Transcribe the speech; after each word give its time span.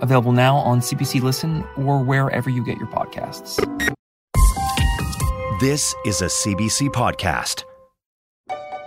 available 0.00 0.32
now 0.32 0.56
on 0.56 0.80
CBC 0.80 1.22
Listen 1.22 1.64
or 1.76 2.02
wherever 2.02 2.50
you 2.50 2.64
get 2.64 2.78
your 2.78 2.88
podcasts. 2.88 3.56
This 5.60 5.94
is 6.06 6.22
a 6.22 6.26
CBC 6.26 6.88
podcast. 6.88 7.64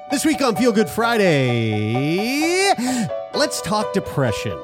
This 0.09 0.26
week 0.26 0.41
on 0.41 0.55
Feel 0.55 0.71
Good 0.71 0.90
Friday, 0.90 2.73
let's 3.34 3.62
talk 3.62 3.94
depression. 3.94 4.57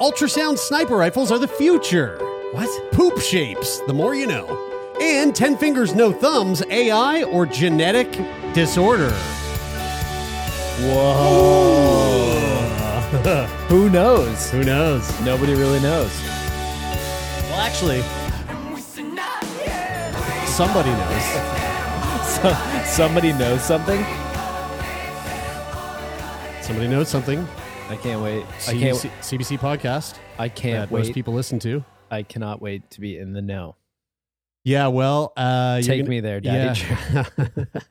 Ultrasound 0.00 0.58
sniper 0.58 0.96
rifles 0.96 1.30
are 1.30 1.38
the 1.38 1.48
future. 1.48 2.18
What? 2.52 2.92
Poop 2.92 3.18
shapes, 3.20 3.80
the 3.86 3.92
more 3.92 4.14
you 4.14 4.26
know. 4.26 4.46
And 5.00 5.34
10 5.34 5.56
fingers, 5.56 5.94
no 5.94 6.12
thumbs, 6.12 6.62
AI 6.70 7.22
or 7.24 7.46
genetic 7.46 8.10
disorder. 8.54 9.10
Whoa. 10.80 11.99
Who 13.68 13.90
knows? 13.90 14.50
Who 14.50 14.62
knows? 14.62 15.20
Nobody 15.22 15.54
really 15.54 15.80
knows. 15.80 16.16
Well, 17.50 17.60
actually, 17.60 18.02
somebody 20.46 20.90
knows. 20.90 21.56
So, 22.30 22.52
somebody 22.86 23.32
knows 23.32 23.60
something. 23.62 24.02
Somebody 26.62 26.86
knows 26.86 27.08
something. 27.08 27.46
I 27.88 27.96
can't 27.96 28.22
wait. 28.22 28.46
I 28.68 28.72
can't. 28.72 28.96
CBC, 28.96 29.10
CBC 29.20 29.58
podcast 29.58 30.16
I 30.38 30.48
can't 30.48 30.88
that 30.88 30.96
most 30.96 31.12
people 31.12 31.34
listen 31.34 31.58
to. 31.58 31.84
I 32.10 32.22
cannot 32.22 32.62
wait 32.62 32.88
to 32.92 33.00
be 33.00 33.18
in 33.18 33.32
the 33.32 33.42
know. 33.42 33.74
Yeah, 34.62 34.86
well, 34.86 35.32
uh, 35.36 35.80
Take 35.82 36.02
gonna- 36.02 36.08
me 36.10 36.20
there, 36.20 36.40
Daddy. 36.40 36.80
Yeah. 37.12 37.24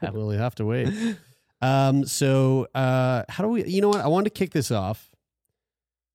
we'll 0.14 0.30
have 0.32 0.56
to 0.56 0.66
wait. 0.66 0.88
Um, 1.62 2.06
so 2.06 2.68
uh, 2.74 3.24
how 3.28 3.44
do 3.44 3.50
we? 3.50 3.66
You 3.66 3.82
know 3.82 3.90
what? 3.90 4.02
I 4.02 4.08
wanted 4.08 4.34
to 4.34 4.40
kick 4.40 4.52
this 4.52 4.72
off. 4.72 5.09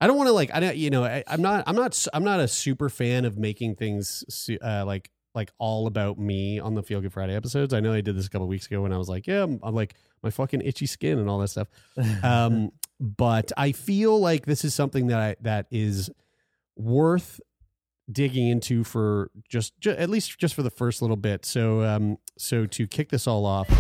I 0.05 0.07
don't 0.07 0.19
want 0.19 0.29
to 0.29 0.33
like. 0.33 0.51
I 0.53 0.61
don't. 0.61 0.77
You 0.77 0.91
know, 0.91 1.03
I, 1.03 1.25
I'm 1.27 1.41
not. 1.41 1.65
I'm 1.67 1.75
not. 1.75 2.07
I'm 2.13 2.25
not 2.25 2.39
a 2.39 2.47
super 2.47 2.91
fan 2.91 3.25
of 3.25 3.39
making 3.39 3.77
things 3.77 4.51
uh, 4.63 4.85
like 4.85 5.11
like 5.35 5.51
all 5.57 5.87
about 5.87 6.19
me 6.19 6.59
on 6.61 6.75
the 6.75 6.83
Feel 6.83 7.01
Good 7.01 7.15
Friday 7.15 7.35
episodes. 7.35 7.73
I 7.73 7.81
know 7.81 7.91
I 7.95 8.03
did 8.03 8.15
this 8.15 8.27
a 8.27 8.29
couple 8.29 8.47
weeks 8.47 8.67
ago 8.67 8.83
when 8.83 8.93
I 8.93 8.99
was 8.99 9.09
like, 9.09 9.27
yeah, 9.27 9.45
I'm, 9.45 9.61
I'm 9.63 9.75
like 9.75 9.95
my 10.23 10.29
fucking 10.29 10.61
itchy 10.61 10.85
skin 10.85 11.19
and 11.19 11.31
all 11.31 11.39
that 11.39 11.49
stuff. 11.49 11.69
Um, 12.23 12.71
but 13.01 13.51
I 13.57 13.73
feel 13.73 14.21
like 14.21 14.45
this 14.45 14.63
is 14.63 14.75
something 14.75 15.07
that 15.07 15.19
I 15.19 15.37
that 15.41 15.69
is 15.71 16.11
worth 16.77 17.41
digging 18.13 18.49
into 18.49 18.85
for 18.85 19.31
just, 19.49 19.73
ju- 19.81 19.93
at 19.93 20.11
least 20.11 20.39
just 20.39 20.55
for 20.55 20.63
the 20.63 20.69
first 20.71 21.01
little 21.01 21.17
bit. 21.17 21.47
So 21.47 21.83
um 21.83 22.19
so 22.37 22.67
to 22.67 22.87
kick 22.87 23.09
this 23.09 23.27
all 23.27 23.47
off, 23.47 23.71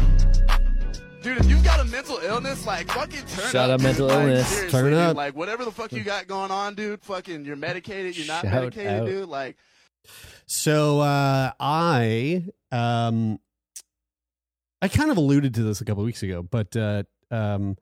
Dude, 1.25 1.39
if 1.39 1.47
you've 1.49 1.65
got 1.65 1.81
a 1.81 1.85
mental 1.85 2.19
illness, 2.19 2.67
like 2.67 2.87
fucking 2.93 3.25
turn 3.25 3.51
Shout 3.51 3.71
up. 3.71 3.71
out 3.71 3.77
dude. 3.79 3.83
mental 3.85 4.07
Like, 4.09 4.17
illness. 4.19 4.47
seriously, 4.47 4.71
Turn 4.79 4.91
dude. 4.91 4.99
up. 5.01 5.17
Like 5.17 5.35
whatever 5.35 5.65
the 5.65 5.71
fuck 5.73 5.91
you 5.93 6.05
got 6.05 6.27
going 6.27 6.51
on, 6.51 6.75
dude. 6.75 7.03
Fucking, 7.03 7.47
you're 7.47 7.57
medicated. 7.57 8.15
You're 8.15 8.27
not 8.27 8.43
Shout 8.43 8.53
medicated, 8.53 8.93
out. 9.01 9.07
dude. 9.07 9.29
Like, 9.31 9.57
so 10.45 11.01
uh 11.01 11.53
I 11.59 12.45
um 12.71 13.41
I 14.83 14.89
kind 14.89 15.11
of 15.11 15.17
alluded 15.17 15.55
to 15.55 15.63
this 15.63 15.81
a 15.81 15.87
couple 15.87 16.05
weeks 16.05 16.23
ago, 16.23 16.43
but 16.43 16.77
uh 16.77 17.05
um 17.31 17.79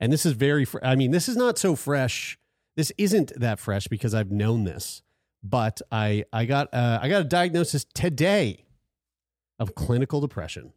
and 0.00 0.10
this 0.10 0.24
is 0.24 0.32
very 0.32 0.64
fr- 0.64 0.78
I 0.82 0.96
mean 0.96 1.10
this 1.10 1.28
is 1.28 1.36
not 1.36 1.58
so 1.58 1.76
fresh. 1.76 2.38
This 2.76 2.92
isn't 2.96 3.30
that 3.38 3.58
fresh 3.58 3.88
because 3.88 4.14
I've 4.14 4.30
known 4.30 4.64
this, 4.64 5.02
but 5.42 5.82
I 5.92 6.24
I 6.32 6.46
got 6.46 6.72
uh 6.72 6.98
I 7.02 7.10
got 7.10 7.20
a 7.20 7.24
diagnosis 7.24 7.84
today 7.92 8.64
of 9.58 9.74
clinical 9.74 10.22
depression. 10.22 10.72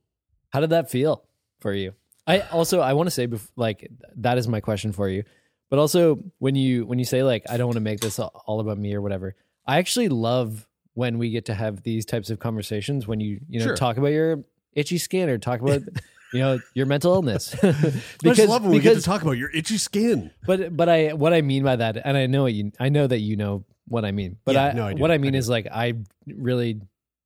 How 0.50 0.60
did 0.60 0.70
that 0.72 0.92
feel 0.92 1.24
for 1.62 1.74
you? 1.74 1.94
I 2.30 2.40
also 2.52 2.80
I 2.80 2.94
want 2.94 3.08
to 3.08 3.12
say 3.12 3.28
bef- 3.28 3.50
like 3.56 3.90
that 4.18 4.38
is 4.38 4.48
my 4.48 4.60
question 4.62 4.92
for 4.92 5.10
you. 5.10 5.24
But 5.70 5.80
also 5.80 6.20
when 6.40 6.56
you 6.56 6.86
when 6.86 7.00
you 7.00 7.06
say 7.06 7.24
like 7.24 7.44
I 7.50 7.58
don't 7.58 7.68
want 7.68 7.76
to 7.78 7.82
make 7.82 8.00
this 8.02 8.20
all 8.20 8.60
about 8.60 8.78
me 8.78 8.94
or 8.94 9.02
whatever. 9.02 9.36
I 9.66 9.78
actually 9.78 10.10
love 10.10 10.68
when 10.94 11.18
we 11.18 11.30
get 11.30 11.46
to 11.46 11.54
have 11.54 11.84
these 11.84 12.06
types 12.06 12.30
of 12.30 12.40
conversations 12.40 13.08
when 13.08 13.20
you 13.20 13.40
you 13.50 13.60
know 13.60 13.66
Sure. 13.68 13.76
talk 13.76 13.98
about 13.98 14.08
your 14.12 14.44
itchy 14.74 14.98
skin 14.98 15.30
or 15.30 15.38
talk 15.38 15.62
about 15.62 15.82
you 16.32 16.40
know 16.40 16.60
your 16.74 16.86
mental 16.86 17.14
illness. 17.14 17.52
because 17.52 17.86
I 18.26 18.34
just 18.34 18.50
love 18.50 18.62
when 18.64 18.72
we 18.72 18.80
get 18.80 18.96
to 18.96 19.02
talk 19.02 19.22
about 19.22 19.38
your 19.38 19.50
itchy 19.52 19.78
skin. 19.78 20.32
but 20.46 20.76
but 20.76 20.90
I 20.90 21.14
what 21.14 21.34
I 21.34 21.42
mean 21.42 21.64
by 21.64 21.76
that, 21.78 21.98
and 22.04 22.18
I 22.18 22.26
know 22.28 22.46
you 22.48 22.72
I 22.80 22.90
know 22.90 23.06
that 23.08 23.20
you 23.20 23.36
know 23.38 23.64
what 23.88 24.06
I 24.06 24.12
mean. 24.12 24.38
But 24.46 24.56
Yeah, 24.56 24.64
I, 24.66 24.74
no, 24.74 24.88
I 24.88 24.94
what 24.94 25.12
I 25.12 25.16
I 25.16 25.18
mean 25.20 25.34
do. 25.34 25.38
is 25.40 25.50
like 25.50 25.68
I 25.72 25.94
really 26.28 26.82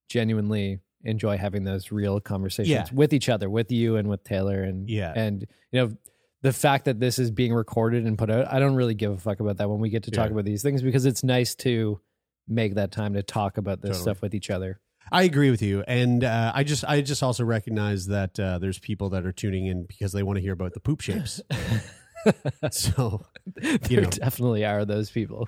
genuinely 0.09 0.79
enjoy 1.03 1.37
having 1.37 1.63
those 1.63 1.91
real 1.91 2.19
conversations 2.19 2.69
Yeah. 2.69 2.85
with 2.93 3.13
each 3.13 3.29
other, 3.29 3.49
with 3.49 3.71
you 3.71 3.95
and 3.97 4.07
with 4.07 4.23
Taylor, 4.23 4.63
and 4.63 4.89
Yeah. 4.89 5.13
and 5.15 5.45
you 5.71 5.79
know 5.81 5.97
the 6.41 6.53
fact 6.53 6.85
that 6.85 6.99
this 6.99 7.19
is 7.19 7.31
being 7.31 7.53
recorded 7.53 8.05
and 8.05 8.17
put 8.17 8.29
out. 8.29 8.51
I 8.51 8.59
don't 8.59 8.75
really 8.75 8.95
give 8.95 9.11
a 9.11 9.17
fuck 9.17 9.39
about 9.39 9.57
that 9.57 9.69
when 9.69 9.79
we 9.79 9.89
get 9.89 10.03
to 10.03 10.11
talk 10.11 10.27
Yeah. 10.27 10.33
about 10.33 10.45
these 10.45 10.61
things 10.61 10.81
because 10.81 11.05
it's 11.05 11.23
nice 11.23 11.55
to 11.55 11.99
make 12.47 12.75
that 12.75 12.91
time 12.91 13.13
to 13.13 13.23
talk 13.23 13.57
about 13.57 13.81
this 13.81 13.91
Totally. 13.91 14.01
stuff 14.01 14.21
with 14.21 14.35
each 14.35 14.49
other. 14.49 14.79
I 15.11 15.23
agree 15.23 15.51
with 15.51 15.61
you, 15.61 15.83
and 15.87 16.23
uh, 16.23 16.51
I 16.55 16.63
just 16.63 16.85
I 16.85 17.01
just 17.01 17.21
also 17.23 17.43
recognize 17.43 18.07
that 18.07 18.39
uh, 18.39 18.57
there's 18.59 18.79
people 18.79 19.09
that 19.09 19.25
are 19.25 19.31
tuning 19.33 19.67
in 19.67 19.83
because 19.83 20.11
they 20.13 20.23
want 20.23 20.37
to 20.37 20.41
hear 20.41 20.53
about 20.53 20.73
the 20.73 20.79
poop 20.79 21.01
shapes. 21.01 21.41
so 22.71 23.25
there 23.55 24.01
know. 24.01 24.09
definitely 24.09 24.65
are 24.65 24.85
those 24.85 25.09
people. 25.11 25.47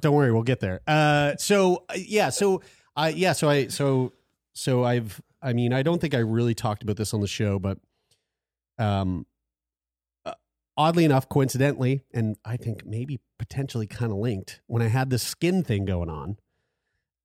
don't 0.00 0.14
worry, 0.14 0.32
we'll 0.32 0.42
get 0.42 0.60
there. 0.60 0.80
Uh, 0.86 1.36
so 1.38 1.84
uh, 1.88 1.94
yeah, 1.96 2.28
so 2.30 2.62
I 2.96 3.10
yeah, 3.10 3.32
so 3.32 3.48
I 3.48 3.68
so 3.68 4.12
so 4.54 4.84
I've 4.84 5.20
I 5.40 5.52
mean 5.52 5.72
I 5.72 5.82
don't 5.82 6.00
think 6.00 6.14
I 6.14 6.18
really 6.18 6.54
talked 6.54 6.82
about 6.82 6.96
this 6.96 7.14
on 7.14 7.20
the 7.20 7.26
show, 7.26 7.58
but 7.58 7.78
um, 8.78 9.26
uh, 10.26 10.34
oddly 10.76 11.04
enough, 11.04 11.28
coincidentally, 11.28 12.02
and 12.12 12.36
I 12.44 12.56
think 12.56 12.84
maybe 12.84 13.20
potentially 13.38 13.86
kind 13.86 14.12
of 14.12 14.18
linked 14.18 14.60
when 14.66 14.82
I 14.82 14.88
had 14.88 15.10
the 15.10 15.18
skin 15.18 15.62
thing 15.62 15.84
going 15.84 16.10
on. 16.10 16.36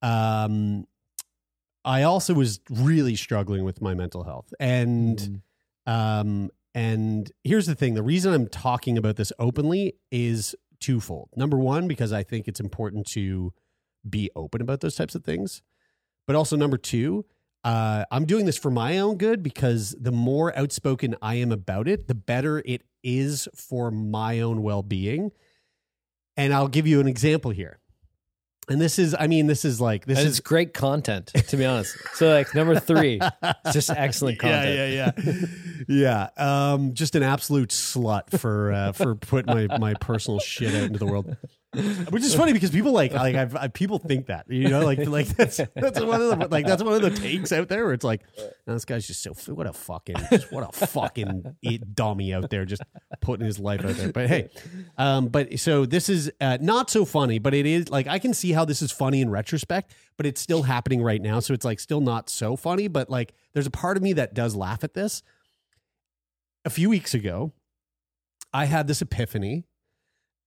Um, 0.02 0.86
I 1.84 2.04
also 2.04 2.34
was 2.34 2.60
really 2.70 3.16
struggling 3.16 3.64
with 3.64 3.82
my 3.82 3.94
mental 3.94 4.24
health, 4.24 4.54
and 4.60 5.42
Mm. 5.88 5.92
um, 5.92 6.50
and 6.76 7.32
here's 7.44 7.66
the 7.66 7.76
thing: 7.76 7.94
the 7.94 8.04
reason 8.04 8.34
I'm 8.34 8.48
talking 8.48 8.98
about 8.98 9.16
this 9.16 9.32
openly 9.40 9.96
is 10.12 10.56
twofold. 10.80 11.30
Number 11.36 11.58
one, 11.58 11.88
because 11.88 12.14
I 12.14 12.24
think 12.24 12.48
it's 12.48 12.60
important 12.60 13.08
to 13.08 13.54
be 14.10 14.30
open 14.36 14.62
about 14.62 14.82
those 14.82 14.96
types 14.96 15.16
of 15.16 15.24
things, 15.24 15.62
but 16.26 16.36
also 16.36 16.56
number 16.56 16.78
two, 16.78 17.26
uh, 17.64 18.06
I'm 18.12 18.26
doing 18.26 18.46
this 18.46 18.58
for 18.58 18.72
my 18.72 19.00
own 19.00 19.18
good 19.18 19.44
because 19.44 19.96
the 20.00 20.12
more 20.12 20.58
outspoken 20.58 21.16
I 21.22 21.36
am 21.36 21.52
about 21.52 21.88
it, 21.88 22.08
the 22.08 22.16
better 22.16 22.62
it 22.66 22.84
is 23.04 23.48
for 23.56 23.92
my 23.92 24.40
own 24.40 24.62
well 24.64 24.84
being. 24.84 25.32
And 26.38 26.54
I'll 26.54 26.68
give 26.68 26.86
you 26.88 27.00
an 27.00 27.08
example 27.08 27.52
here. 27.52 27.80
And 28.70 28.82
this 28.82 29.00
is, 29.00 29.16
I 29.18 29.28
mean, 29.28 29.48
this 29.48 29.64
is 29.64 29.80
like 29.80 30.06
this 30.06 30.20
and 30.20 30.28
is 30.28 30.42
great 30.42 30.74
content, 30.74 31.28
to 31.48 31.58
be 31.58 31.66
honest. 31.66 31.98
So 32.16 32.30
like 32.34 32.54
number 32.54 32.78
three, 32.80 33.20
it's 33.22 33.74
just 33.74 33.90
excellent 33.90 34.40
content. 34.40 34.68
Yeah, 34.78 34.86
yeah, 34.88 35.12
yeah, 35.88 36.28
yeah. 36.38 36.72
Um, 36.74 36.94
just 36.94 37.16
an 37.16 37.24
absolute 37.24 37.70
slut 37.70 38.38
for 38.38 38.74
uh, 38.74 38.92
for 38.92 39.16
putting 39.16 39.54
my 39.54 39.78
my 39.78 39.94
personal 39.94 40.40
shit 40.40 40.76
out 40.76 40.84
into 40.84 41.00
the 41.00 41.06
world. 41.06 41.38
Which 41.74 42.24
is 42.24 42.34
funny 42.34 42.54
because 42.54 42.72
people 42.72 42.94
like 42.94 43.12
like 43.12 43.36
I've, 43.36 43.56
I, 43.56 43.68
people 43.68 44.00
think 44.00 44.28
that 44.28 44.46
you 44.50 44.70
know 44.70 44.86
like 44.86 45.06
like 45.06 45.28
that's 45.28 45.58
that's 45.76 46.00
one 46.00 46.22
of 46.22 46.40
the 46.40 46.48
like 46.50 46.66
that's 46.66 46.82
one 46.82 46.94
of 46.94 47.02
the 47.02 47.10
takes 47.10 47.52
out 47.52 47.68
there 47.68 47.84
where 47.84 47.94
it's 47.94 48.06
like 48.06 48.22
"No, 48.66 48.74
this 48.74 48.86
guy's 48.86 49.06
just 49.06 49.22
so 49.22 49.34
what 49.54 49.68
a 49.68 49.74
fucking 49.74 50.16
just 50.30 50.50
what 50.52 50.64
a 50.64 50.88
fucking 50.88 51.58
dummy 51.94 52.34
out 52.34 52.50
there 52.50 52.64
just 52.64 52.84
putting 53.20 53.46
his 53.46 53.60
life 53.60 53.84
out 53.84 53.96
there. 53.96 54.14
But 54.14 54.28
hey, 54.28 54.50
um, 54.98 55.28
but 55.28 55.60
so 55.60 55.86
this 55.86 56.08
is 56.08 56.32
uh, 56.40 56.58
not 56.62 56.90
so 56.90 57.04
funny, 57.04 57.38
but 57.38 57.54
it 57.54 57.66
is 57.66 57.90
like 57.90 58.08
I 58.08 58.18
can 58.18 58.34
see 58.34 58.54
how 58.54 58.64
this 58.64 58.82
is 58.82 58.94
funny 58.94 59.20
in 59.20 59.30
retrospect, 59.30 59.94
but 60.16 60.26
it's 60.26 60.40
still 60.40 60.64
happening 60.64 61.04
right 61.04 61.22
now, 61.22 61.42
so 61.42 61.54
it's 61.54 61.66
like 61.66 61.82
still 61.82 62.02
not 62.02 62.30
so 62.30 62.56
funny. 62.56 62.88
But 62.88 63.10
like 63.10 63.34
there's 63.54 63.68
a 63.68 63.72
part 63.72 63.98
of 63.98 64.04
me 64.04 64.14
that 64.14 64.34
does 64.34 64.56
laugh 64.56 64.86
at 64.86 64.94
this. 64.94 65.22
A 66.64 66.70
few 66.70 66.90
weeks 66.90 67.14
ago, 67.14 67.52
I 68.54 68.66
had 68.66 68.88
this 68.88 69.02
epiphany 69.02 69.66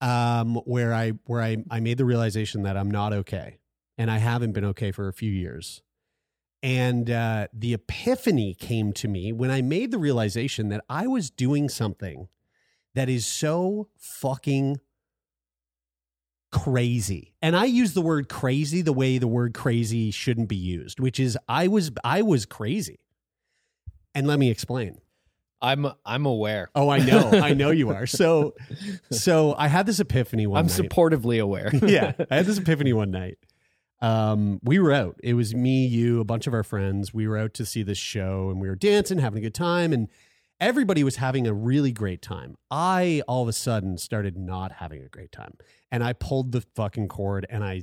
um, 0.01 0.57
where 0.65 0.95
I 0.95 1.11
where 1.27 1.43
I, 1.43 1.59
I 1.71 1.81
made 1.81 1.99
the 1.99 2.05
realization 2.05 2.63
that 2.63 2.77
I'm 2.77 2.91
not 2.91 3.13
okay, 3.13 3.59
and 3.99 4.11
I 4.11 4.19
haven't 4.19 4.53
been 4.53 4.65
okay 4.67 4.93
for 4.93 5.09
a 5.09 5.13
few 5.13 5.31
years. 5.31 5.83
And 6.63 7.11
uh, 7.11 7.49
the 7.55 7.73
epiphany 7.73 8.55
came 8.55 8.93
to 8.95 9.09
me 9.09 9.33
when 9.33 9.51
I 9.51 9.63
made 9.63 9.91
the 9.91 9.99
realization 9.99 10.69
that 10.69 10.85
I 10.91 11.07
was 11.07 11.31
doing 11.31 11.71
something 11.71 12.29
that 12.95 13.09
is 13.09 13.25
so 13.25 13.89
fucking 13.97 14.81
crazy. 16.53 17.35
And 17.41 17.57
I 17.57 17.65
use 17.65 17.95
the 17.95 18.03
word 18.03 18.29
crazy 18.29 18.83
the 18.83 18.93
way 18.93 19.19
the 19.19 19.29
word 19.29 19.55
crazy 19.55 20.11
shouldn't 20.11 20.49
be 20.49 20.57
used, 20.57 21.01
which 21.01 21.19
is 21.19 21.39
I 21.49 21.69
was 21.69 21.93
I 22.05 22.23
was 22.23 22.45
crazy. 22.45 23.01
And 24.15 24.27
let 24.27 24.39
me 24.39 24.51
explain. 24.51 24.99
I'm 25.63 25.87
I'm 26.05 26.27
aware. 26.27 26.71
Oh, 26.75 26.89
I 26.89 26.99
know. 26.99 27.31
I 27.33 27.55
know 27.55 27.71
you 27.71 27.91
are. 27.91 28.07
So 28.07 28.55
so 29.11 29.55
I 29.57 29.69
had 29.69 29.87
this 29.87 30.01
epiphany 30.01 30.47
one 30.47 30.65
night. 30.65 30.73
I'm 30.73 30.83
night. 30.83 30.91
supportively 30.91 31.41
aware. 31.41 31.71
yeah, 31.83 32.13
I 32.31 32.37
had 32.37 32.47
this 32.47 32.59
epiphany 32.59 32.93
one 32.93 33.11
night. 33.11 33.39
Um, 34.01 34.61
we 34.63 34.79
were 34.79 34.93
out. 34.93 35.21
It 35.23 35.35
was 35.35 35.55
me, 35.55 35.87
you, 35.87 36.21
a 36.21 36.25
bunch 36.25 36.47
of 36.47 36.55
our 36.55 36.63
friends. 36.63 37.13
We 37.13 37.29
were 37.29 37.37
out 37.37 37.53
to 37.55 37.67
see 37.67 37.83
this 37.83 37.99
show, 37.99 38.49
and 38.51 38.61
we 38.61 38.69
were 38.69 38.77
dancing, 38.77 39.19
having 39.19 39.39
a 39.39 39.43
good 39.43 39.55
time, 39.55 39.93
and 39.93 40.09
everybody 40.59 41.05
was 41.05 41.17
having 41.17 41.47
a 41.47 41.53
really 41.53 41.93
great 41.93 42.23
time. 42.23 42.57
I 42.71 43.23
all 43.29 43.43
of 43.43 43.49
a 43.49 43.53
sudden 43.53 43.99
started 43.99 44.39
not 44.39 44.73
having 44.73 45.03
a 45.03 45.09
great 45.09 45.33
time, 45.33 45.55
and 45.91 46.03
I 46.03 46.15
pulled 46.15 46.53
the 46.53 46.63
fucking 46.75 47.09
cord 47.09 47.47
and 47.51 47.63
I 47.63 47.83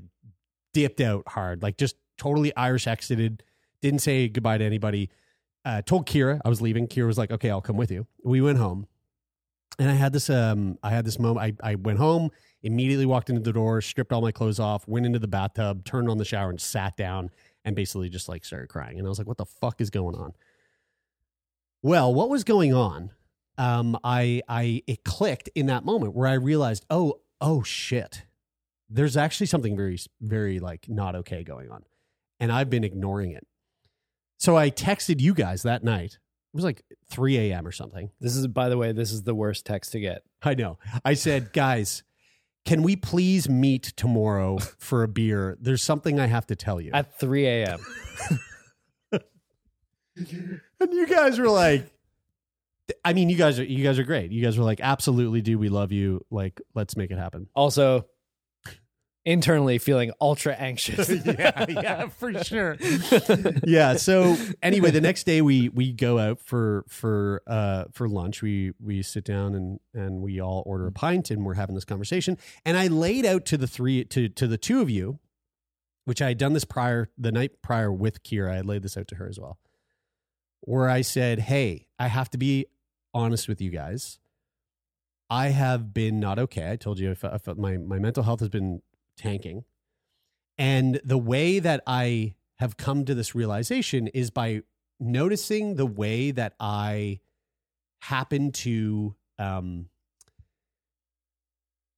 dipped 0.73 1.01
out 1.01 1.27
hard, 1.27 1.61
like 1.61 1.77
just 1.77 1.95
totally 2.17 2.55
Irish 2.55 2.87
exited. 2.87 3.43
Didn't 3.81 3.99
say 3.99 4.27
goodbye 4.27 4.57
to 4.57 4.63
anybody. 4.63 5.09
Uh, 5.65 5.81
told 5.81 6.07
Kira 6.07 6.39
I 6.45 6.49
was 6.49 6.61
leaving. 6.61 6.87
Kira 6.87 7.07
was 7.07 7.17
like, 7.17 7.31
"Okay, 7.31 7.49
I'll 7.49 7.61
come 7.61 7.77
with 7.77 7.91
you." 7.91 8.07
We 8.23 8.41
went 8.41 8.57
home, 8.57 8.87
and 9.79 9.89
I 9.89 9.93
had 9.93 10.13
this 10.13 10.29
um, 10.29 10.77
I 10.81 10.91
had 10.91 11.05
this 11.05 11.19
moment. 11.19 11.57
I 11.63 11.71
I 11.71 11.75
went 11.75 11.99
home 11.99 12.31
immediately 12.63 13.05
walked 13.05 13.29
into 13.29 13.41
the 13.41 13.53
door, 13.53 13.81
stripped 13.81 14.11
all 14.11 14.21
my 14.21 14.31
clothes 14.31 14.59
off, 14.59 14.87
went 14.87 15.05
into 15.05 15.19
the 15.19 15.27
bathtub, 15.27 15.85
turned 15.85 16.09
on 16.09 16.17
the 16.17 16.25
shower, 16.25 16.49
and 16.49 16.59
sat 16.59 16.97
down 16.97 17.29
and 17.63 17.75
basically 17.75 18.09
just 18.09 18.29
like 18.29 18.45
started 18.45 18.67
crying. 18.67 18.97
And 18.97 19.07
I 19.07 19.09
was 19.09 19.17
like, 19.17 19.27
what 19.27 19.37
the 19.37 19.45
fuck 19.45 19.81
is 19.81 19.89
going 19.89 20.15
on? 20.15 20.33
Well, 21.81 22.13
what 22.13 22.29
was 22.29 22.43
going 22.43 22.73
on? 22.73 23.11
Um, 23.57 23.97
I 24.03 24.41
I 24.47 24.83
it 24.87 25.03
clicked 25.03 25.49
in 25.55 25.67
that 25.67 25.85
moment 25.85 26.13
where 26.13 26.27
I 26.27 26.33
realized, 26.33 26.85
oh, 26.89 27.21
oh 27.41 27.63
shit. 27.63 28.23
There's 28.89 29.17
actually 29.17 29.47
something 29.47 29.75
very, 29.75 29.99
very 30.21 30.59
like 30.59 30.87
not 30.87 31.15
okay 31.15 31.43
going 31.43 31.69
on. 31.69 31.83
And 32.39 32.51
I've 32.51 32.69
been 32.69 32.83
ignoring 32.83 33.31
it. 33.31 33.45
So 34.37 34.55
I 34.57 34.69
texted 34.69 35.19
you 35.19 35.33
guys 35.33 35.63
that 35.63 35.83
night. 35.83 36.13
It 36.13 36.55
was 36.55 36.63
like 36.63 36.83
3 37.09 37.37
a.m. 37.37 37.67
or 37.67 37.71
something. 37.71 38.11
This 38.19 38.35
is, 38.35 38.47
by 38.47 38.69
the 38.69 38.77
way, 38.77 38.91
this 38.91 39.11
is 39.11 39.23
the 39.23 39.35
worst 39.35 39.65
text 39.65 39.91
to 39.91 39.99
get. 39.99 40.23
I 40.41 40.53
know. 40.53 40.79
I 41.03 41.13
said, 41.13 41.51
guys, 41.53 42.03
can 42.65 42.83
we 42.83 42.95
please 42.95 43.49
meet 43.49 43.93
tomorrow 43.95 44.57
for 44.77 45.03
a 45.03 45.07
beer? 45.07 45.57
There's 45.59 45.83
something 45.83 46.19
I 46.19 46.27
have 46.27 46.47
to 46.47 46.55
tell 46.55 46.79
you. 46.79 46.91
At 46.93 47.19
3 47.19 47.45
a.m. 47.45 47.79
and 50.79 50.93
you 50.93 51.07
guys 51.07 51.39
were 51.39 51.49
like, 51.49 51.91
I 53.03 53.13
mean, 53.13 53.29
you 53.29 53.35
guys 53.35 53.59
are 53.59 53.63
you 53.63 53.83
guys 53.83 53.99
are 53.99 54.03
great. 54.03 54.31
You 54.31 54.41
guys 54.41 54.57
were 54.57 54.63
like, 54.63 54.79
absolutely, 54.81 55.41
do 55.41 55.59
we 55.59 55.69
love 55.69 55.91
you? 55.91 56.25
Like, 56.31 56.61
let's 56.73 56.95
make 56.95 57.11
it 57.11 57.17
happen. 57.17 57.47
Also, 57.53 58.05
internally 59.27 59.77
feeling 59.77 60.09
ultra 60.21 60.53
anxious. 60.53 61.09
yeah, 61.25 61.65
yeah, 61.67 62.07
for 62.07 62.33
sure. 62.45 62.77
yeah. 63.65 63.97
So 63.97 64.37
anyway, 64.63 64.89
the 64.89 65.01
next 65.01 65.25
day 65.25 65.41
we 65.41 65.67
we 65.67 65.91
go 65.91 66.17
out 66.17 66.39
for 66.39 66.85
for 66.87 67.43
uh 67.45 67.85
for 67.91 68.07
lunch. 68.07 68.41
We 68.41 68.71
we 68.79 69.03
sit 69.03 69.25
down 69.25 69.53
and 69.53 69.79
and 69.93 70.21
we 70.21 70.39
all 70.39 70.63
order 70.65 70.87
a 70.87 70.93
pint 70.93 71.29
and 71.29 71.45
we're 71.45 71.55
having 71.55 71.75
this 71.75 71.83
conversation. 71.83 72.37
And 72.65 72.77
I 72.77 72.87
laid 72.87 73.25
out 73.25 73.45
to 73.47 73.57
the 73.57 73.67
three 73.67 74.05
to 74.05 74.29
to 74.29 74.47
the 74.47 74.57
two 74.57 74.81
of 74.81 74.89
you, 74.89 75.19
which 76.05 76.21
I 76.21 76.29
had 76.29 76.37
done 76.37 76.53
this 76.53 76.65
prior 76.65 77.09
the 77.17 77.31
night 77.31 77.61
prior 77.61 77.91
with 77.91 78.23
Kira. 78.23 78.53
I 78.53 78.55
had 78.55 78.65
laid 78.65 78.81
this 78.81 78.97
out 78.97 79.09
to 79.09 79.15
her 79.15 79.27
as 79.27 79.37
well, 79.37 79.59
where 80.61 80.89
I 80.89 81.01
said, 81.01 81.39
"Hey, 81.39 81.87
I 81.99 82.07
have 82.07 82.29
to 82.29 82.37
be 82.37 82.67
honest 83.13 83.49
with 83.49 83.59
you 83.59 83.71
guys." 83.71 84.19
I 85.29 85.49
have 85.49 85.93
been 85.93 86.21
not 86.21 86.39
okay. 86.39 86.71
I 86.71 86.77
told 86.77 86.99
you, 86.99 87.11
I 87.11 87.13
felt, 87.13 87.33
I 87.33 87.37
felt 87.37 87.57
my 87.57 87.75
my 87.75 87.99
mental 87.99 88.23
health 88.23 88.39
has 88.39 88.47
been 88.47 88.81
tanking. 89.17 89.65
And 90.57 90.99
the 91.03 91.17
way 91.17 91.59
that 91.59 91.83
I 91.85 92.35
have 92.59 92.77
come 92.77 93.05
to 93.05 93.13
this 93.13 93.35
realization 93.35 94.07
is 94.07 94.29
by 94.29 94.63
noticing 94.99 95.75
the 95.75 95.85
way 95.85 96.31
that 96.31 96.53
I 96.59 97.19
happen 98.01 98.51
to, 98.51 99.15
um, 99.37 99.89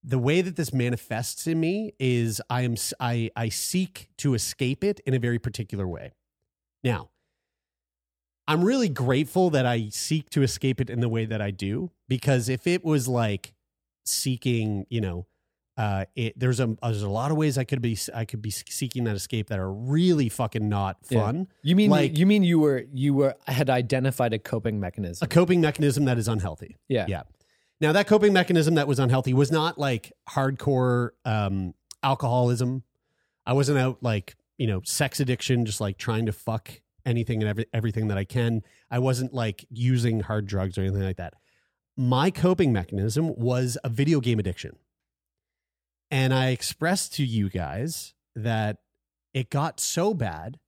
the 0.02 0.18
way 0.18 0.40
that 0.40 0.56
this 0.56 0.72
manifests 0.72 1.46
in 1.46 1.60
me 1.60 1.94
is 1.98 2.40
I 2.50 2.62
am 2.62 2.74
I 2.98 3.30
I 3.36 3.48
seek 3.50 4.08
to 4.18 4.34
escape 4.34 4.82
it 4.82 5.00
in 5.00 5.14
a 5.14 5.18
very 5.18 5.38
particular 5.38 5.86
way. 5.86 6.12
Now, 6.82 7.10
I'm 8.48 8.64
really 8.64 8.88
grateful 8.88 9.50
that 9.50 9.66
I 9.66 9.90
seek 9.90 10.30
to 10.30 10.42
escape 10.42 10.80
it 10.80 10.90
in 10.90 11.00
the 11.00 11.08
way 11.08 11.24
that 11.24 11.40
I 11.40 11.50
do 11.50 11.90
because 12.08 12.48
if 12.48 12.66
it 12.66 12.84
was 12.84 13.06
like 13.06 13.52
seeking, 14.04 14.86
you 14.88 15.00
know, 15.00 15.26
uh, 15.80 16.04
it, 16.14 16.38
there's 16.38 16.60
a 16.60 16.76
there's 16.82 17.02
a 17.02 17.08
lot 17.08 17.30
of 17.30 17.38
ways 17.38 17.56
I 17.56 17.64
could 17.64 17.80
be 17.80 17.96
I 18.14 18.24
could 18.26 18.42
be 18.42 18.50
seeking 18.50 19.04
that 19.04 19.16
escape 19.16 19.48
that 19.48 19.58
are 19.58 19.72
really 19.72 20.28
fucking 20.28 20.68
not 20.68 20.98
Yeah. 21.08 21.20
fun. 21.24 21.48
You 21.62 21.74
mean 21.74 21.90
Like- 21.90 22.18
you 22.18 22.26
mean 22.26 22.42
you 22.42 22.58
were 22.58 22.84
you 22.92 23.14
were 23.14 23.34
had 23.46 23.70
identified 23.70 24.34
a 24.34 24.38
coping 24.38 24.78
mechanism? 24.78 25.24
A 25.24 25.28
coping 25.28 25.60
mechanism 25.62 26.04
that 26.04 26.18
is 26.18 26.28
unhealthy. 26.28 26.76
Yeah. 26.88 27.06
Yeah. 27.08 27.22
Now 27.80 27.92
that 27.92 28.06
coping 28.06 28.34
mechanism 28.34 28.74
that 28.74 28.86
was 28.86 28.98
unhealthy 28.98 29.32
was 29.32 29.50
not 29.50 29.78
like 29.78 30.12
hardcore 30.28 31.10
um, 31.24 31.72
alcoholism. 32.02 32.82
I 33.46 33.54
wasn't 33.54 33.78
out 33.78 34.02
like 34.02 34.36
you 34.58 34.66
know 34.66 34.82
sex 34.84 35.18
addiction, 35.20 35.64
just 35.64 35.80
like 35.80 35.96
trying 35.96 36.26
to 36.26 36.32
fuck 36.32 36.70
anything 37.06 37.40
and 37.42 37.48
every, 37.48 37.64
everything 37.72 38.08
that 38.08 38.18
I 38.18 38.24
can. 38.24 38.62
I 38.90 38.98
wasn't 38.98 39.32
like 39.32 39.64
using 39.70 40.20
hard 40.20 40.46
drugs 40.46 40.76
or 40.76 40.82
anything 40.82 41.02
like 41.02 41.16
that. 41.16 41.32
My 41.96 42.30
coping 42.30 42.70
mechanism 42.72 43.34
was 43.34 43.78
a 43.82 43.88
video 43.88 44.20
game 44.20 44.38
addiction. 44.38 44.76
And 46.10 46.34
I 46.34 46.48
expressed 46.48 47.14
to 47.14 47.24
you 47.24 47.48
guys 47.48 48.14
that 48.34 48.78
it 49.32 49.50
got 49.50 49.78
so 49.78 50.12
bad 50.12 50.58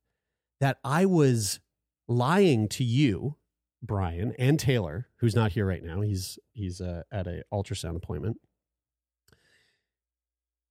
that 0.60 0.78
I 0.84 1.06
was 1.06 1.60
lying 2.06 2.68
to 2.68 2.84
you, 2.84 3.36
Brian 3.82 4.34
and 4.38 4.58
Taylor, 4.58 5.08
who's 5.16 5.34
not 5.34 5.52
here 5.52 5.66
right 5.66 5.82
now. 5.82 6.00
He's 6.00 6.38
he's 6.52 6.80
uh, 6.80 7.02
at 7.10 7.26
a 7.26 7.42
ultrasound 7.52 7.96
appointment. 7.96 8.38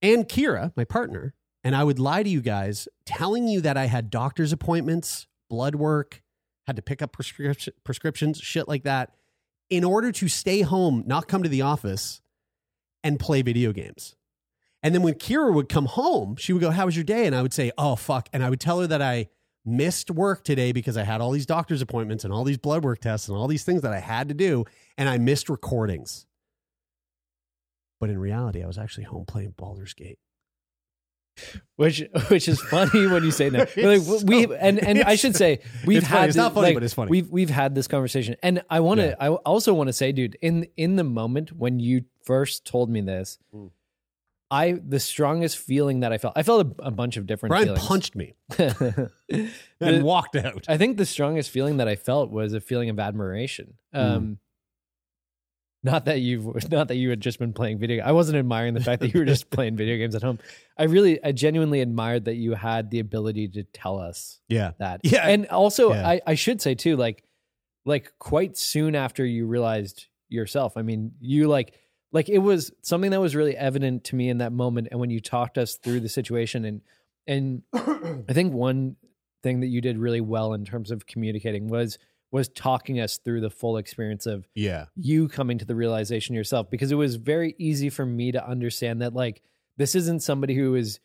And 0.02 0.28
Kira, 0.28 0.72
my 0.76 0.86
partner, 0.86 1.36
and 1.64 1.76
I 1.76 1.84
would 1.84 2.00
lie 2.00 2.24
to 2.24 2.30
you 2.30 2.42
guys, 2.42 2.88
telling 3.06 3.48
you 3.48 3.62
that 3.62 3.78
I 3.78 3.86
had 3.86 4.10
doctor's 4.10 4.54
appointments, 4.54 5.28
blood 5.50 5.76
work, 5.76 6.24
had 6.66 6.76
to 6.78 6.82
pick 6.82 7.02
up 7.02 7.12
prescription, 7.12 7.74
prescriptions, 7.84 8.40
shit 8.40 8.68
like 8.68 8.84
that, 8.84 9.12
in 9.70 9.84
order 9.84 10.12
to 10.14 10.28
stay 10.28 10.62
home, 10.62 11.04
not 11.06 11.28
come 11.28 11.44
to 11.44 11.50
the 11.50 11.62
office, 11.62 12.22
and 13.04 13.20
play 13.20 13.42
video 13.42 13.74
games. 13.74 14.16
And 14.84 14.96
then 14.96 15.02
when 15.04 15.14
Kira 15.16 15.54
would 15.54 15.70
come 15.70 15.86
home, 15.86 16.36
she 16.38 16.54
would 16.54 16.62
go, 16.62 16.72
How 16.72 16.86
was 16.86 16.96
your 16.96 17.04
day? 17.04 17.26
And 17.28 17.36
I 17.36 17.42
would 17.42 17.54
say, 17.54 17.72
Oh, 17.78 17.96
fuck. 17.96 18.30
And 18.34 18.44
I 18.44 18.50
would 18.50 18.60
tell 18.60 18.80
her 18.82 18.88
that 18.88 19.02
I 19.02 19.28
missed 19.64 20.10
work 20.10 20.44
today 20.44 20.72
because 20.72 20.98
I 20.98 21.04
had 21.04 21.22
all 21.22 21.30
these 21.32 21.46
doctor's 21.46 21.82
appointments 21.84 22.24
and 22.24 22.34
all 22.34 22.44
these 22.44 22.58
blood 22.58 22.84
work 22.84 23.00
tests 23.00 23.28
and 23.28 23.38
all 23.38 23.48
these 23.48 23.64
things 23.64 23.82
that 23.84 23.94
I 23.94 24.00
had 24.00 24.28
to 24.30 24.34
do. 24.34 24.66
And 24.98 25.08
I 25.08 25.18
missed 25.20 25.50
recordings. 25.50 26.26
But 28.00 28.10
in 28.10 28.18
reality, 28.18 28.64
I 28.64 28.68
was 28.68 28.80
actually 28.80 29.04
home 29.04 29.26
playing 29.26 29.54
Baldur's 29.58 29.94
Gate. 29.94 30.18
which 31.76 32.04
which 32.30 32.48
is 32.50 32.60
funny 32.60 33.08
when 33.08 33.24
you 33.24 33.32
say 33.32 33.50
that. 33.50 33.70
Like, 33.78 34.02
we 34.28 34.44
so- 34.46 34.54
and 34.54 34.80
and 34.80 35.04
I 35.04 35.16
should 35.16 35.36
say 35.36 35.60
we've 35.86 36.00
It's 36.00 36.08
funny. 36.08 36.20
had 36.22 36.30
It's 36.30 36.36
not 36.38 36.50
this- 36.50 36.56
funny, 36.56 36.68
like, 36.70 36.76
but 36.76 36.84
it's 36.84 36.94
funny. 36.96 37.10
We've 37.12 37.30
we've 37.30 37.50
had 37.50 37.76
this 37.76 37.88
conversation, 37.88 38.36
and 38.44 38.64
I 38.70 38.80
want 38.80 39.00
to. 39.00 39.08
Yeah. 39.08 39.16
I 39.20 39.30
also 39.30 39.74
want 39.76 39.88
to 39.90 39.94
say, 39.94 40.12
dude, 40.12 40.36
in 40.42 40.68
in 40.76 40.96
the 40.96 41.04
moment 41.04 41.52
when 41.54 41.80
you 41.80 42.06
first 42.26 42.66
told 42.66 42.90
me 42.90 43.02
this, 43.02 43.38
Mm. 43.56 43.70
I 44.52 44.74
the 44.74 45.00
strongest 45.00 45.58
feeling 45.58 46.02
that 46.02 46.12
I 46.12 46.18
felt. 46.18 46.34
I 46.36 46.44
felt 46.44 46.68
a, 46.80 46.88
a 46.88 46.92
bunch 46.92 47.16
of 47.18 47.26
different. 47.26 47.52
Brian 47.52 47.68
feelings. 47.68 47.86
punched 47.88 48.16
me 48.16 48.34
The- 48.50 49.10
and 49.80 50.04
walked 50.04 50.36
out. 50.36 50.66
I 50.68 50.78
think 50.78 50.98
the 50.98 51.06
strongest 51.06 51.50
feeling 51.50 51.78
that 51.78 51.88
I 51.88 51.96
felt 51.96 52.30
was 52.32 52.54
a 52.54 52.60
feeling 52.62 52.90
of 52.90 53.00
admiration. 53.00 53.76
Hmm. 53.94 54.00
Um, 54.00 54.38
Not 55.84 56.06
that 56.06 56.20
you've, 56.20 56.70
not 56.70 56.90
that 56.90 56.96
you 56.98 57.10
had 57.10 57.22
just 57.22 57.40
been 57.40 57.54
playing 57.54 57.80
video. 57.80 58.04
I 58.06 58.12
wasn't 58.12 58.38
admiring 58.38 58.76
the 58.76 58.82
fact 58.84 59.02
that 59.02 59.14
you 59.16 59.20
were 59.20 59.26
just 59.26 59.50
playing 59.56 59.78
video 59.78 59.98
games 59.98 60.14
at 60.14 60.22
home. 60.22 60.38
I 60.78 60.84
really, 60.84 61.24
I 61.24 61.32
genuinely 61.32 61.82
admired 61.82 62.26
that 62.26 62.36
you 62.36 62.54
had 62.54 62.92
the 62.92 63.00
ability 63.00 63.48
to 63.48 63.64
tell 63.64 63.98
us 64.00 64.42
Yeah. 64.48 64.72
that. 64.78 65.02
Yeah. 65.04 65.28
and 65.28 65.48
also, 65.48 65.92
Yeah. 65.92 66.08
I, 66.08 66.22
I 66.28 66.36
should 66.36 66.62
say 66.62 66.76
too, 66.76 66.98
like, 66.98 67.24
like 67.84 68.14
quite 68.20 68.58
soon 68.58 68.94
after 68.96 69.26
you 69.26 69.48
realized 69.48 70.06
yourself. 70.30 70.78
I 70.78 70.84
mean, 70.84 71.14
you 71.20 71.48
like, 71.48 71.74
like 72.12 72.30
it 72.30 72.40
was 72.40 72.72
something 72.82 73.12
that 73.12 73.22
was 73.22 73.36
really 73.36 73.56
evident 73.56 74.04
to 74.06 74.16
me 74.16 74.30
in 74.30 74.40
that 74.40 74.52
moment. 74.52 74.90
And 74.92 75.00
when 75.00 75.10
you 75.10 75.20
talked 75.22 75.58
us 75.58 75.76
through 75.76 76.02
the 76.02 76.10
situation, 76.10 76.66
and 76.66 76.82
and 77.28 77.62
I 77.74 78.34
think 78.34 78.54
one 78.54 78.96
thing 79.44 79.62
that 79.62 79.68
you 79.68 79.82
did 79.82 79.98
really 79.98 80.22
well 80.22 80.54
in 80.54 80.66
terms 80.66 80.92
of 80.92 81.06
communicating 81.08 81.68
was 81.70 81.98
was 82.32 82.48
talking 82.48 83.00
us 83.00 83.18
through 83.18 83.42
the 83.42 83.50
full 83.50 83.76
experience 83.78 84.26
of 84.26 84.48
Yeah. 84.56 84.86
you 84.96 85.28
coming 85.28 85.58
to 85.58 85.66
the 85.66 85.76
realization 85.76 86.34
yourself 86.34 86.70
because 86.70 86.90
it 86.92 86.96
was 86.96 87.16
very 87.18 87.56
easy 87.58 87.90
for 87.90 88.06
me 88.06 88.32
to 88.32 88.48
understand 88.48 89.02
that 89.02 89.14
like 89.14 89.42
this 89.78 89.96
isn't 89.96 90.22
somebody 90.24 90.54
who 90.56 90.76
is 90.76 91.00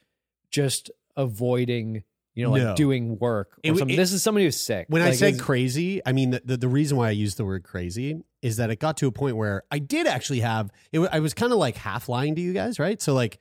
just 0.50 0.90
avoiding 1.16 2.04
you 2.34 2.44
know 2.44 2.50
like 2.52 2.62
No. 2.62 2.74
doing 2.76 3.18
work 3.18 3.52
or 3.56 3.60
It 3.64 3.76
something. 3.76 3.90
it- 3.94 3.96
this 3.96 4.12
is 4.12 4.22
somebody 4.22 4.44
who's 4.44 4.56
sick 4.56 4.86
When 4.88 5.02
I 5.02 5.06
Like, 5.10 5.14
said 5.18 5.40
crazy, 5.40 6.00
I 6.06 6.12
mean 6.12 6.30
the, 6.30 6.42
the 6.44 6.56
the 6.58 6.68
reason 6.68 6.96
why 6.96 7.08
I 7.08 7.12
use 7.12 7.34
the 7.34 7.44
word 7.44 7.64
crazy 7.64 8.22
is 8.46 8.58
that 8.58 8.70
it 8.70 8.78
got 8.78 8.96
to 8.98 9.08
a 9.08 9.12
point 9.12 9.36
where 9.36 9.64
I 9.72 9.80
did 9.80 10.06
actually 10.06 10.38
have 10.40 10.70
it. 10.92 11.00
I 11.10 11.18
was 11.18 11.34
kind 11.34 11.52
of 11.52 11.58
like 11.58 11.76
half 11.76 12.08
lying 12.08 12.36
to 12.36 12.40
you 12.40 12.52
guys, 12.52 12.78
right? 12.78 13.02
So 13.02 13.12
like, 13.12 13.40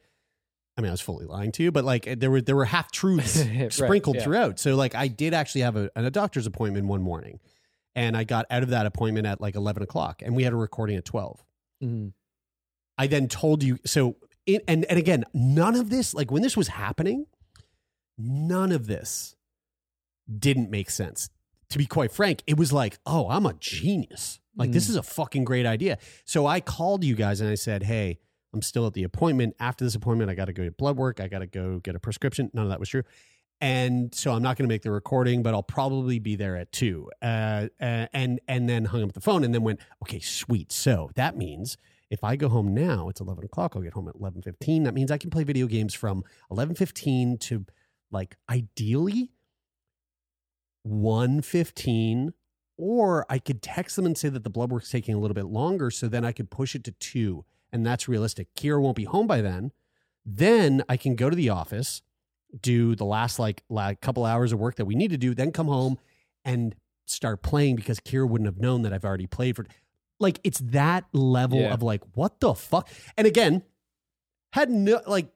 I 0.75 0.81
mean, 0.81 0.89
I 0.89 0.93
was 0.93 1.01
fully 1.01 1.27
lying 1.27 1.51
to 1.53 1.63
you, 1.63 1.71
but 1.71 1.85
like 1.85 2.19
there 2.19 2.31
were 2.31 2.41
there 2.41 2.55
were 2.55 2.65
half 2.65 2.91
truths 2.91 3.37
Right, 3.45 3.71
sprinkled 3.71 4.15
yeah. 4.15 4.23
throughout. 4.23 4.59
So 4.59 4.75
like 4.75 4.95
I 4.95 5.07
did 5.07 5.35
actually 5.35 5.61
have 5.61 5.75
a, 5.75 5.91
a 5.95 6.09
doctor's 6.09 6.47
appointment 6.47 6.87
one 6.87 7.03
morning, 7.03 7.39
and 7.93 8.17
I 8.17 8.23
got 8.23 8.47
out 8.49 8.63
of 8.63 8.69
that 8.69 8.87
appointment 8.87 9.27
at 9.27 9.39
like 9.39 9.55
eleven 9.55 9.83
o'clock, 9.83 10.23
and 10.23 10.35
we 10.35 10.41
had 10.43 10.53
a 10.53 10.57
recording 10.57 10.95
at 10.97 11.05
twelve. 11.05 11.43
Mhm. 11.83 12.13
I 12.97 13.05
then 13.05 13.27
told 13.27 13.61
you 13.61 13.77
so, 13.85 14.15
it, 14.47 14.63
and 14.67 14.85
and 14.85 14.97
again, 14.97 15.23
none 15.35 15.75
of 15.75 15.91
this 15.91 16.15
like 16.15 16.31
when 16.31 16.41
this 16.41 16.57
was 16.57 16.69
happening, 16.69 17.27
none 18.17 18.71
of 18.71 18.87
this 18.87 19.35
didn't 20.39 20.71
make 20.71 20.89
sense. 20.89 21.29
To 21.69 21.77
be 21.77 21.85
quite 21.85 22.11
frank, 22.11 22.41
it 22.47 22.57
was 22.57 22.73
like, 22.73 22.97
oh, 23.05 23.29
I'm 23.29 23.45
a 23.45 23.53
genius. 23.53 24.39
Like 24.55 24.71
this 24.71 24.85
Mm. 24.87 24.89
is 24.91 24.95
a 24.95 25.03
fucking 25.03 25.43
great 25.43 25.65
idea. 25.65 25.97
So 26.25 26.45
I 26.45 26.59
called 26.61 27.03
you 27.03 27.15
guys 27.15 27.41
and 27.41 27.49
I 27.49 27.55
said, 27.55 27.83
hey, 27.83 28.19
I'm 28.53 28.61
still 28.61 28.87
at 28.87 28.93
the 28.93 29.03
appointment. 29.03 29.55
After 29.59 29.83
this 29.83 29.95
appointment, 29.95 30.29
I 30.31 30.35
got 30.35 30.45
to 30.45 30.53
go 30.53 30.63
get 30.63 30.77
blood 30.77 30.95
work. 30.97 31.19
I 31.19 31.27
got 31.27 31.39
to 31.39 31.47
go 31.47 31.79
get 31.79 31.95
a 31.95 31.99
prescription. 31.99 32.49
None 32.53 32.63
of 32.63 32.69
that 32.69 32.79
was 32.79 32.87
true. 32.89 33.03
And 33.61 34.13
so 34.13 34.31
I'm 34.33 34.41
not 34.41 34.57
going 34.57 34.67
to 34.67 34.73
make 34.73 34.81
the 34.81 34.91
recording, 34.91 35.41
but 35.43 35.53
I'll 35.53 35.63
probably 35.63 36.19
be 36.19 36.35
there 36.35 36.55
at 36.57 36.71
two. 36.71 37.09
Uh, 37.21 37.67
uh, 37.81 38.07
and 38.13 38.39
and 38.47 38.67
then 38.69 38.85
hung 38.85 39.03
up 39.03 39.13
the 39.13 39.21
phone 39.21 39.43
and 39.43 39.53
then 39.53 39.63
went, 39.63 39.79
okay, 40.03 40.19
sweet. 40.19 40.71
So 40.71 41.09
that 41.15 41.37
means 41.37 41.77
if 42.09 42.23
I 42.23 42.35
go 42.35 42.49
home 42.49 42.73
now, 42.73 43.09
it's 43.09 43.19
11 43.21 43.43
o'clock. 43.45 43.73
I'll 43.75 43.81
get 43.81 43.93
home 43.93 44.07
at 44.09 44.15
11:15. 44.15 44.83
That 44.83 44.93
means 44.93 45.09
I 45.09 45.17
can 45.17 45.29
play 45.29 45.43
video 45.43 45.67
games 45.67 45.93
from 45.93 46.23
11:15 46.51 47.39
to 47.41 47.65
like 48.11 48.35
ideally 48.49 49.31
1:15 50.87 52.33
or 52.77 53.25
I 53.29 53.39
could 53.39 53.61
text 53.61 53.95
them 53.95 54.05
and 54.05 54.17
say 54.17 54.29
that 54.29 54.43
the 54.43 54.49
blood 54.49 54.71
work's 54.71 54.89
taking 54.91 55.15
a 55.15 55.19
little 55.19 55.35
bit 55.35 55.45
longer 55.45 55.89
so 55.91 56.07
then 56.07 56.25
I 56.25 56.31
could 56.31 56.49
push 56.49 56.75
it 56.75 56.83
to 56.85 56.91
2 56.91 57.45
and 57.71 57.85
that's 57.85 58.07
realistic. 58.07 58.47
Kira 58.55 58.81
won't 58.81 58.95
be 58.95 59.05
home 59.05 59.27
by 59.27 59.41
then. 59.41 59.71
Then 60.25 60.83
I 60.89 60.97
can 60.97 61.15
go 61.15 61.29
to 61.29 61.35
the 61.35 61.49
office, 61.49 62.01
do 62.61 62.95
the 62.95 63.05
last 63.05 63.37
like, 63.39 63.63
like 63.69 64.01
couple 64.01 64.25
hours 64.25 64.51
of 64.51 64.59
work 64.59 64.75
that 64.75 64.85
we 64.85 64.95
need 64.95 65.11
to 65.11 65.17
do, 65.17 65.33
then 65.33 65.51
come 65.51 65.67
home 65.67 65.97
and 66.43 66.75
start 67.05 67.41
playing 67.43 67.75
because 67.75 67.99
Kira 67.99 68.27
wouldn't 68.27 68.47
have 68.47 68.59
known 68.59 68.81
that 68.83 68.93
I've 68.93 69.05
already 69.05 69.27
played 69.27 69.55
for 69.55 69.65
like 70.19 70.39
it's 70.43 70.59
that 70.59 71.05
level 71.13 71.59
Yeah. 71.59 71.73
of 71.73 71.83
like 71.83 72.01
what 72.13 72.39
the 72.39 72.53
fuck. 72.55 72.89
And 73.17 73.27
again, 73.27 73.63
had 74.53 74.69
no 74.69 75.01
like 75.05 75.29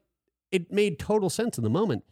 it 0.50 0.72
made 0.72 0.98
total 0.98 1.30
sense 1.30 1.58
in 1.58 1.64
the 1.64 1.70
moment 1.70 2.04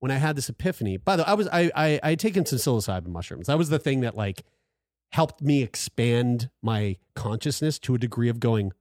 when 0.00 0.10
I 0.10 0.16
had 0.16 0.36
this 0.36 0.48
epiphany. 0.48 0.96
By 0.96 1.16
the 1.16 1.22
way, 1.22 1.28
I 1.28 1.34
was 1.34 1.48
I 1.48 1.70
I, 1.74 2.00
I 2.02 2.10
had 2.10 2.18
taken 2.18 2.44
some 2.44 2.58
psilocybin 2.58 3.06
mushrooms. 3.08 3.46
That 3.46 3.56
was 3.58 3.68
the 3.70 3.78
thing 3.78 4.00
that 4.00 4.16
like 4.16 4.44
helped 5.12 5.40
me 5.42 5.62
expand 5.62 6.50
my 6.62 6.96
consciousness 7.14 7.78
to 7.80 7.94
a 7.94 7.98
degree 7.98 8.28
of 8.28 8.40
going, 8.40 8.72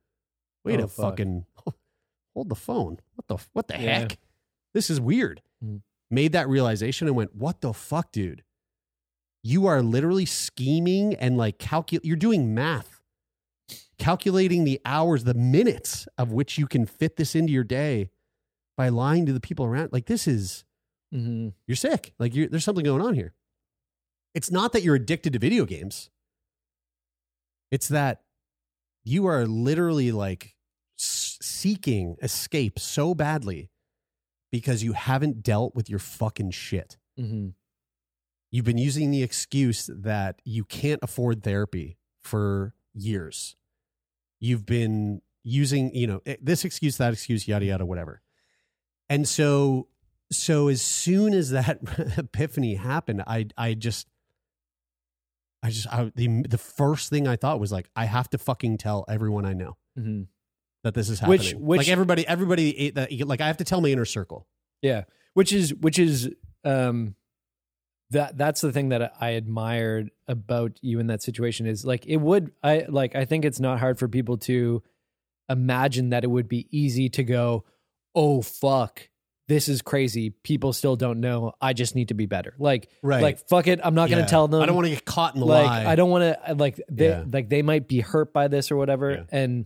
wait 0.65 0.79
Oh, 0.79 0.83
a 0.83 0.87
fuck. 0.87 1.11
fucking 1.11 1.45
hold 2.35 2.49
the 2.49 2.55
phone. 2.55 2.99
What 3.15 3.27
the 3.27 3.37
what 3.53 3.67
the 3.67 3.73
Yeah. 3.75 3.99
heck? 3.99 4.17
This 4.73 4.89
is 4.89 4.99
weird. 5.01 5.41
Mm. 5.63 5.81
Made 6.11 6.31
that 6.33 6.47
realization 6.49 7.07
and 7.07 7.15
went, 7.15 7.35
what 7.35 7.61
the 7.61 7.73
fuck, 7.73 8.11
dude? 8.11 8.43
You 9.43 9.67
are 9.67 9.81
literally 9.81 10.25
scheming 10.25 11.13
and 11.15 11.37
like 11.37 11.59
calculate. 11.59 12.05
You're 12.05 12.17
doing 12.17 12.53
math, 12.53 12.99
calculating 13.97 14.63
the 14.63 14.79
hours, 14.85 15.23
the 15.23 15.33
minutes 15.33 16.07
of 16.17 16.31
which 16.31 16.57
you 16.57 16.67
can 16.67 16.85
fit 16.85 17.15
this 17.15 17.35
into 17.35 17.51
your 17.53 17.63
day 17.63 18.09
by 18.77 18.89
lying 18.89 19.25
to 19.25 19.33
the 19.33 19.39
people 19.39 19.65
around. 19.65 19.89
Like 19.91 20.05
this 20.05 20.27
is 20.27 20.65
Mhm. 21.13 21.53
you're 21.67 21.75
sick. 21.75 22.13
Like 22.19 22.35
you're, 22.35 22.47
there's 22.47 22.63
something 22.63 22.85
going 22.85 23.01
on 23.01 23.13
here. 23.15 23.33
It's 24.35 24.51
not 24.51 24.73
that 24.73 24.83
you're 24.83 24.95
addicted 24.95 25.33
to 25.33 25.39
video 25.39 25.65
games. 25.65 26.09
It's 27.71 27.87
that 27.87 28.21
you 29.03 29.25
are 29.25 29.45
literally 29.47 30.11
like 30.11 30.55
seeking 30.97 32.15
escape 32.21 32.77
so 32.79 33.13
badly 33.15 33.69
because 34.51 34.83
you 34.83 34.93
haven't 34.93 35.43
dealt 35.43 35.75
with 35.75 35.89
your 35.89 35.99
fucking 35.99 36.51
shit. 36.51 36.97
Mhm. 37.17 37.53
You've 38.51 38.65
been 38.65 38.77
using 38.79 39.11
the 39.11 39.23
excuse 39.23 39.89
that 39.93 40.41
you 40.43 40.63
can't 40.63 40.99
afford 41.03 41.43
therapy 41.43 41.97
for 42.21 42.73
years. 42.93 43.55
You've 44.39 44.65
been 44.65 45.21
using, 45.43 45.93
you 45.95 46.07
know, 46.07 46.21
eh, 46.25 46.37
this 46.41 46.65
excuse, 46.65 46.97
that 46.97 47.13
excuse, 47.13 47.47
yada 47.47 47.65
yada, 47.65 47.85
whatever. 47.85 48.21
And 49.09 49.27
so, 49.27 49.87
so 50.31 50.67
as 50.67 50.81
soon 50.81 51.33
as 51.33 51.49
that 51.51 51.79
epiphany 52.17 52.75
happened, 52.75 53.23
I, 53.25 53.47
I 53.57 53.73
just, 53.73 54.07
I 55.61 55.69
just, 55.71 55.87
I, 55.87 56.11
the 56.15 56.43
the 56.47 56.57
first 56.57 57.09
thing 57.09 57.27
I 57.27 57.35
thought 57.35 57.59
was 57.59 57.71
like, 57.71 57.89
I 57.95 58.05
have 58.05 58.29
to 58.29 58.37
fucking 58.37 58.77
tell 58.77 59.05
everyone 59.09 59.45
I 59.45 59.53
know 59.53 59.75
Mhm. 59.97 60.27
that 60.83 60.93
this 60.93 61.09
is 61.09 61.19
happening. 61.19 61.39
Which- 61.39 61.53
which- 61.55 61.77
like 61.79 61.89
everybody, 61.89 62.25
everybody, 62.27 62.91
that 62.91 63.11
like 63.27 63.41
I 63.41 63.47
have 63.47 63.57
to 63.57 63.63
tell 63.65 63.81
my 63.81 63.89
inner 63.89 64.05
circle. 64.05 64.47
Yeah, 64.81 65.03
which 65.33 65.51
is 65.51 65.73
which 65.75 65.99
is 65.99 66.29
um 66.63 67.15
that 68.11 68.37
that's 68.37 68.61
the 68.61 68.71
thing 68.71 68.89
that 68.89 69.13
I 69.19 69.31
admired 69.31 70.11
about 70.27 70.79
you 70.81 70.99
in 70.99 71.07
that 71.07 71.21
situation 71.21 71.65
is 71.67 71.85
like 71.85 72.05
it 72.05 72.17
would 72.17 72.51
I 72.63 72.85
like 72.87 73.15
I 73.15 73.25
think 73.25 73.43
it's 73.43 73.59
not 73.59 73.79
hard 73.79 73.99
for 73.99 74.07
people 74.07 74.37
to 74.37 74.81
imagine 75.49 76.09
that 76.11 76.23
it 76.23 76.27
would 76.27 76.47
be 76.47 76.67
easy 76.71 77.09
to 77.09 77.23
go, 77.25 77.65
"Oh 78.15 78.41
fuck, 78.41 79.09
this 79.49 79.67
is 79.67 79.81
crazy. 79.81 80.29
People 80.29 80.71
still 80.71 80.95
don't 80.95 81.19
know. 81.19 81.51
I 81.59 81.73
just 81.73 81.95
need 81.95 82.07
to 82.07 82.13
be 82.13 82.25
better." 82.27 82.53
Like 82.57 82.87
Right. 83.01 83.21
like 83.21 83.39
fuck 83.49 83.67
it, 83.67 83.81
I'm 83.83 83.95
not 83.95 84.09
going 84.09 84.23
to 84.23 84.29
tell 84.29 84.47
them. 84.47 84.61
I 84.61 84.65
don't 84.65 84.75
want 84.75 84.85
to 84.87 84.91
get 84.93 85.03
caught 85.03 85.33
in 85.33 85.41
the 85.41 85.45
like 85.45 85.65
lie. 85.65 85.85
I 85.85 85.95
don't 85.95 86.09
want 86.09 86.23
to 86.45 86.53
like 86.55 86.79
they 86.89 87.09
Yeah. 87.09 87.23
like 87.29 87.49
they 87.49 87.61
might 87.61 87.87
be 87.87 87.99
hurt 87.99 88.31
by 88.31 88.47
this 88.47 88.71
or 88.71 88.77
whatever 88.77 89.11
Yeah. 89.11 89.23
and 89.29 89.65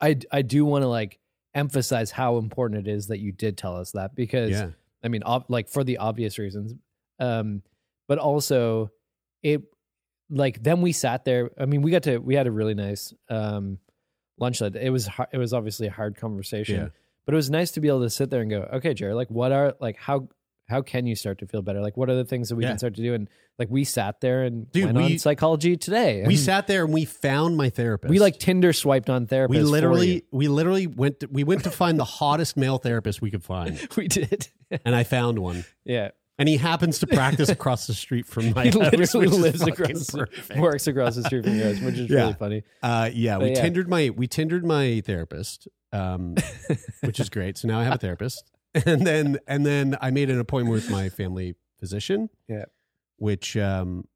I 0.00 0.16
I 0.32 0.42
do 0.42 0.64
want 0.64 0.82
to 0.82 0.88
like 0.88 1.18
emphasize 1.54 2.10
how 2.12 2.38
important 2.38 2.86
it 2.86 2.90
is 2.90 3.08
that 3.08 3.18
you 3.18 3.32
did 3.32 3.58
tell 3.58 3.76
us 3.76 3.90
that 3.92 4.14
because 4.14 4.52
Yeah. 4.52 4.70
I 5.04 5.08
mean 5.08 5.22
ob- 5.24 5.46
like 5.48 5.68
for 5.68 5.82
the 5.84 5.98
obvious 5.98 6.38
reasons 6.38 6.74
um 7.18 7.62
but 8.06 8.18
also 8.18 8.90
it 9.42 9.62
like 10.30 10.62
then 10.62 10.80
we 10.80 10.92
sat 10.92 11.24
there 11.24 11.50
I 11.58 11.66
mean 11.66 11.82
we 11.82 11.90
got 11.90 12.04
to 12.04 12.18
we 12.18 12.36
had 12.36 12.46
a 12.46 12.52
really 12.52 12.74
nice 12.74 13.12
um 13.28 13.78
lunch 14.38 14.62
it 14.62 14.90
was 14.92 15.08
it 15.32 15.38
was 15.38 15.52
obviously 15.52 15.88
a 15.88 15.90
hard 15.90 16.16
conversation 16.16 16.76
Yeah. 16.76 16.88
But 17.26 17.34
it 17.34 17.36
was 17.36 17.50
nice 17.50 17.70
to 17.72 17.80
be 17.80 17.88
able 17.88 18.02
to 18.02 18.10
sit 18.10 18.30
there 18.30 18.40
and 18.40 18.50
go 18.50 18.68
okay 18.74 18.94
Jared 18.94 19.14
like 19.16 19.30
what 19.30 19.52
are 19.52 19.74
like 19.80 19.96
how 19.96 20.28
how 20.68 20.82
can 20.82 21.04
you 21.06 21.16
start 21.16 21.38
to 21.40 21.46
feel 21.46 21.62
better 21.62 21.80
like 21.80 21.96
what 21.96 22.08
are 22.08 22.14
the 22.16 22.24
things 22.24 22.48
that 22.48 22.56
we 22.56 22.62
Yeah. 22.64 22.70
can 22.70 22.78
start 22.78 22.94
to 22.94 23.02
do 23.02 23.14
and 23.14 23.28
like 23.58 23.68
we 23.70 23.84
sat 23.84 24.20
there 24.20 24.44
and 24.44 24.70
Dude, 24.70 24.84
went 24.86 24.96
we- 24.98 25.04
on 25.04 25.18
psychology 25.18 25.76
today 25.76 26.24
We 26.26 26.36
sat 26.50 26.66
there 26.66 26.84
and 26.84 26.94
we 26.94 27.04
found 27.04 27.56
my 27.56 27.70
therapist. 27.70 28.08
we 28.10 28.18
like 28.20 28.38
Tinder 28.38 28.72
swiped 28.72 29.10
on 29.10 29.26
therapist. 29.26 29.58
we 29.58 29.64
literally 29.64 30.24
we 30.30 30.48
literally 30.48 30.86
went 30.86 31.20
to, 31.20 31.26
we 31.30 31.44
went 31.44 31.64
to 31.64 31.70
find 31.70 31.98
the 31.98 32.04
hottest 32.04 32.56
male 32.56 32.78
therapist 32.78 33.20
we 33.20 33.30
could 33.30 33.42
find, 33.44 33.78
we 33.96 34.06
did 34.08 34.48
and 34.84 34.94
I 34.94 35.02
found 35.04 35.38
one. 35.40 35.64
yeah 35.84 36.10
And 36.38 36.48
he 36.48 36.56
happens 36.56 37.00
to 37.00 37.06
practice 37.08 37.48
across 37.50 37.86
the 37.88 37.92
street 37.94 38.26
from 38.26 38.52
my 38.52 38.64
he 38.66 38.70
house, 38.70 38.92
literally 38.92 39.26
lives 39.26 39.60
across 39.66 40.10
perfect. 40.10 40.58
works 40.60 40.86
across 40.86 41.16
the 41.16 41.24
street 41.24 41.44
from 41.44 41.56
yours 41.58 41.80
which 41.80 41.96
is 41.98 42.08
Yeah. 42.08 42.20
really 42.20 42.34
funny 42.34 42.62
Uh, 42.82 43.10
yeah, 43.12 43.36
we 43.38 43.46
But 43.46 43.56
yeah. 43.56 43.62
tindered 43.62 43.88
my 43.90 44.10
we 44.10 44.26
tindered 44.28 44.64
my 44.64 45.02
therapist, 45.04 45.66
um, 45.92 46.36
which 47.02 47.20
is 47.20 47.28
great. 47.30 47.58
So 47.58 47.68
now 47.68 47.78
I 47.80 47.84
have 47.84 47.94
a 47.94 47.98
therapist, 47.98 48.44
and 48.86 49.06
then 49.06 49.38
and 49.46 49.64
then 49.66 49.96
I 50.00 50.10
made 50.10 50.30
an 50.30 50.38
appointment 50.40 50.72
with 50.74 50.90
my 50.90 51.08
family 51.08 51.54
physician. 51.78 52.28
Yeah. 52.48 52.64
which 53.16 53.56
um, 53.56 54.06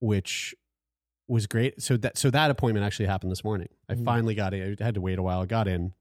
which 0.00 0.54
was 1.28 1.46
great. 1.46 1.80
So 1.82 1.96
that 1.98 2.18
so 2.18 2.30
that 2.30 2.50
appointment 2.50 2.84
actually 2.86 3.06
happened 3.06 3.30
this 3.32 3.44
morning. 3.44 3.68
I 3.88 3.94
Mhm. 3.94 4.04
finally 4.04 4.34
got 4.34 4.54
it. 4.54 4.80
I 4.80 4.84
had 4.84 4.94
to 4.94 5.00
wait 5.00 5.18
a 5.18 5.22
while. 5.22 5.40
I 5.40 5.46
got 5.46 5.68
in, 5.68 5.92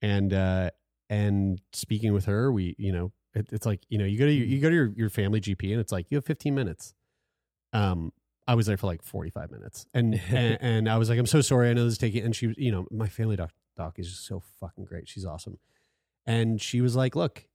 and 0.00 0.32
uh, 0.32 0.70
and 1.10 1.60
speaking 1.72 2.12
with 2.12 2.24
her, 2.26 2.50
we 2.52 2.74
you 2.78 2.92
know 2.92 3.12
it, 3.34 3.48
it's 3.52 3.66
like 3.66 3.80
you 3.88 3.98
know 3.98 4.04
you 4.04 4.18
go 4.18 4.26
to 4.26 4.32
your, 4.32 4.46
you 4.46 4.60
go 4.60 4.68
to 4.68 4.74
your, 4.74 4.92
your 4.96 5.10
family 5.10 5.40
GP, 5.40 5.70
and 5.72 5.80
it's 5.80 5.92
like 5.92 6.10
you 6.10 6.16
have 6.16 6.24
15 6.24 6.54
minutes. 6.54 6.94
Um, 7.72 8.12
I 8.46 8.54
was 8.54 8.66
there 8.66 8.76
for 8.76 8.86
like 8.86 9.02
45 9.02 9.50
minutes, 9.50 9.86
and 9.94 10.14
and, 10.30 10.58
and 10.60 10.88
I 10.88 10.98
was 10.98 11.08
like, 11.08 11.18
I'm 11.18 11.26
so 11.26 11.40
sorry. 11.40 11.70
I 11.70 11.72
know 11.74 11.84
this 11.84 11.92
is 11.92 11.98
taking. 11.98 12.24
And 12.24 12.34
she, 12.34 12.48
was, 12.48 12.56
you 12.58 12.70
know, 12.72 12.86
my 12.90 13.08
family 13.08 13.36
doc 13.36 13.50
doc 13.76 13.98
is 13.98 14.10
just 14.10 14.26
so 14.26 14.40
fucking 14.60 14.84
great. 14.84 15.08
She's 15.08 15.24
awesome, 15.24 15.58
and 16.26 16.60
she 16.60 16.80
was 16.80 16.96
like, 16.96 17.16
look. 17.16 17.46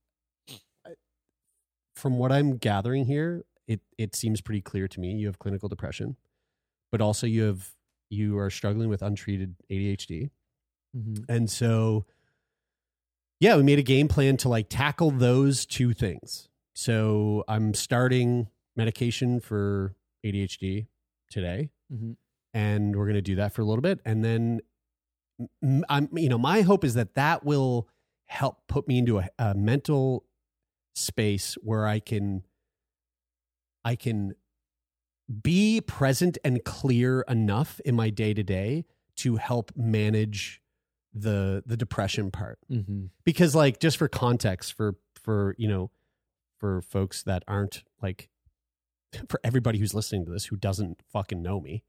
From 1.96 2.20
what 2.20 2.32
I'm 2.32 2.58
gathering 2.58 3.06
here, 3.06 3.44
it 3.68 3.82
it 3.98 4.16
seems 4.16 4.40
pretty 4.40 4.62
clear 4.62 4.88
to 4.88 5.00
me 5.00 5.14
you 5.16 5.26
have 5.26 5.40
clinical 5.40 5.68
depression, 5.68 6.16
but 6.92 7.02
also 7.02 7.26
you 7.26 7.42
have 7.44 7.72
you 8.10 8.38
are 8.38 8.52
struggling 8.52 8.88
with 8.88 9.02
untreated 9.02 9.56
ADHD. 9.72 10.30
Mhm. 10.96 11.26
And 11.28 11.50
so, 11.50 12.06
yeah, 13.40 13.58
we 13.58 13.64
made 13.64 13.80
a 13.80 13.84
game 13.84 14.08
plan 14.08 14.38
to 14.38 14.50
like 14.50 14.70
tackle 14.70 15.10
those 15.12 15.66
two 15.66 15.92
things. 15.94 16.50
So 16.76 17.44
I'm 17.48 17.74
starting 17.74 18.48
medication 18.76 19.40
for 19.40 19.96
ADHD 20.24 20.88
today, 21.32 21.72
Mhm. 21.92 22.16
and 22.54 22.96
we're 22.96 23.06
going 23.06 23.16
to 23.16 23.22
do 23.24 23.36
that 23.38 23.54
for 23.54 23.64
a 23.64 23.66
little 23.66 23.82
bit, 23.82 24.00
and 24.06 24.24
then 24.24 24.62
I'm 25.89 26.10
you 26.13 26.29
know 26.29 26.38
my 26.38 26.62
hope 26.62 26.84
is 26.84 26.94
that 26.96 27.13
that 27.15 27.44
will 27.46 27.88
help 28.25 28.67
put 28.67 28.88
me 28.88 28.98
into 28.98 29.20
a, 29.20 29.29
a 29.38 29.53
mental 29.56 30.25
space 30.96 31.56
where 31.62 31.86
I 31.88 32.00
can 32.00 32.44
I 33.86 33.96
can 33.96 34.34
be 35.41 35.82
present 35.82 36.38
and 36.44 36.63
clear 36.63 37.22
enough 37.22 37.79
in 37.82 37.96
my 37.96 38.10
day 38.10 38.34
to 38.34 38.44
day 38.44 38.86
to 39.17 39.36
help 39.36 39.72
manage 39.75 40.62
the 41.13 41.63
the 41.65 41.77
depression 41.77 42.32
part 42.32 42.60
Mm-hmm. 42.72 43.06
because 43.24 43.56
like 43.56 43.79
just 43.79 43.98
for 43.98 44.08
context 44.08 44.74
for 44.74 44.96
for 45.15 45.56
you 45.58 45.67
know 45.67 45.91
for 46.60 46.82
folks 46.82 47.24
that 47.24 47.44
aren't 47.48 47.84
like 48.01 48.29
for 49.29 49.39
everybody 49.44 49.79
who's 49.79 49.94
listening 49.94 50.25
to 50.25 50.32
this 50.32 50.46
who 50.46 50.56
doesn't 50.56 51.01
fucking 51.12 51.41
know 51.41 51.60
me 51.60 51.84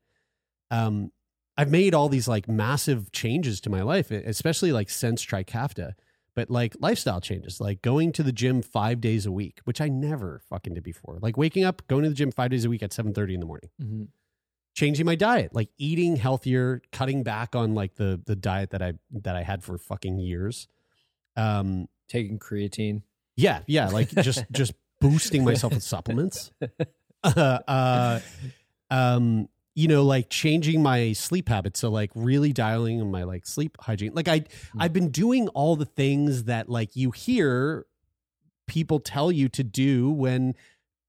um 0.70 1.10
i've 1.58 1.70
made 1.70 1.92
all 1.94 2.08
these 2.08 2.26
like 2.26 2.48
massive 2.48 3.12
changes 3.12 3.60
to 3.60 3.68
my 3.68 3.82
life 3.82 4.10
especially 4.10 4.72
like 4.72 4.88
since 4.88 5.24
Trikafta 5.26 5.92
but 6.34 6.48
like 6.50 6.74
lifestyle 6.80 7.20
changes 7.20 7.60
like 7.60 7.82
going 7.82 8.12
to 8.12 8.22
the 8.22 8.32
gym 8.32 8.62
five 8.62 9.00
days 9.00 9.26
a 9.26 9.32
week 9.32 9.60
which 9.64 9.80
i 9.80 9.88
never 9.88 10.40
fucking 10.48 10.72
did 10.74 10.82
before 10.84 11.18
like 11.20 11.36
waking 11.36 11.64
up 11.64 11.82
going 11.88 12.04
to 12.04 12.08
the 12.08 12.14
gym 12.14 12.30
five 12.32 12.50
days 12.50 12.64
a 12.64 12.70
week 12.70 12.82
at 12.82 12.90
7.30 12.92 13.34
in 13.34 13.40
the 13.40 13.46
morning 13.46 13.68
Mm-hmm. 13.82 14.04
changing 14.74 15.04
my 15.06 15.16
diet, 15.16 15.52
like 15.52 15.70
eating 15.78 16.14
healthier, 16.16 16.80
cutting 16.92 17.24
back 17.24 17.56
on 17.56 17.74
like 17.74 17.96
the 17.96 18.20
the 18.24 18.36
diet 18.36 18.70
that 18.70 18.80
I 18.80 18.92
that 19.10 19.34
I 19.34 19.42
had 19.42 19.64
for 19.64 19.76
fucking 19.76 20.18
years. 20.20 20.68
Um, 21.36 21.88
Taking 22.08 22.38
creatine. 22.38 23.02
yeah, 23.36 23.60
yeah, 23.66 23.88
like 23.88 24.10
just 24.10 24.44
just 24.52 24.72
boosting 25.00 25.44
myself 25.44 25.72
with 25.74 25.82
supplements. 25.82 26.52
Uh, 27.24 27.58
uh, 27.66 28.20
um, 28.92 29.48
you 29.78 29.87
know, 29.87 30.02
like 30.02 30.28
changing 30.28 30.82
my 30.82 31.12
sleep 31.12 31.49
habits. 31.49 31.78
So 31.78 31.88
like 31.88 32.11
really 32.16 32.52
dialing 32.52 33.00
on 33.00 33.12
my 33.12 33.23
like 33.23 33.47
sleep 33.47 33.76
hygiene. 33.80 34.12
Like 34.12 34.26
I 34.26 34.38
hmm. 34.73 34.82
I've 34.82 34.92
been 34.92 35.11
doing 35.11 35.47
all 35.50 35.76
the 35.76 35.85
things 35.85 36.44
that 36.44 36.68
like 36.68 36.97
you 36.97 37.12
hear 37.12 37.87
people 38.66 38.99
tell 38.99 39.30
you 39.30 39.49
to 39.50 39.62
do 39.62 40.11
when 40.11 40.56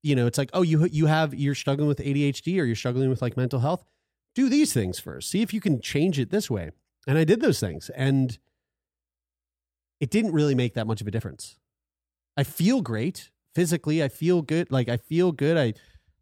you 0.03 0.15
know 0.15 0.27
it's 0.27 0.37
like 0.37 0.51
oh 0.53 0.61
you 0.61 0.85
you 0.85 1.07
have 1.07 1.33
you're 1.33 1.55
struggling 1.55 1.87
with 1.87 1.97
ADHD 1.97 2.61
or 2.61 2.63
you're 2.63 2.75
struggling 2.75 3.09
with 3.09 3.23
like 3.23 3.35
mental 3.35 3.59
health. 3.59 3.83
Do 4.35 4.49
these 4.49 4.71
things 4.71 4.99
first. 4.99 5.31
See 5.31 5.41
if 5.41 5.51
you 5.51 5.59
can 5.59 5.81
change 5.81 6.19
it 6.19 6.29
this 6.29 6.47
way. 6.47 6.69
And 7.07 7.17
I 7.17 7.23
did 7.23 7.41
those 7.41 7.59
things 7.59 7.89
and 7.95 8.37
it 9.99 10.11
didn't 10.11 10.31
really 10.31 10.53
make 10.53 10.75
that 10.75 10.85
much 10.85 11.01
of 11.01 11.07
a 11.07 11.11
difference. 11.11 11.57
I 12.37 12.43
feel 12.43 12.81
great 12.81 13.31
physically. 13.55 14.03
I 14.03 14.09
feel 14.09 14.43
good. 14.43 14.71
Like 14.71 14.89
I 14.89 14.97
feel 14.97 15.31
good. 15.31 15.57
I 15.57 15.73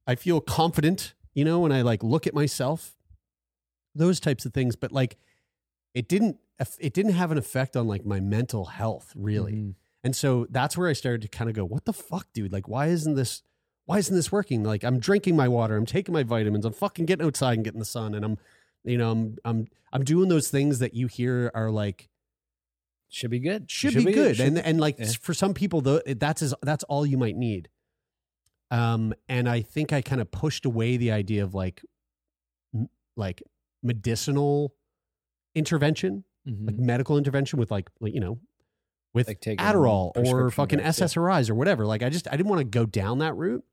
I 0.10 0.16
feel 0.16 0.40
confident 0.40 1.14
you 1.38 1.44
know 1.46 1.60
when 1.64 1.72
I 1.72 1.82
like 1.92 2.02
look 2.04 2.26
at 2.28 2.34
myself 2.34 2.80
those 3.96 4.20
types 4.20 4.46
of 4.46 4.54
things 4.54 4.76
but 4.76 4.92
like 4.92 5.18
it 5.94 6.08
didn't 6.08 6.38
it 6.80 6.94
didn't 6.94 7.14
have 7.14 7.32
an 7.32 7.38
effect 7.38 7.76
on 7.78 7.88
like 7.88 8.06
my 8.06 8.20
mental 8.20 8.66
health 8.66 9.14
really 9.16 9.54
Mhm. 9.54 9.76
and 10.04 10.16
so 10.16 10.48
that's 10.50 10.76
where 10.78 10.88
I 10.90 10.94
started 10.94 11.22
to 11.24 11.28
kind 11.28 11.50
of 11.50 11.56
go, 11.56 11.66
what 11.66 11.86
the 11.86 11.94
fuck, 11.94 12.28
dude? 12.34 12.54
Like, 12.54 12.68
why 12.68 12.88
isn't 12.88 13.16
this, 13.16 13.42
why 13.86 13.98
isn't 14.00 14.16
this 14.16 14.32
working? 14.32 14.64
Like, 14.64 14.84
I'm 14.84 15.00
drinking 15.00 15.36
my 15.36 15.48
water, 15.48 15.76
I'm 15.76 15.86
taking 15.86 16.14
my 16.14 16.24
vitamins, 16.24 16.66
I'm 16.66 16.74
fucking 16.74 17.06
getting 17.08 17.26
outside 17.28 17.56
and 17.56 17.64
getting 17.66 17.80
the 17.80 17.86
sun, 17.98 18.14
and 18.16 18.24
I'm, 18.26 18.38
you 18.86 18.98
know, 18.98 19.12
I'm, 19.12 19.38
I'm, 19.44 19.68
I'm 19.94 20.04
doing 20.04 20.30
those 20.30 20.50
things 20.50 20.80
that 20.80 20.94
you 20.94 21.08
hear 21.08 21.52
are 21.54 21.70
like 21.72 22.10
Should 23.10 23.32
be 23.32 23.40
good. 23.40 23.70
should, 23.70 23.94
be, 23.96 24.12
good, 24.12 24.38
should- 24.38 24.48
and 24.48 24.58
and 24.60 24.80
like 24.80 24.98
yeah. 25.00 25.12
for 25.22 25.34
some 25.34 25.54
people, 25.54 25.82
though, 25.82 26.02
that's 26.06 26.42
as, 26.42 26.54
that's 26.62 26.84
all 26.86 27.06
you 27.06 27.18
might 27.18 27.36
need. 27.36 27.70
Um, 28.72 29.14
and 29.30 29.48
I 29.48 29.62
think 29.62 29.94
I 29.94 30.02
kind 30.02 30.20
of 30.22 30.30
pushed 30.32 30.66
away 30.66 30.98
the 30.98 31.12
idea 31.12 31.44
of 31.44 31.54
like, 31.54 31.82
m- 32.76 32.90
like 33.16 33.42
medicinal 33.84 34.74
intervention, 35.56 36.24
Mhm. 36.48 36.68
like 36.68 36.78
medical 36.78 37.18
intervention 37.18 37.60
with 37.60 37.72
like, 37.72 37.90
like 38.00 38.14
you 38.14 38.20
know, 38.20 38.40
with 39.14 39.28
Like 39.28 39.40
Adderall 39.42 40.12
or 40.16 40.52
fucking 40.52 40.80
drugs, 40.80 41.00
yeah. 41.00 41.06
SSRIs 41.06 41.50
or 41.50 41.56
whatever. 41.56 41.86
Like 41.86 42.04
I 42.04 42.10
just 42.10 42.28
I 42.28 42.32
didn't 42.38 42.50
want 42.50 42.60
to 42.60 42.66
go 42.66 42.86
down 42.86 43.20
that 43.20 43.36
route. 43.36 43.64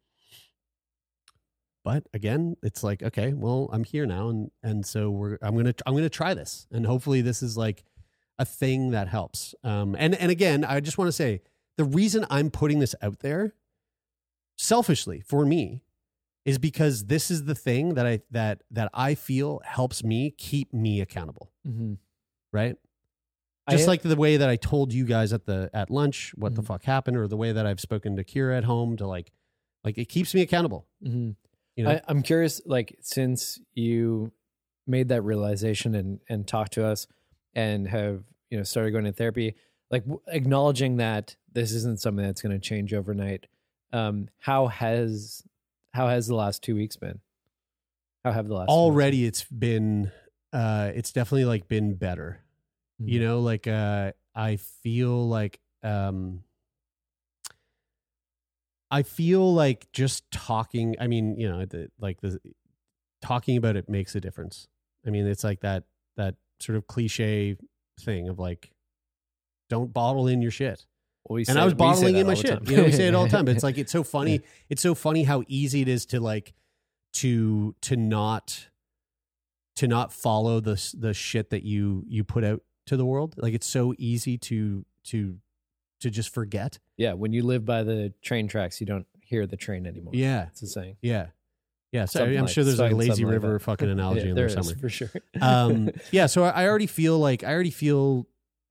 But 1.85 2.05
again, 2.15 2.57
it's 2.63 2.83
like 2.83 3.03
okay, 3.03 3.35
well, 3.35 3.69
I'm 3.73 3.85
here 3.85 4.07
now, 4.07 4.29
and 4.31 4.51
and 4.63 4.87
so 4.87 5.11
we're 5.11 5.37
I'm 5.43 5.55
gonna 5.55 5.75
I'm 5.85 5.95
gonna 5.95 6.09
try 6.09 6.33
this, 6.33 6.67
and 6.71 6.87
hopefully 6.87 7.21
this 7.21 7.43
is 7.43 7.57
like 7.59 7.85
a 8.39 8.45
thing 8.47 8.93
that 8.93 9.09
helps. 9.09 9.55
Um, 9.63 9.95
and 9.99 10.15
and 10.15 10.31
again, 10.31 10.65
I 10.65 10.81
just 10.81 10.97
want 10.97 11.09
to 11.09 11.13
say 11.13 11.43
the 11.77 11.85
reason 11.85 12.25
I'm 12.31 12.51
putting 12.51 12.79
this 12.79 12.95
out 13.03 13.19
there, 13.19 13.53
selfishly 14.57 15.21
for 15.21 15.45
me, 15.45 15.83
is 16.45 16.59
because 16.59 17.05
this 17.07 17.31
is 17.31 17.45
the 17.45 17.55
thing 17.55 17.95
that 17.95 18.07
I 18.07 18.21
that 18.31 18.63
that 18.71 18.91
I 18.95 19.15
feel 19.15 19.61
helps 19.65 20.05
me 20.05 20.31
keep 20.31 20.73
me 20.73 21.01
accountable 21.01 21.51
Mhm. 21.67 21.99
right? 22.53 22.77
I- 23.67 23.73
Just 23.73 23.89
like 23.89 24.03
the 24.03 24.15
way 24.17 24.37
that 24.37 24.49
I 24.49 24.57
told 24.57 24.93
you 24.93 25.05
guys 25.07 25.33
at 25.33 25.47
the 25.47 25.71
at 25.73 25.91
lunch 25.91 26.33
what 26.37 26.55
the 26.55 26.63
Mhm. 26.63 26.67
fuck 26.67 26.85
happened, 26.85 27.17
or 27.17 27.27
the 27.27 27.37
way 27.37 27.53
that 27.53 27.65
I've 27.67 27.81
spoken 27.81 28.17
to 28.17 28.25
Kira 28.25 28.59
at 28.59 28.65
home 28.65 28.97
to 28.99 29.07
like, 29.07 29.33
like 29.83 29.97
it 29.97 30.09
keeps 30.11 30.35
me 30.35 30.43
accountable. 30.43 30.87
Mhm. 31.03 31.37
You 31.77 31.85
know, 31.85 31.91
I, 31.91 32.03
I'm 32.07 32.23
curious, 32.23 32.61
like 32.67 32.97
since 33.01 33.59
you 33.73 34.33
made 34.87 35.09
that 35.09 35.23
realization 35.23 35.95
and 35.95 36.21
and 36.29 36.47
talked 36.47 36.75
to 36.75 36.85
us 36.85 37.07
and 37.55 37.89
have 37.89 38.23
you 38.51 38.59
know 38.59 38.65
started 38.65 38.91
going 38.91 39.05
to 39.07 39.13
therapy, 39.13 39.55
like 39.91 40.03
w- 40.05 40.21
acknowledging 40.29 40.99
that 40.99 41.37
this 41.51 41.73
isn't 41.73 42.01
something 42.01 42.25
that's 42.25 42.43
going 42.43 42.53
to 42.53 42.59
change 42.61 42.93
overnight. 42.93 43.47
Um, 43.95 44.29
how 44.41 44.67
has 44.67 45.45
how 45.93 46.09
has 46.09 46.27
the 46.27 46.35
last 46.35 46.63
two 46.65 46.75
weeks 46.75 46.97
been? 46.97 47.21
How 48.25 48.33
have 48.33 48.49
the 48.49 48.55
last 48.55 48.69
already 48.69 49.25
it's 49.25 49.45
been, 49.45 50.11
uh, 50.53 50.91
it's 50.93 51.13
definitely 51.13 51.45
like 51.45 51.69
been 51.69 51.95
better. 51.95 52.41
been? 52.99 53.09
You 53.09 53.21
know, 53.21 53.41
like 53.41 53.69
uh, 53.69 54.11
I 54.35 54.57
feel 54.57 55.29
like, 55.29 55.61
um, 55.85 56.43
I 58.91 59.05
feel 59.05 59.55
like 59.55 59.87
just 59.93 60.29
talking. 60.33 60.97
I 60.99 61.07
mean, 61.07 61.39
you 61.39 61.49
know, 61.49 61.65
the, 61.65 61.89
like 62.01 62.21
the 62.21 62.41
talking 63.23 63.57
about 63.57 63.77
it 63.77 63.89
makes 63.89 64.17
a 64.17 64.21
difference. 64.21 64.67
I 65.07 65.11
mean, 65.11 65.27
it's 65.27 65.45
like 65.45 65.61
that 65.61 65.85
that 66.17 66.35
sort 66.59 66.77
of 66.77 66.89
cliche 66.89 67.57
thing 68.01 68.29
of 68.29 68.41
like, 68.41 68.73
don't 69.71 69.93
bottle 69.93 70.27
in 70.27 70.43
your 70.43 70.51
shit. 70.51 70.85
We 71.29 71.45
and 71.49 71.59
I 71.59 71.65
was 71.65 71.75
bottling 71.75 72.17
in 72.17 72.27
my 72.27 72.35
shit. 72.35 72.69
You 72.69 72.77
know, 72.77 72.85
we 72.85 72.93
say 72.93 73.09
it 73.09 73.15
all 73.15 73.25
the 73.25 73.31
time. 73.31 73.45
But 73.47 73.55
it's 73.55 73.65
like 73.69 73.79
it's 73.79 73.93
so 73.93 74.03
funny. 74.03 74.33
Yeah. 74.35 74.39
It's 74.71 74.83
so 74.83 74.95
funny 74.95 75.25
how 75.25 75.43
easy 75.49 75.81
it 75.81 75.89
is 75.89 76.05
to 76.07 76.21
like 76.21 76.53
to 77.15 77.75
to 77.83 77.97
not 77.97 78.69
to 79.77 79.89
not 79.89 80.13
follow 80.13 80.61
the 80.61 80.95
the 80.99 81.15
shit 81.15 81.51
that 81.51 81.63
you 81.63 82.05
you 82.07 82.25
put 82.25 82.45
out 82.45 82.63
to 82.87 82.97
the 82.97 83.05
world. 83.07 83.35
Like 83.39 83.55
it's 83.55 83.67
so 83.67 83.95
easy 83.99 84.37
to 84.39 84.85
to 85.05 85.39
to 86.01 86.11
just 86.11 86.29
forget. 86.35 86.79
yeah, 86.99 87.15
when 87.15 87.33
you 87.33 87.43
live 87.43 87.65
by 87.65 87.83
the 87.83 88.13
train 88.21 88.47
tracks, 88.47 88.79
you 88.81 88.87
don't 88.87 89.07
hear 89.23 89.47
the 89.47 89.57
train 89.57 89.87
anymore. 89.87 90.13
Yeah, 90.15 90.49
it's 90.49 90.61
the 90.61 90.67
saying. 90.67 90.97
yeah, 91.01 91.29
yeah. 91.93 92.05
So 92.05 92.19
Something 92.19 92.37
I'm 92.37 92.45
like- 92.45 92.53
sure 92.53 92.65
there's 92.65 92.79
like 92.79 92.93
a 92.93 92.95
lazy 92.95 93.11
something 93.13 93.27
like 93.27 93.33
river 93.33 93.59
fucking 93.59 93.89
analogy 93.97 94.21
Yeah, 94.23 94.29
in 94.29 94.35
there 94.35 94.49
there 94.49 94.63
somewhere. 94.63 94.77
for 94.77 94.89
sure. 94.91 95.11
um 95.41 95.89
yeah 96.11 96.27
so 96.27 96.45
i 96.45 96.67
already 96.69 96.87
feel 96.87 97.19
like 97.19 97.43
i 97.43 97.51
already 97.53 97.71
feel 97.71 98.27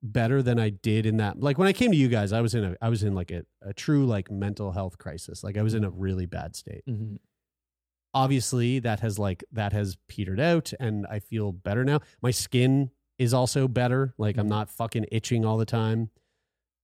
better 0.06 0.42
than 0.44 0.60
i 0.60 0.70
did 0.70 1.06
in 1.06 1.16
that 1.18 1.40
like 1.40 1.58
when 1.58 1.68
i 1.68 1.72
came 1.74 1.90
to 1.90 1.98
you 1.98 2.10
guys 2.10 2.34
i 2.34 2.42
was 2.42 2.54
in 2.54 2.64
a 2.64 2.76
i 2.82 2.90
was 2.90 3.04
in 3.04 3.16
like 3.16 3.32
a, 3.32 3.44
a 3.62 3.74
true 3.74 4.06
like 4.06 4.30
mental 4.30 4.72
health 4.74 4.98
crisis. 4.98 5.44
Like 5.46 5.58
i 5.58 5.62
was 5.62 5.74
in 5.74 5.84
a 5.86 5.90
really 5.90 6.26
bad 6.26 6.56
state. 6.58 6.84
Mhm. 6.88 7.20
obviously 8.14 8.80
that 8.80 9.00
has 9.00 9.18
like 9.18 9.44
that 9.52 9.74
has 9.74 9.98
petered 10.08 10.40
out 10.40 10.74
and 10.80 11.08
i 11.08 11.20
feel 11.20 11.52
better 11.52 11.84
now. 11.84 12.00
My 12.22 12.32
skin 12.32 12.92
is 13.18 13.34
also 13.34 13.68
better. 13.68 14.14
Like 14.18 14.38
i'm 14.38 14.50
not 14.50 14.70
fucking 14.70 15.06
itching 15.12 15.46
all 15.46 15.58
the 15.58 15.66
time. 15.66 16.10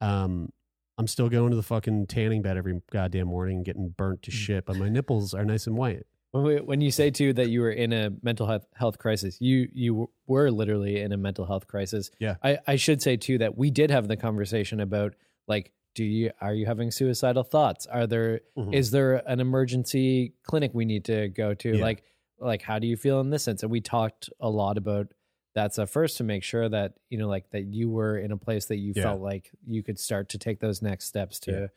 Um 0.01 0.49
i'm 0.97 1.07
still 1.07 1.29
going 1.29 1.49
to 1.51 1.55
the 1.55 1.63
fucking 1.63 2.07
tanning 2.07 2.41
bed 2.41 2.57
every 2.57 2.81
goddamn 2.91 3.27
morning 3.27 3.63
getting 3.63 3.89
burnt 3.89 4.21
to 4.23 4.31
shit 4.31 4.65
but 4.65 4.75
my 4.75 4.89
nipples 4.89 5.33
are 5.33 5.45
nice 5.45 5.65
and 5.67 5.77
white 5.77 6.03
When, 6.31 6.43
we, 6.43 6.55
when 6.57 6.81
you 6.81 6.91
say 6.91 7.09
too 7.09 7.33
that 7.33 7.49
you 7.49 7.61
were 7.61 7.71
in 7.71 7.91
a 7.91 8.11
mental 8.21 8.45
health, 8.45 8.65
health 8.75 8.99
crisis, 8.99 9.37
you 9.41 9.67
you 9.73 10.09
were 10.27 10.51
literally 10.51 10.99
in 11.01 11.11
a 11.11 11.17
mental 11.17 11.45
health 11.45 11.67
crisis. 11.67 12.11
Yeah. 12.19 12.35
I, 12.43 12.59
I 12.67 12.75
should 12.75 13.01
say 13.01 13.17
too 13.17 13.39
that 13.39 13.57
we 13.57 13.71
did 13.71 13.89
have 13.89 14.07
the 14.07 14.15
conversation 14.17 14.79
about 14.79 15.15
like, 15.47 15.71
do 15.95 16.03
you 16.03 16.29
are 16.39 16.53
you 16.53 16.67
having 16.67 16.91
suicidal 16.91 17.43
thoughts? 17.43 17.87
Are 17.87 18.05
there 18.05 18.41
is 18.71 18.89
Mhm. 18.89 18.91
there 18.91 19.13
an 19.29 19.39
emergency 19.39 20.33
clinic 20.43 20.71
we 20.73 20.85
need 20.85 21.05
to 21.05 21.29
go 21.29 21.53
to? 21.55 21.77
Yeah. 21.77 21.81
Like 21.83 22.03
like 22.39 22.61
how 22.61 22.77
do 22.79 22.85
you 22.87 22.95
feel 22.95 23.19
in 23.21 23.31
this 23.31 23.43
sense? 23.43 23.63
And 23.63 23.71
we 23.71 23.81
talked 23.81 24.29
a 24.39 24.49
lot 24.49 24.77
about 24.77 25.07
that 25.55 25.73
stuff 25.73 25.89
first 25.89 26.17
to 26.17 26.23
make 26.23 26.43
sure 26.43 26.69
that 26.69 26.93
you 27.09 27.17
know 27.17 27.27
like 27.27 27.49
that 27.49 27.63
you 27.65 27.89
were 27.89 28.17
in 28.19 28.31
a 28.31 28.37
place 28.37 28.65
that 28.65 28.77
you 28.77 28.93
Yeah. 28.95 29.03
felt 29.03 29.21
like 29.21 29.49
you 29.65 29.81
could 29.81 29.97
start 29.99 30.29
to 30.29 30.37
take 30.37 30.59
those 30.59 30.81
next 30.83 31.05
steps 31.05 31.39
to 31.41 31.51
Yeah. 31.51 31.67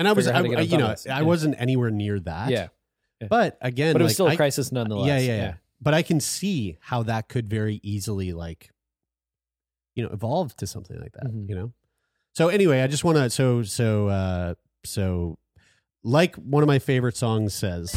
and 0.00 0.08
i 0.08 0.12
was 0.12 0.26
I, 0.26 0.32
how 0.32 0.42
to 0.42 0.48
get 0.48 0.58
I- 0.58 0.62
you 0.62 0.76
know 0.78 0.94
i 1.10 1.22
wasn't 1.22 1.54
anywhere 1.58 1.90
near 1.90 2.18
that 2.20 2.50
yeah. 2.50 2.68
But 3.28 3.58
again 3.60 3.92
But 3.92 4.00
it 4.00 4.04
was 4.04 4.10
like, 4.10 4.14
still 4.14 4.26
a 4.28 4.30
I- 4.30 4.36
crisis 4.36 4.72
nonetheless. 4.72 5.06
Yeah, 5.06 5.18
yeah, 5.18 5.36
yeah, 5.42 5.54
But 5.80 5.94
I 5.94 6.02
can 6.02 6.20
see 6.20 6.76
how 6.80 7.02
that 7.04 7.28
could 7.28 7.48
very 7.48 7.80
easily 7.82 8.32
like 8.32 8.70
you 9.96 10.02
know, 10.02 10.10
evolve 10.12 10.56
to 10.56 10.66
something 10.66 10.98
like 11.00 11.12
that, 11.12 11.26
Mhm. 11.26 11.48
you 11.48 11.54
know? 11.54 11.72
So 12.32 12.48
anyway, 12.48 12.82
I 12.82 12.88
just 12.88 13.04
want 13.04 13.16
to 13.16 13.30
so 13.30 13.62
so 13.62 14.08
uh 14.08 14.54
so 14.84 15.38
like 16.02 16.34
one 16.36 16.62
of 16.62 16.66
my 16.66 16.78
favorite 16.80 17.16
songs 17.16 17.54
says, 17.54 17.92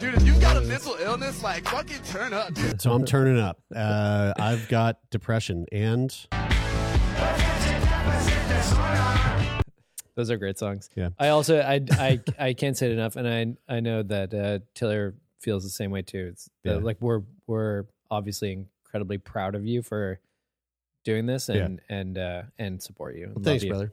Dude, 0.00 0.14
if 0.14 0.22
you 0.26 0.38
got 0.40 0.56
a 0.56 0.60
mental 0.62 0.94
illness, 1.00 1.42
like 1.42 1.64
fucking 1.68 2.02
turn 2.04 2.32
up, 2.32 2.52
dude. 2.54 2.80
so 2.80 2.92
I'm 2.92 3.04
turning 3.04 3.38
up. 3.38 3.60
Uh 3.74 4.32
I've 4.38 4.68
got 4.68 4.98
depression 5.10 5.66
and 5.70 6.10
Those 10.16 10.30
are 10.30 10.36
great 10.38 10.58
songs. 10.58 10.88
Yeah. 10.96 11.10
I 11.18 11.28
also 11.28 11.60
I 11.60 11.80
I 11.92 12.20
I 12.38 12.52
can't 12.54 12.76
say 12.76 12.86
it 12.86 12.92
enough, 12.92 13.16
and 13.16 13.56
I 13.68 13.74
I 13.76 13.80
know 13.80 14.02
that 14.02 14.34
uh, 14.34 14.58
Taylor 14.74 15.14
feels 15.40 15.62
the 15.62 15.70
same 15.70 15.90
way 15.90 16.02
too. 16.02 16.30
It's 16.32 16.50
the, 16.64 16.70
Yeah. 16.72 16.76
like 16.78 16.96
we're 17.00 17.22
we're 17.46 17.84
obviously 18.10 18.52
incredibly 18.52 19.18
proud 19.18 19.54
of 19.54 19.64
you 19.66 19.82
for 19.82 20.18
doing 21.04 21.26
this 21.26 21.48
and 21.48 21.80
and 21.88 22.18
uh, 22.18 22.42
and 22.58 22.82
support 22.82 23.16
you. 23.16 23.32
Well, 23.34 23.44
thanks, 23.44 23.62
you. 23.62 23.70
brother. 23.70 23.92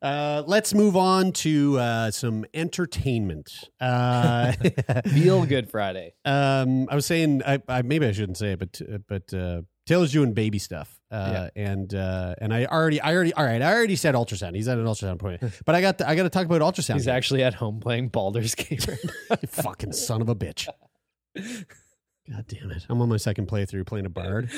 Uh, 0.00 0.42
let's 0.46 0.72
move 0.72 0.96
on 0.96 1.32
to 1.32 1.78
uh, 1.78 2.10
some 2.10 2.46
entertainment. 2.54 3.68
Uh, 3.78 4.52
Feel 5.12 5.44
good 5.44 5.70
Friday. 5.70 6.14
um, 6.24 6.88
I 6.90 6.94
was 6.94 7.04
saying, 7.04 7.42
I, 7.46 7.60
I 7.68 7.82
maybe 7.82 8.06
I 8.06 8.12
shouldn't 8.12 8.38
say 8.38 8.52
it, 8.52 8.58
but 8.58 8.80
uh, 8.80 8.98
but 9.06 9.34
uh, 9.34 9.62
Taylor's 9.86 10.12
doing 10.12 10.32
baby 10.32 10.58
stuff, 10.58 10.99
uh, 11.10 11.48
and 11.56 11.92
uh, 11.94 12.34
and 12.38 12.54
I 12.54 12.66
already, 12.66 13.00
I 13.00 13.14
already, 13.14 13.32
all 13.32 13.44
right, 13.44 13.60
I 13.60 13.72
already 13.72 13.96
said 13.96 14.14
ultrasound. 14.14 14.54
He's 14.54 14.68
at 14.68 14.78
an 14.78 14.84
ultrasound 14.84 15.18
point, 15.18 15.42
but 15.64 15.74
I 15.74 15.80
got, 15.80 15.98
the, 15.98 16.08
I 16.08 16.14
got 16.14 16.22
to 16.24 16.30
talk 16.30 16.46
about 16.46 16.60
ultrasound. 16.60 16.94
He's 16.94 17.08
actually 17.08 17.42
at 17.42 17.54
home 17.54 17.80
playing 17.80 18.08
Baldur's 18.08 18.54
Gate. 18.54 18.86
right 18.86 18.98
now. 19.30 19.36
You 19.42 19.48
fucking 19.48 19.92
son 19.92 20.22
of 20.22 20.28
a 20.28 20.34
bitch. 20.34 20.68
God 22.30 22.44
damn 22.46 22.70
it! 22.70 22.86
I'm 22.88 23.02
on 23.02 23.08
my 23.08 23.16
second 23.16 23.48
playthrough 23.48 23.86
playing 23.86 24.06
a 24.06 24.10
bard. 24.10 24.50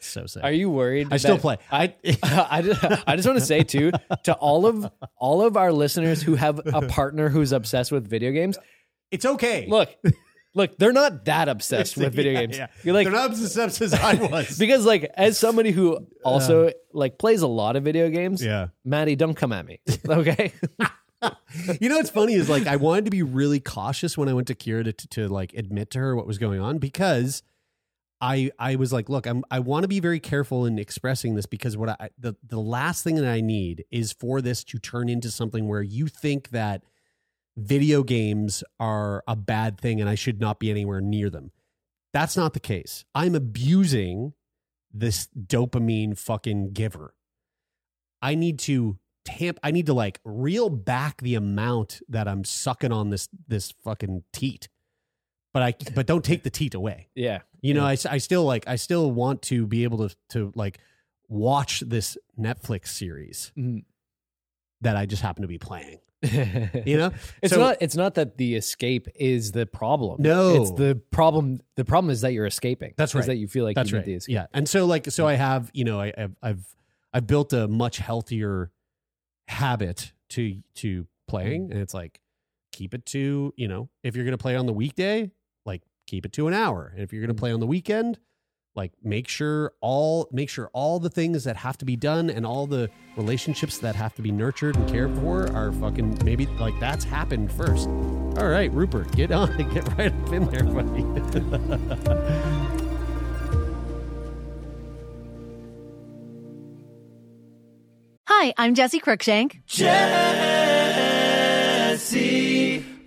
So 0.00 0.26
sad. 0.26 0.42
Are 0.42 0.50
you 0.50 0.68
worried? 0.68 1.08
I 1.12 1.16
still 1.18 1.38
play. 1.38 1.58
I 1.70 1.94
I 2.24 2.60
just, 2.62 2.84
I 3.06 3.14
just 3.14 3.28
want 3.28 3.38
to 3.38 3.44
say 3.44 3.62
too 3.62 3.92
to 4.24 4.34
all 4.34 4.66
of 4.66 4.90
all 5.16 5.42
of 5.42 5.56
our 5.56 5.72
listeners 5.72 6.22
who 6.22 6.34
have 6.34 6.60
a 6.66 6.88
partner 6.88 7.28
who's 7.28 7.52
obsessed 7.52 7.92
with 7.92 8.08
video 8.08 8.32
games. 8.32 8.58
It's 9.12 9.24
okay. 9.24 9.66
Look, 9.68 9.90
look, 10.54 10.76
they're 10.78 10.92
not 10.92 11.24
that 11.26 11.48
obsessed 11.48 11.96
with 11.96 12.14
video 12.14 12.32
Yeah, 12.32 12.40
games. 12.40 12.58
yeah. 12.58 12.66
You're 12.82 12.94
like 12.94 13.06
They're 13.06 13.12
not 13.14 13.30
as 13.32 13.42
obsessed 13.42 13.80
as 13.80 13.94
I 13.94 14.14
was. 14.30 14.58
because 14.58 14.84
like 14.84 15.10
as 15.16 15.38
somebody 15.38 15.70
who 15.70 16.06
also 16.24 16.70
like 16.92 17.18
plays 17.18 17.42
a 17.42 17.46
lot 17.48 17.76
of 17.76 17.84
video 17.84 18.08
games. 18.10 18.42
yeah. 18.44 18.68
Maddie, 18.84 19.16
don't 19.16 19.34
come 19.34 19.52
at 19.52 19.66
me. 19.66 19.80
Okay. 20.08 20.52
You 21.80 21.90
know 21.90 21.96
what's 21.96 22.08
funny 22.08 22.32
is 22.32 22.48
like 22.48 22.66
I 22.66 22.76
wanted 22.76 23.04
to 23.04 23.10
be 23.10 23.22
really 23.22 23.60
cautious 23.60 24.16
when 24.16 24.28
I 24.30 24.32
went 24.32 24.46
to 24.48 24.54
Kira 24.54 24.84
to, 24.84 24.92
to, 24.94 25.08
to 25.08 25.28
like 25.28 25.52
admit 25.52 25.90
to 25.90 25.98
her 25.98 26.16
what 26.16 26.26
was 26.26 26.38
going 26.38 26.60
on 26.60 26.78
because 26.78 27.42
I 28.22 28.50
I 28.58 28.76
was 28.76 28.90
like, 28.90 29.10
look, 29.10 29.26
I'm 29.26 29.44
I 29.50 29.58
want 29.60 29.84
to 29.84 29.88
be 29.88 30.00
very 30.00 30.18
careful 30.18 30.64
in 30.64 30.78
expressing 30.78 31.34
this 31.34 31.44
because 31.44 31.76
what 31.76 31.90
I 31.90 32.08
the 32.18 32.36
the 32.46 32.58
last 32.58 33.04
thing 33.04 33.16
that 33.16 33.26
I 33.28 33.42
need 33.42 33.84
is 33.90 34.12
for 34.14 34.40
this 34.40 34.64
to 34.64 34.78
turn 34.78 35.10
into 35.10 35.30
something 35.30 35.68
where 35.68 35.82
you 35.82 36.06
think 36.08 36.50
that 36.50 36.82
video 37.60 38.02
games 38.02 38.62
are 38.78 39.22
a 39.28 39.36
bad 39.36 39.80
thing 39.80 40.00
and 40.00 40.08
I 40.08 40.14
should 40.14 40.40
not 40.40 40.58
be 40.58 40.70
anywhere 40.70 41.00
near 41.00 41.30
them. 41.30 41.52
That's 42.12 42.36
not 42.36 42.54
the 42.54 42.60
case. 42.60 43.04
I'm 43.14 43.34
abusing 43.34 44.32
this 44.92 45.28
dopamine 45.38 46.18
fucking 46.18 46.72
giver. 46.72 47.14
I 48.22 48.34
need 48.34 48.58
to 48.60 48.98
tamp 49.24 49.58
I 49.62 49.70
need 49.70 49.86
to 49.86 49.92
like 49.94 50.18
reel 50.24 50.70
back 50.70 51.20
the 51.20 51.34
amount 51.34 52.00
that 52.08 52.26
I'm 52.26 52.42
sucking 52.44 52.90
on 52.92 53.10
this 53.10 53.28
this 53.46 53.72
fucking 53.84 54.24
teat. 54.32 54.68
But 55.52 55.62
I 55.62 55.74
but 55.94 56.06
don't 56.06 56.24
take 56.24 56.42
the 56.42 56.50
teat 56.50 56.74
away. 56.74 57.08
Yeah. 57.14 57.40
You 57.62 57.74
know, 57.74 57.84
I, 57.84 57.96
I 58.08 58.16
still 58.18 58.44
like 58.44 58.66
I 58.66 58.76
still 58.76 59.10
want 59.12 59.42
to 59.42 59.66
be 59.66 59.84
able 59.84 60.08
to 60.08 60.16
to 60.30 60.50
like 60.54 60.78
watch 61.28 61.80
this 61.80 62.16
Netflix 62.38 62.88
series 62.88 63.52
Mhm. 63.56 63.84
that 64.80 64.96
I 64.96 65.04
just 65.06 65.22
happen 65.22 65.42
to 65.42 65.48
be 65.48 65.58
playing. 65.58 65.98
You 66.22 66.98
know? 66.98 67.12
It's 67.42 67.54
So- 67.54 67.60
not 67.60 67.76
it's 67.80 67.96
not 67.96 68.14
that 68.14 68.36
the 68.36 68.54
escape 68.54 69.08
is 69.14 69.52
the 69.52 69.66
problem. 69.66 70.22
No. 70.22 70.62
It's 70.62 70.72
the 70.72 71.00
problem 71.10 71.60
the 71.76 71.84
problem 71.84 72.10
is 72.10 72.20
that 72.20 72.32
you're 72.32 72.46
escaping. 72.46 72.94
That's 72.96 73.12
Is 73.12 73.16
right. 73.16 73.26
that 73.28 73.36
you 73.36 73.48
feel 73.48 73.64
like 73.64 73.76
That's 73.76 73.90
you 73.90 73.98
right. 73.98 74.06
need 74.06 74.12
the 74.12 74.16
escape. 74.16 74.34
Yeah. 74.34 74.46
And 74.52 74.68
so 74.68 74.86
like 74.86 75.10
so 75.10 75.26
I 75.26 75.34
have, 75.34 75.70
you 75.72 75.84
know, 75.84 76.00
I, 76.00 76.12
I've 76.16 76.36
I've 76.42 76.76
I've 77.12 77.26
built 77.26 77.52
a 77.52 77.68
much 77.68 77.98
healthier 77.98 78.70
habit 79.48 80.12
to 80.30 80.62
to 80.76 81.06
playing. 81.28 81.68
Mm. 81.68 81.72
And 81.72 81.80
it's 81.80 81.94
like 81.94 82.20
keep 82.72 82.94
it 82.94 83.06
to, 83.06 83.52
you 83.56 83.68
know, 83.68 83.88
if 84.02 84.14
you're 84.14 84.24
gonna 84.24 84.38
play 84.38 84.56
on 84.56 84.66
the 84.66 84.72
weekday, 84.72 85.30
like 85.64 85.82
keep 86.06 86.26
it 86.26 86.32
to 86.34 86.48
an 86.48 86.54
hour. 86.54 86.90
And 86.94 87.02
if 87.02 87.12
you're 87.12 87.22
gonna 87.22 87.34
mm. 87.34 87.38
play 87.38 87.52
on 87.52 87.60
the 87.60 87.66
weekend, 87.66 88.18
like 88.74 88.92
make 89.02 89.26
sure 89.28 89.72
all 89.80 90.28
make 90.32 90.48
sure 90.48 90.70
all 90.72 90.98
the 91.00 91.10
things 91.10 91.44
that 91.44 91.56
have 91.56 91.76
to 91.78 91.84
be 91.84 91.96
done 91.96 92.30
and 92.30 92.46
all 92.46 92.66
the 92.66 92.88
relationships 93.16 93.78
that 93.78 93.96
have 93.96 94.14
to 94.14 94.22
be 94.22 94.30
nurtured 94.30 94.76
and 94.76 94.88
cared 94.88 95.14
for 95.18 95.50
are 95.52 95.72
fucking 95.72 96.18
maybe 96.24 96.46
like 96.58 96.78
that's 96.80 97.04
happened 97.04 97.52
first. 97.52 97.88
All 97.88 98.48
right, 98.48 98.72
Rupert, 98.72 99.10
get 99.12 99.32
on, 99.32 99.50
and 99.60 99.72
get 99.72 99.86
right 99.98 100.12
up 100.12 100.32
in 100.32 100.44
there, 100.46 100.64
buddy. 100.64 101.02
Hi, 108.28 108.54
I'm 108.56 108.74
Jesse 108.74 109.00
Cruikshank. 109.00 109.60
Jesse 109.66 110.00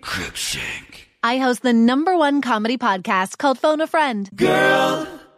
Cruikshank. 0.01 1.05
I 1.23 1.37
host 1.37 1.61
the 1.63 1.71
number 1.73 2.15
one 2.17 2.41
comedy 2.41 2.77
podcast 2.77 3.37
called 3.37 3.57
Phone 3.57 3.79
a 3.81 3.87
Friend. 3.87 4.29
Girl, 4.35 5.07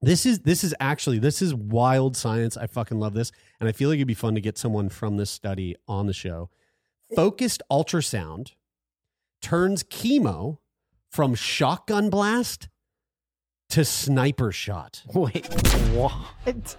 This 0.00 0.24
is 0.26 0.40
this 0.40 0.62
is 0.62 0.74
actually 0.78 1.18
this 1.18 1.42
is 1.42 1.54
wild 1.54 2.16
science. 2.16 2.56
I 2.56 2.66
fucking 2.66 2.98
love 2.98 3.14
this. 3.14 3.32
And 3.60 3.68
I 3.68 3.72
feel 3.72 3.88
like 3.88 3.96
it'd 3.96 4.06
be 4.06 4.14
fun 4.14 4.34
to 4.34 4.40
get 4.40 4.56
someone 4.56 4.88
from 4.88 5.16
this 5.16 5.30
study 5.30 5.76
on 5.88 6.06
the 6.06 6.12
show. 6.12 6.50
Focused 7.16 7.62
ultrasound 7.70 8.52
turns 9.42 9.82
chemo 9.82 10.58
from 11.10 11.34
shotgun 11.34 12.10
blast 12.10 12.68
to 13.70 13.84
sniper 13.84 14.52
shot. 14.52 15.02
Wait, 15.14 15.46
what? 15.92 16.76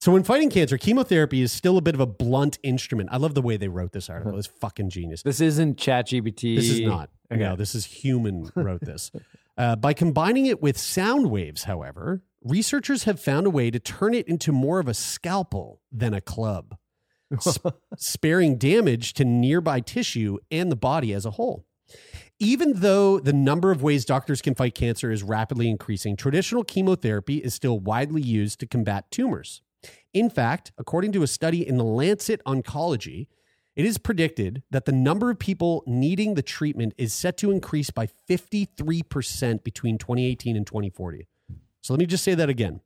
So 0.00 0.10
when 0.10 0.24
fighting 0.24 0.50
cancer, 0.50 0.76
chemotherapy 0.78 1.42
is 1.42 1.52
still 1.52 1.78
a 1.78 1.80
bit 1.80 1.94
of 1.94 2.00
a 2.00 2.06
blunt 2.06 2.58
instrument. 2.64 3.10
I 3.12 3.18
love 3.18 3.34
the 3.34 3.42
way 3.42 3.56
they 3.56 3.68
wrote 3.68 3.92
this 3.92 4.10
article. 4.10 4.36
It's 4.36 4.48
fucking 4.48 4.90
genius. 4.90 5.22
This 5.22 5.40
isn't 5.40 5.76
ChatGPT. 5.76 6.56
This 6.56 6.70
is 6.70 6.80
not. 6.80 7.10
Okay. 7.30 7.40
No, 7.40 7.54
this 7.54 7.74
is 7.74 7.84
human 7.84 8.50
wrote 8.56 8.80
this. 8.80 9.12
Uh, 9.56 9.76
by 9.76 9.92
combining 9.92 10.46
it 10.46 10.62
with 10.62 10.78
sound 10.78 11.30
waves, 11.30 11.64
however, 11.64 12.22
researchers 12.42 13.04
have 13.04 13.20
found 13.20 13.46
a 13.46 13.50
way 13.50 13.70
to 13.70 13.78
turn 13.78 14.14
it 14.14 14.26
into 14.26 14.52
more 14.52 14.78
of 14.78 14.88
a 14.88 14.94
scalpel 14.94 15.80
than 15.90 16.14
a 16.14 16.20
club, 16.20 16.76
sp- 17.38 17.76
sparing 17.96 18.56
damage 18.56 19.12
to 19.14 19.24
nearby 19.24 19.80
tissue 19.80 20.38
and 20.50 20.70
the 20.70 20.76
body 20.76 21.12
as 21.12 21.26
a 21.26 21.32
whole. 21.32 21.66
Even 22.38 22.80
though 22.80 23.20
the 23.20 23.32
number 23.32 23.70
of 23.70 23.82
ways 23.82 24.04
doctors 24.04 24.42
can 24.42 24.54
fight 24.54 24.74
cancer 24.74 25.12
is 25.12 25.22
rapidly 25.22 25.68
increasing, 25.68 26.16
traditional 26.16 26.64
chemotherapy 26.64 27.36
is 27.36 27.54
still 27.54 27.78
widely 27.78 28.22
used 28.22 28.58
to 28.60 28.66
combat 28.66 29.10
tumors. 29.10 29.62
In 30.12 30.30
fact, 30.30 30.72
according 30.78 31.12
to 31.12 31.22
a 31.22 31.26
study 31.26 31.66
in 31.66 31.76
the 31.76 31.84
Lancet 31.84 32.40
Oncology, 32.44 33.28
it 33.74 33.84
is 33.84 33.98
predicted 33.98 34.62
that 34.70 34.84
the 34.84 34.92
number 34.92 35.30
of 35.30 35.38
people 35.38 35.82
needing 35.86 36.34
the 36.34 36.42
treatment 36.42 36.94
is 36.98 37.14
set 37.14 37.36
to 37.38 37.50
increase 37.50 37.90
by 37.90 38.06
53% 38.06 39.64
between 39.64 39.98
2018 39.98 40.56
and 40.56 40.66
2040. 40.66 41.26
So 41.80 41.94
let 41.94 42.00
me 42.00 42.06
just 42.06 42.22
say 42.24 42.34
that 42.34 42.48
again. 42.48 42.80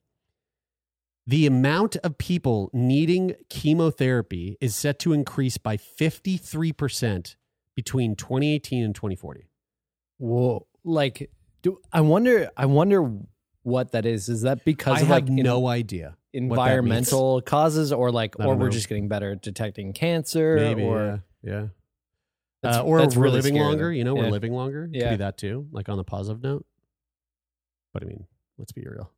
The 1.27 1.47
amount 1.47 1.97
of 1.97 2.19
people 2.19 2.71
needing 2.73 3.35
chemotherapy 3.49 4.57
is 4.61 4.77
set 4.77 5.01
to 5.01 5.13
increase 5.13 5.59
by 5.59 5.77
53% 5.77 7.35
between 7.75 8.15
2018 8.15 8.85
and 8.85 8.95
2040. 8.95 9.49
Whoa. 10.19 10.67
Like, 10.85 11.31
do 11.63 11.81
I 11.93 12.01
wonder? 12.01 12.49
I 12.57 12.67
wonder 12.67 13.11
what 13.65 13.91
that 13.91 14.07
is. 14.07 14.29
Is 14.29 14.43
that 14.43 14.65
because 14.65 14.99
I 14.99 15.01
of 15.01 15.09
have 15.09 15.25
like 15.25 15.29
in- 15.29 15.35
no 15.37 15.67
idea. 15.67 16.17
What 16.49 16.57
that 16.57 16.61
means. 16.63 16.69
environmental 16.69 17.41
causes, 17.43 17.93
or 17.93 18.11
like, 18.13 18.39
I 18.41 18.45
or 18.45 18.55
we're 18.57 18.65
know. 18.67 18.71
just 18.71 18.89
getting 18.89 19.09
better 19.09 19.33
at 19.33 19.43
detecting 19.43 19.93
cancer, 19.93 20.57
Maybe, 20.57 20.83
or 20.85 21.23
yeah. 21.43 21.51
yeah. 21.53 21.67
That's- 22.63 22.81
Uh, 22.81 22.85
or 22.85 22.99
we're 22.99 23.07
really 23.09 23.31
living 23.37 23.55
scary, 23.55 23.65
longer. 23.67 23.85
though. 23.85 23.91
You 23.91 24.05
know, 24.05 24.15
we're 24.15 24.31
living 24.31 24.53
longer. 24.53 24.87
Could 24.87 24.95
Yeah. 24.97 25.11
be 25.11 25.17
that 25.17 25.37
too. 25.39 25.67
Like 25.73 25.89
on 25.89 25.97
the 25.99 26.05
positive 26.05 26.43
note. 26.43 26.67
But 27.93 28.03
I 28.03 28.07
mean, 28.07 28.27
let's 28.59 28.73
be 28.73 28.83
real. 28.83 29.11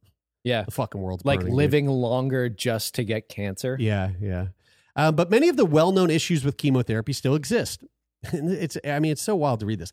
yeah, 0.44 0.62
The 0.64 0.70
fucking 0.70 1.00
world's 1.00 1.24
like 1.24 1.40
burning, 1.40 1.52
dude. 1.52 1.56
living 1.56 1.86
longer 1.88 2.48
just 2.48 2.94
to 2.96 3.04
get 3.04 3.28
cancer. 3.28 3.76
Yeah, 3.80 4.10
yeah. 4.20 4.48
Um, 4.96 5.14
but 5.16 5.30
many 5.30 5.48
of 5.48 5.56
the 5.56 5.64
well-known 5.66 6.10
issues 6.10 6.44
with 6.44 6.56
chemotherapy 6.56 7.12
still 7.12 7.34
exist. 7.34 7.84
It's, 8.32 8.76
I 8.84 8.98
mean, 8.98 9.12
it's 9.12 9.22
so 9.22 9.36
wild 9.36 9.60
to 9.60 9.66
read 9.66 9.78
this. 9.78 9.92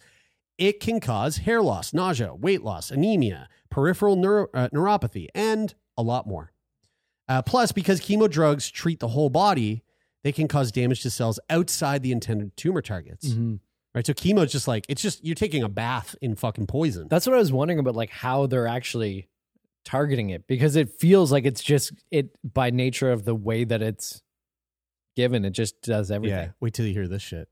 It 0.57 0.79
can 0.79 0.99
cause 0.99 1.37
hair 1.37 1.61
loss, 1.61 1.93
nausea, 1.93 2.33
weight 2.33 2.63
loss, 2.63 2.89
anemia, 2.89 3.47
peripheral 3.69 4.15
neuro, 4.15 4.47
uh, 4.53 4.69
neuropathy, 4.69 5.27
and 5.35 5.75
a 5.97 6.01
lot 6.01 6.25
more. 6.25 6.51
Uh, 7.27 7.41
plus, 7.41 7.71
because 7.71 7.99
chemo 8.01 8.29
drugs 8.29 8.69
treat 8.69 8.99
the 8.99 9.07
whole 9.09 9.29
body, 9.29 9.83
they 10.23 10.31
can 10.31 10.47
cause 10.47 10.71
damage 10.71 11.01
to 11.01 11.09
cells 11.09 11.39
outside 11.49 12.03
the 12.03 12.11
intended 12.11 12.55
tumor 12.57 12.81
targets. 12.81 13.29
Mhm. 13.29 13.59
Right. 13.93 14.05
So 14.05 14.13
chemo 14.13 14.43
is 14.45 14.51
just 14.51 14.67
like 14.67 14.85
it's 14.89 15.01
just 15.01 15.23
you're 15.23 15.35
taking 15.35 15.63
a 15.63 15.69
bath 15.69 16.15
in 16.21 16.35
fucking 16.35 16.67
poison. 16.67 17.07
That's 17.07 17.25
what 17.25 17.35
I 17.35 17.39
was 17.39 17.51
wondering 17.53 17.79
about, 17.79 17.95
like 17.95 18.09
how 18.09 18.45
they're 18.45 18.67
actually 18.67 19.29
targeting 19.85 20.29
it, 20.31 20.47
because 20.47 20.75
it 20.75 20.89
feels 20.99 21.31
like 21.31 21.45
it's 21.45 21.63
just 21.63 21.93
it 22.11 22.35
by 22.43 22.71
nature 22.71 23.11
of 23.11 23.23
the 23.25 23.35
way 23.35 23.63
that 23.63 23.81
it's 23.81 24.21
given. 25.15 25.45
It 25.45 25.51
just 25.51 25.81
does 25.81 26.11
everything. 26.11 26.37
Yeah, 26.37 26.49
wait 26.59 26.73
till 26.73 26.85
you 26.85 26.93
hear 26.93 27.07
this 27.07 27.21
shit. 27.21 27.47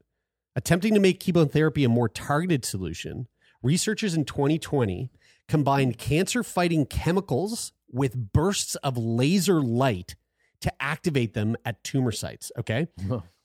Attempting 0.56 0.94
to 0.96 1.00
make 1.00 1.20
chemotherapy 1.20 1.84
a 1.84 1.90
more 1.90 2.10
targeted 2.10 2.66
solution, 2.66 3.28
researchers 3.62 4.14
in 4.14 4.26
2020 4.26 5.10
combined 5.48 5.98
cancer 5.98 6.44
fighting 6.44 6.86
chemicals 6.86 7.73
with 7.94 8.34
bursts 8.34 8.76
of 8.76 8.98
laser 8.98 9.62
light 9.62 10.16
to 10.62 10.74
activate 10.82 11.34
them 11.34 11.56
at 11.64 11.84
tumor 11.84 12.12
sites. 12.12 12.52
Okay. 12.58 12.88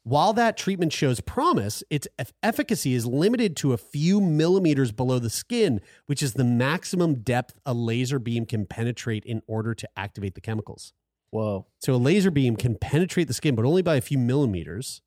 While 0.04 0.32
that 0.34 0.56
treatment 0.56 0.92
shows 0.92 1.20
promise, 1.20 1.84
its 1.90 2.08
efficacy 2.42 2.94
is 2.94 3.04
limited 3.04 3.56
to 3.58 3.74
a 3.74 3.76
few 3.76 4.22
millimeters 4.22 4.90
below 4.90 5.18
the 5.18 5.28
skin, 5.28 5.82
which 6.06 6.22
is 6.22 6.32
the 6.32 6.44
maximum 6.44 7.16
depth 7.16 7.58
a 7.66 7.74
laser 7.74 8.18
beam 8.18 8.46
can 8.46 8.64
penetrate 8.64 9.24
in 9.26 9.42
order 9.46 9.74
to 9.74 9.88
activate 9.96 10.34
the 10.34 10.40
chemicals. 10.40 10.94
Whoa. 11.30 11.66
So 11.80 11.94
a 11.94 11.96
laser 11.96 12.30
beam 12.30 12.56
can 12.56 12.76
penetrate 12.76 13.28
the 13.28 13.34
skin, 13.34 13.54
but 13.54 13.66
only 13.66 13.82
by 13.82 13.96
a 13.96 14.00
few 14.00 14.16
millimeters. 14.16 15.02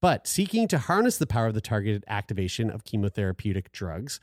But 0.00 0.28
seeking 0.28 0.68
to 0.68 0.78
harness 0.78 1.18
the 1.18 1.26
power 1.26 1.48
of 1.48 1.54
the 1.54 1.60
targeted 1.60 2.04
activation 2.06 2.70
of 2.70 2.84
chemotherapeutic 2.84 3.72
drugs, 3.72 4.20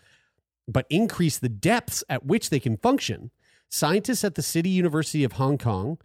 but 0.65 0.85
increase 0.89 1.37
the 1.37 1.49
depths 1.49 2.05
at 2.07 2.25
which 2.25 2.49
they 2.49 2.61
can 2.61 2.77
function, 2.77 3.31
scientists 3.69 4.23
at 4.23 4.35
the 4.35 4.41
City 4.41 4.69
University 4.69 5.23
of 5.23 5.33
Hong 5.33 5.57
Kong 5.57 5.97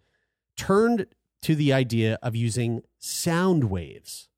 turned 0.56 1.06
to 1.42 1.54
the 1.54 1.72
idea 1.72 2.18
of 2.22 2.36
using 2.36 2.82
sound 2.98 3.64
waves. 3.64 4.28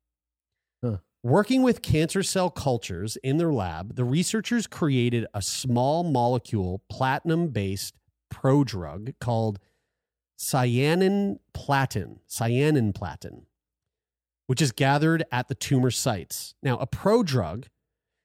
Huh. 0.82 0.98
Working 1.22 1.62
with 1.62 1.82
cancer 1.82 2.22
cell 2.22 2.50
cultures 2.50 3.16
in 3.16 3.36
their 3.36 3.52
lab, 3.52 3.96
the 3.96 4.04
researchers 4.04 4.66
created 4.66 5.26
a 5.34 5.42
small 5.42 6.04
molecule 6.04 6.82
platinum 6.88 7.48
based 7.48 7.94
prodrug 8.32 9.14
called 9.20 9.58
cyanin 10.36 11.38
platin, 11.52 12.20
cyanin 12.26 12.92
platin, 12.92 13.46
which 14.46 14.60
is 14.60 14.72
gathered 14.72 15.24
at 15.30 15.48
the 15.48 15.54
tumor 15.54 15.90
sites. 15.90 16.54
Now, 16.62 16.76
a 16.78 16.86
prodrug 16.86 17.66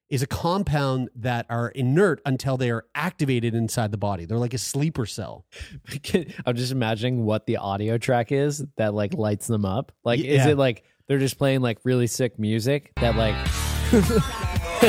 is 0.10 0.22
a 0.22 0.28
compound 0.28 1.10
that 1.16 1.46
are 1.50 1.70
inert 1.70 2.22
until 2.26 2.58
they 2.58 2.72
are 2.72 2.86
activated 2.96 3.54
inside 3.54 3.92
the 3.92 3.98
body. 3.98 4.26
They're 4.26 4.38
like 4.38 4.54
a 4.54 4.58
sleeper 4.58 5.06
cell. 5.06 5.46
I'm 6.46 6.56
just 6.56 6.72
imagining 6.72 7.26
what 7.26 7.46
the 7.46 7.58
audio 7.58 7.98
track 7.98 8.32
is 8.32 8.64
that 8.78 8.94
like 8.94 9.14
lights 9.14 9.48
them 9.48 9.66
up. 9.66 9.92
Like, 10.04 10.20
is 10.22 10.46
it 10.46 10.58
like 10.58 10.84
they're 11.08 11.20
just 11.20 11.38
playing 11.38 11.62
like 11.62 11.80
really 11.84 12.08
sick 12.08 12.40
music 12.40 12.92
that 12.98 13.16
like 13.16 13.36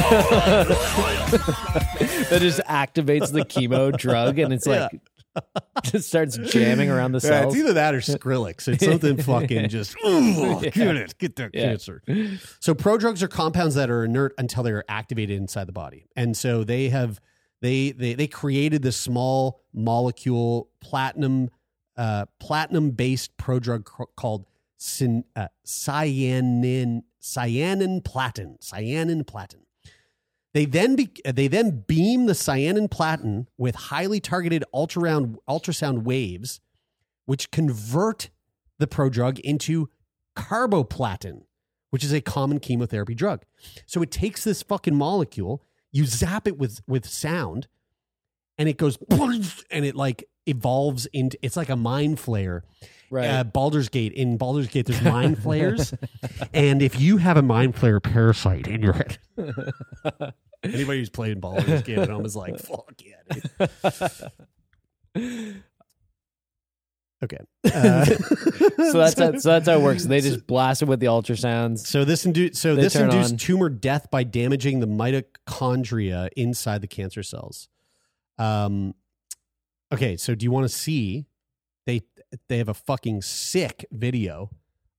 that 2.28 2.38
just 2.40 2.60
activates 2.60 3.32
the 3.32 3.44
chemo 3.44 3.96
drug 3.96 4.38
and 4.38 4.52
it's 4.52 4.66
like 4.66 5.00
just 5.84 6.08
starts 6.08 6.36
jamming 6.38 6.90
around 6.90 7.12
the 7.12 7.18
Yeah, 7.18 7.42
cells. 7.42 7.54
it's 7.54 7.62
either 7.62 7.74
that 7.74 7.94
or 7.94 7.98
Skrillex. 8.00 8.68
It's 8.68 8.84
something 8.84 9.16
fucking 9.22 9.68
just 9.68 9.96
"Ugh, 10.04 10.62
Yeah. 10.64 10.70
get 10.70 10.96
it, 10.96 11.18
get 11.18 11.36
that 11.36 11.50
Yeah. 11.54 11.68
cancer. 11.68 12.02
So 12.60 12.74
prodrugs 12.74 13.22
are 13.22 13.28
compounds 13.28 13.74
that 13.76 13.90
are 13.90 14.04
inert 14.04 14.34
until 14.38 14.62
they 14.62 14.72
are 14.72 14.84
activated 14.88 15.36
inside 15.36 15.66
the 15.68 15.72
body, 15.72 16.06
and 16.16 16.36
so 16.36 16.64
they 16.64 16.88
have 16.88 17.20
they 17.60 17.92
they 17.92 18.14
they 18.14 18.26
created 18.26 18.82
this 18.82 18.96
small 18.96 19.62
molecule 19.72 20.70
platinum 20.80 21.50
uh, 21.96 22.26
platinum 22.40 22.90
based 22.92 23.36
prodrug 23.36 23.84
called 24.16 24.46
cyn, 24.78 25.24
uh, 25.34 25.48
cyanin 25.66 27.02
cyanin 27.20 28.00
platin 28.04 28.56
cyanin 28.60 29.24
platin. 29.26 29.60
They 30.54 30.64
then 30.64 30.96
be, 30.96 31.10
they 31.24 31.46
then 31.48 31.84
beam 31.86 32.26
the 32.26 32.34
cyanin 32.34 32.88
platin 32.88 33.48
with 33.58 33.74
highly 33.74 34.20
targeted 34.20 34.64
ultrasound 34.74 35.36
ultrasound 35.48 36.04
waves, 36.04 36.60
which 37.26 37.50
convert 37.50 38.30
the 38.78 38.86
prodrug 38.86 39.38
into 39.40 39.90
carboplatin, 40.36 41.42
which 41.90 42.04
is 42.04 42.12
a 42.12 42.20
common 42.20 42.60
chemotherapy 42.60 43.14
drug. 43.14 43.44
So 43.86 44.02
it 44.02 44.10
takes 44.10 44.44
this 44.44 44.62
fucking 44.62 44.96
molecule, 44.96 45.62
you 45.92 46.06
zap 46.06 46.48
it 46.48 46.56
with 46.56 46.80
with 46.86 47.06
sound, 47.06 47.68
and 48.56 48.68
it 48.68 48.78
goes 48.78 48.98
and 49.70 49.84
it 49.84 49.94
like 49.94 50.24
evolves 50.48 51.06
into 51.12 51.38
it's 51.42 51.56
like 51.56 51.68
a 51.68 51.76
mind 51.76 52.18
flayer. 52.18 52.62
Right. 53.10 53.26
Uh, 53.26 53.44
Baldur's 53.44 53.88
Gate 53.88 54.12
in 54.12 54.36
Baldur's 54.36 54.68
Gate, 54.68 54.86
there's 54.86 55.00
mind 55.16 55.42
flayers, 55.42 55.94
and 56.52 56.82
if 56.82 57.00
you 57.00 57.16
have 57.16 57.36
a 57.38 57.42
mind 57.42 57.74
flayer 57.74 58.02
parasite 58.02 58.66
in 58.68 58.82
your 58.82 58.92
head, 58.92 59.18
anybody 60.62 60.98
who's 60.98 61.08
played 61.08 61.40
Baldur's 61.40 61.82
Gate 61.82 61.98
at 61.98 62.10
home 62.10 62.26
is 62.26 62.36
like, 62.36 62.58
"Fuck 62.58 63.00
yeah!" 63.02 63.68
Okay, 67.20 67.38
uh, 67.74 68.04
so 68.04 68.92
that's 68.92 69.18
how, 69.18 69.36
so 69.38 69.48
that's 69.48 69.66
how 69.66 69.74
it 69.74 69.82
works. 69.82 70.04
They 70.04 70.20
just 70.20 70.46
blast 70.46 70.82
it 70.82 70.84
with 70.84 71.00
the 71.00 71.06
ultrasounds. 71.06 71.80
So 71.80 72.04
this 72.04 72.24
indu- 72.24 72.54
so 72.54 72.76
They 72.76 72.82
this 72.82 72.94
induced 72.94 73.32
on. 73.32 73.38
tumor 73.38 73.68
death 73.70 74.08
by 74.12 74.22
damaging 74.22 74.78
the 74.78 74.86
mitochondria 74.86 76.28
inside 76.36 76.80
the 76.80 76.86
cancer 76.86 77.24
cells. 77.24 77.68
Um, 78.38 78.94
okay, 79.92 80.16
so 80.16 80.34
do 80.34 80.44
you 80.44 80.50
want 80.50 80.64
to 80.64 80.68
see? 80.74 81.26
They 81.86 82.02
they 82.48 82.58
have 82.58 82.68
a 82.68 82.74
fucking 82.74 83.22
sick 83.22 83.86
video 83.90 84.50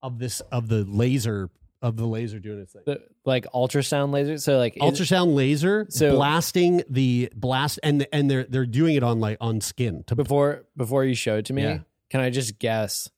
of 0.01 0.17
this 0.19 0.39
of 0.51 0.67
the 0.69 0.83
laser 0.85 1.49
of 1.81 1.95
the 1.97 2.05
laser 2.07 2.39
doing 2.39 2.59
its 2.61 2.73
thing. 2.73 2.81
The, 2.85 3.01
like 3.25 3.45
ultrasound 3.53 4.11
laser. 4.11 4.37
So 4.39 4.57
like 4.57 4.75
it- 4.75 4.81
Ultrasound 4.81 5.33
laser 5.35 5.85
So- 5.89 6.15
blasting 6.15 6.83
the 6.89 7.31
blast 7.35 7.79
and 7.83 8.07
and 8.11 8.29
they're 8.29 8.43
they're 8.45 8.65
doing 8.65 8.95
it 8.95 9.03
on 9.03 9.19
like 9.19 9.37
on 9.39 9.61
skin 9.61 10.03
to 10.07 10.15
before 10.15 10.65
before 10.75 11.05
you 11.05 11.13
show 11.15 11.37
it 11.37 11.45
to 11.45 11.53
me, 11.53 11.61
Yeah. 11.61 11.79
can 12.09 12.21
I 12.21 12.31
just 12.31 12.57
guess 12.59 13.09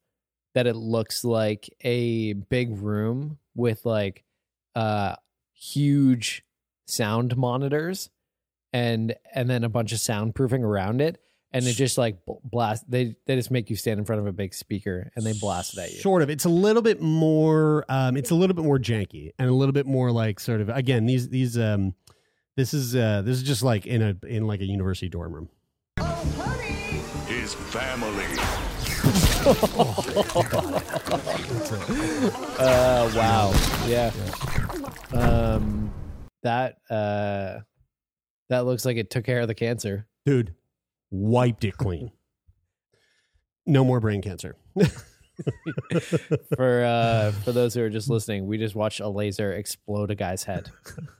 that 0.54 0.68
it 0.68 0.76
looks 0.76 1.24
like 1.24 1.70
a 1.82 2.34
big 2.34 2.78
room 2.78 3.38
with 3.56 3.86
like 3.86 4.24
uh 4.76 5.16
huge 5.54 6.44
sound 6.88 7.38
monitors 7.38 8.10
and 8.74 9.16
and 9.34 9.50
then 9.50 9.64
a 9.64 9.70
bunch 9.70 9.92
of 9.94 10.00
soundproofing 10.00 10.62
around 10.64 11.00
it 11.02 11.22
and 11.54 11.66
it 11.68 11.74
just 11.74 11.98
like 11.98 12.18
blast 12.44 12.90
they 12.90 13.16
they 13.26 13.36
just 13.36 13.52
make 13.52 13.70
you 13.70 13.76
stand 13.76 14.00
in 14.00 14.06
front 14.06 14.22
of 14.22 14.28
a 14.28 14.32
big 14.32 14.54
speaker 14.54 15.12
and 15.16 15.26
they 15.26 15.34
blast 15.34 15.78
it 15.78 15.82
at 15.82 15.92
you. 15.92 16.00
Sort 16.00 16.22
of. 16.22 16.30
It's 16.30 16.46
a 16.46 16.50
little 16.50 16.82
bit 16.82 17.02
more. 17.02 17.86
Um, 17.90 18.18
it's 18.18 18.32
a 18.32 18.36
little 18.36 18.56
bit 18.56 18.66
more 18.66 18.80
janky 18.80 19.32
and 19.38 19.50
a 19.50 19.54
little 19.54 19.74
bit 19.74 19.86
more 19.86 20.12
like 20.12 20.40
sort 20.40 20.62
of. 20.62 20.70
Again, 20.70 21.06
these 21.06 21.30
these 21.30 21.58
um, 21.58 21.94
this 22.56 22.74
is 22.74 22.96
uh, 22.96 23.22
this 23.24 23.38
is 23.38 23.44
just 23.44 23.64
like 23.64 23.86
in 23.86 24.02
a 24.02 24.16
in 24.28 24.48
like 24.48 24.62
a 24.62 24.66
university 24.66 25.10
dorm 25.10 25.34
room. 25.34 25.50
Oh, 26.00 26.04
honey! 26.38 27.02
His 27.28 27.54
family. 27.54 28.26
Uh 32.60 33.12
wow. 33.16 33.54
Yeah. 33.88 34.12
Um 35.14 35.92
that 36.44 36.78
uh 36.90 37.60
that 38.50 38.66
looks 38.66 38.86
like 38.86 38.98
it 38.98 39.10
took 39.10 39.26
care 39.26 39.40
of 39.42 39.48
the 39.48 39.56
cancer. 39.56 40.06
Dude, 40.26 40.54
wiped 41.12 41.64
it 41.64 41.78
clean. 41.78 42.12
No 43.68 43.84
more 43.84 44.00
brain 44.00 44.22
cancer. 44.22 44.56
for 46.56 46.84
uh 46.84 47.32
for 47.44 47.52
those 47.52 47.74
who 47.74 47.82
are 47.84 47.90
just 47.90 48.10
listening, 48.10 48.48
we 48.48 48.58
just 48.58 48.76
watched 48.76 49.00
a 49.00 49.10
laser 49.10 49.52
explode 49.52 50.12
a 50.12 50.16
guy's 50.16 50.44
head. 50.44 50.70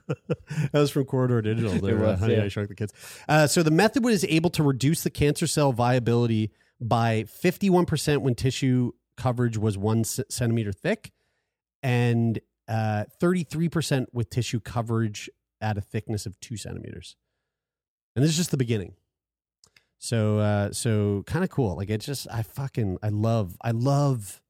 that 0.08 0.72
was 0.72 0.90
from 0.90 1.04
Corridor 1.04 1.42
Digital. 1.42 1.72
Their, 1.72 1.96
It 1.98 2.02
uh, 2.02 2.10
was, 2.12 2.20
Honey, 2.20 2.36
yeah. 2.36 2.44
I 2.44 2.48
Shrunk 2.48 2.68
the 2.68 2.74
Kids. 2.74 2.92
Uh, 3.28 3.46
so 3.46 3.62
the 3.62 3.70
method 3.70 4.04
was 4.04 4.24
able 4.24 4.50
to 4.50 4.62
reduce 4.62 5.02
the 5.02 5.10
cancer 5.10 5.46
cell 5.46 5.72
viability 5.72 6.50
by 6.80 7.24
51% 7.24 8.18
when 8.18 8.34
tissue 8.34 8.92
coverage 9.16 9.56
was 9.56 9.78
one 9.78 10.04
c- 10.04 10.24
centimeter 10.28 10.72
thick 10.72 11.12
and 11.82 12.40
uh, 12.68 13.04
33% 13.20 14.06
with 14.12 14.30
tissue 14.30 14.60
coverage 14.60 15.30
at 15.60 15.78
a 15.78 15.80
thickness 15.80 16.26
of 16.26 16.38
two 16.40 16.56
centimeters. 16.56 17.16
And 18.16 18.22
this 18.24 18.30
is 18.30 18.36
just 18.36 18.50
the 18.50 18.56
beginning. 18.56 18.94
So, 20.02 20.38
uh, 20.40 20.72
so 20.72 21.22
kind 21.28 21.44
of 21.44 21.50
cool. 21.50 21.76
Like 21.76 21.88
it 21.88 22.00
just, 22.00 22.26
I 22.28 22.42
fucking, 22.42 22.98
I 23.04 23.10
love, 23.10 23.56
I 23.62 23.70
love 23.70 24.42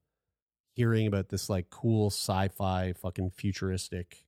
hearing 0.75 1.05
about 1.05 1.29
this 1.29 1.47
like 1.47 1.69
cool 1.69 2.07
sci-fi 2.07 2.93
fucking 2.93 3.29
futuristic 3.29 4.25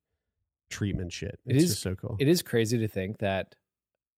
treatment 0.70 1.12
shit. 1.12 1.40
It 1.48 1.56
It's 1.56 1.66
just 1.66 1.82
so 1.82 1.96
cool. 1.96 2.16
It 2.20 2.28
is 2.28 2.44
crazy 2.44 2.78
to 2.78 2.88
think 2.88 3.18
that. 3.18 3.56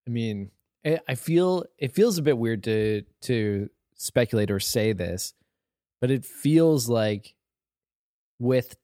I 0.05 0.09
mean, 0.09 0.51
I 0.85 1.15
feel 1.15 1.63
it 1.77 1.93
feels 1.93 2.17
a 2.17 2.21
bit 2.21 2.37
weird 2.37 2.63
to 2.63 3.03
to 3.21 3.69
speculate 3.95 4.51
or 4.51 4.59
say 4.59 4.91
this, 4.93 5.33
but 5.99 6.11
it 6.11 6.25
feels 6.25 6.87
like 6.87 7.35
with 8.39 8.75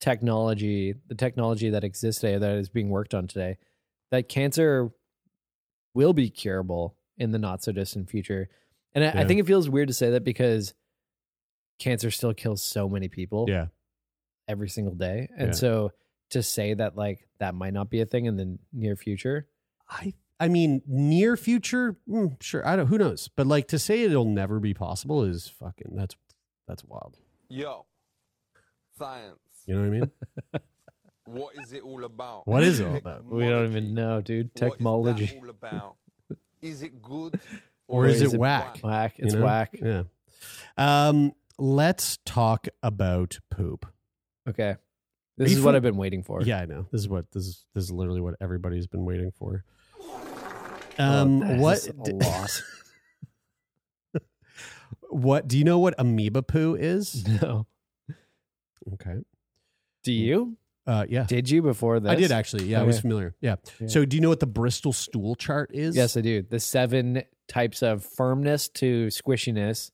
technology, 0.00 0.94
the 1.08 1.14
technology 1.14 1.70
that 1.70 1.84
exists 1.84 2.20
today, 2.20 2.38
that 2.38 2.56
is 2.56 2.68
being 2.68 2.90
worked 2.90 3.14
on 3.14 3.26
today, 3.26 3.58
that 4.10 4.28
cancer 4.28 4.90
will 5.94 6.12
be 6.12 6.30
curable 6.30 6.96
in 7.22 7.30
the 7.30 7.38
not 7.38 7.62
so 7.62 7.72
distant 7.72 8.10
future. 8.10 8.48
And 8.94 9.04
I, 9.04 9.22
I 9.22 9.24
think 9.24 9.40
it 9.40 9.46
feels 9.46 9.68
weird 9.70 9.88
to 9.88 9.94
say 9.94 10.10
that 10.10 10.24
because 10.24 10.74
cancer 11.78 12.10
still 12.10 12.34
kills 12.34 12.62
so 12.62 12.88
many 12.88 13.08
people 13.08 13.46
yeah. 13.48 13.66
every 14.48 14.68
single 14.68 14.94
day. 14.94 15.28
And 15.38 15.48
Yeah. 15.48 15.54
so 15.54 15.92
to 16.30 16.42
say 16.42 16.74
that 16.74 16.96
like 16.96 17.28
that 17.38 17.54
might 17.54 17.72
not 17.72 17.88
be 17.90 18.00
a 18.00 18.06
thing 18.06 18.26
in 18.26 18.36
the 18.36 18.58
near 18.72 18.96
future. 18.96 19.46
I 19.88 20.14
I 20.40 20.48
mean, 20.48 20.82
near 20.88 21.36
future, 21.36 21.96
mm, 22.08 22.42
sure. 22.42 22.66
I 22.66 22.74
don't. 22.74 22.88
Who 22.88 22.98
knows? 22.98 23.28
But 23.28 23.46
like 23.46 23.68
to 23.68 23.78
say 23.78 24.02
it'll 24.02 24.24
never 24.24 24.58
be 24.58 24.74
possible 24.74 25.22
is 25.22 25.46
fucking. 25.48 25.92
That's 25.94 26.16
that's 26.66 26.82
wild. 26.84 27.16
Yo, 27.48 27.86
Science. 28.98 29.38
You 29.66 29.74
know 29.76 29.80
what 29.82 29.86
I 29.86 29.90
mean? 29.90 30.10
What 31.26 31.54
is 31.62 31.72
it 31.72 31.82
all 31.82 32.04
about? 32.04 32.48
What 32.48 32.64
is 32.64 32.80
it 32.80 32.86
all 32.86 32.96
about? 32.96 33.24
We 33.30 33.44
don't 33.44 33.66
even 33.66 33.94
know, 33.94 34.20
dude. 34.20 34.50
What 34.54 34.56
is 34.56 34.60
that 34.60 34.70
Technology. 34.70 35.40
all 35.40 35.48
about? 35.48 35.96
Is 36.62 36.82
it 36.82 37.02
good 37.02 37.38
Or 37.88 38.06
is 38.06 38.22
it 38.22 38.32
whack? 38.38 38.78
Whack. 38.82 39.18
You 39.18 39.26
It's 39.26 39.34
know? 39.34 39.44
whack. 39.44 39.78
Yeah. 39.82 40.04
Um, 40.78 41.32
let's 41.58 42.18
talk 42.24 42.68
about 42.82 43.38
poop. 43.50 43.84
Okay. 44.48 44.76
This 45.36 45.50
you 45.50 45.58
is 45.58 45.64
what 45.64 45.74
I've 45.74 45.82
been 45.82 45.96
waiting 45.96 46.22
for. 46.22 46.40
Yeah, 46.42 46.60
I 46.60 46.64
know. 46.66 46.86
This 46.90 47.00
is 47.02 47.08
what 47.08 47.30
this 47.32 47.44
is. 47.46 47.64
This 47.74 47.84
is 47.84 47.90
literally 47.92 48.20
what 48.20 48.34
everybody's 48.40 48.86
been 48.86 49.04
waiting 49.04 49.30
for. 49.32 49.64
Oh, 50.00 50.78
Um, 50.98 51.40
that 51.40 51.58
what? 51.58 51.78
is 51.78 51.88
a 51.88 52.12
loss. 52.14 52.62
What 55.10 55.46
do 55.46 55.58
you 55.58 55.64
know? 55.64 55.78
What 55.78 55.94
amoeba 55.98 56.42
poo 56.42 56.74
is? 56.74 57.26
No. 57.42 57.66
Okay. 58.94 59.16
Do 60.04 60.12
you? 60.12 60.56
Uh, 60.86 61.06
yeah. 61.08 61.24
Did 61.24 61.48
you 61.48 61.62
before 61.62 62.00
this? 62.00 62.10
I 62.10 62.14
did 62.16 62.32
actually. 62.32 62.64
Yeah, 62.64 62.80
I 62.80 62.84
was 62.84 63.00
familiar. 63.00 63.34
Yeah. 63.40 63.56
Yeah. 63.80 63.86
So, 63.88 64.04
do 64.04 64.16
you 64.16 64.20
know 64.20 64.28
what 64.28 64.40
the 64.40 64.46
Bristol 64.46 64.92
stool 64.92 65.34
chart 65.36 65.70
is? 65.72 65.94
Yes, 65.96 66.16
I 66.16 66.20
do. 66.22 66.42
The 66.42 66.58
seven 66.58 67.22
types 67.48 67.82
of 67.82 68.04
firmness 68.04 68.68
to 68.68 69.06
squishiness 69.08 69.90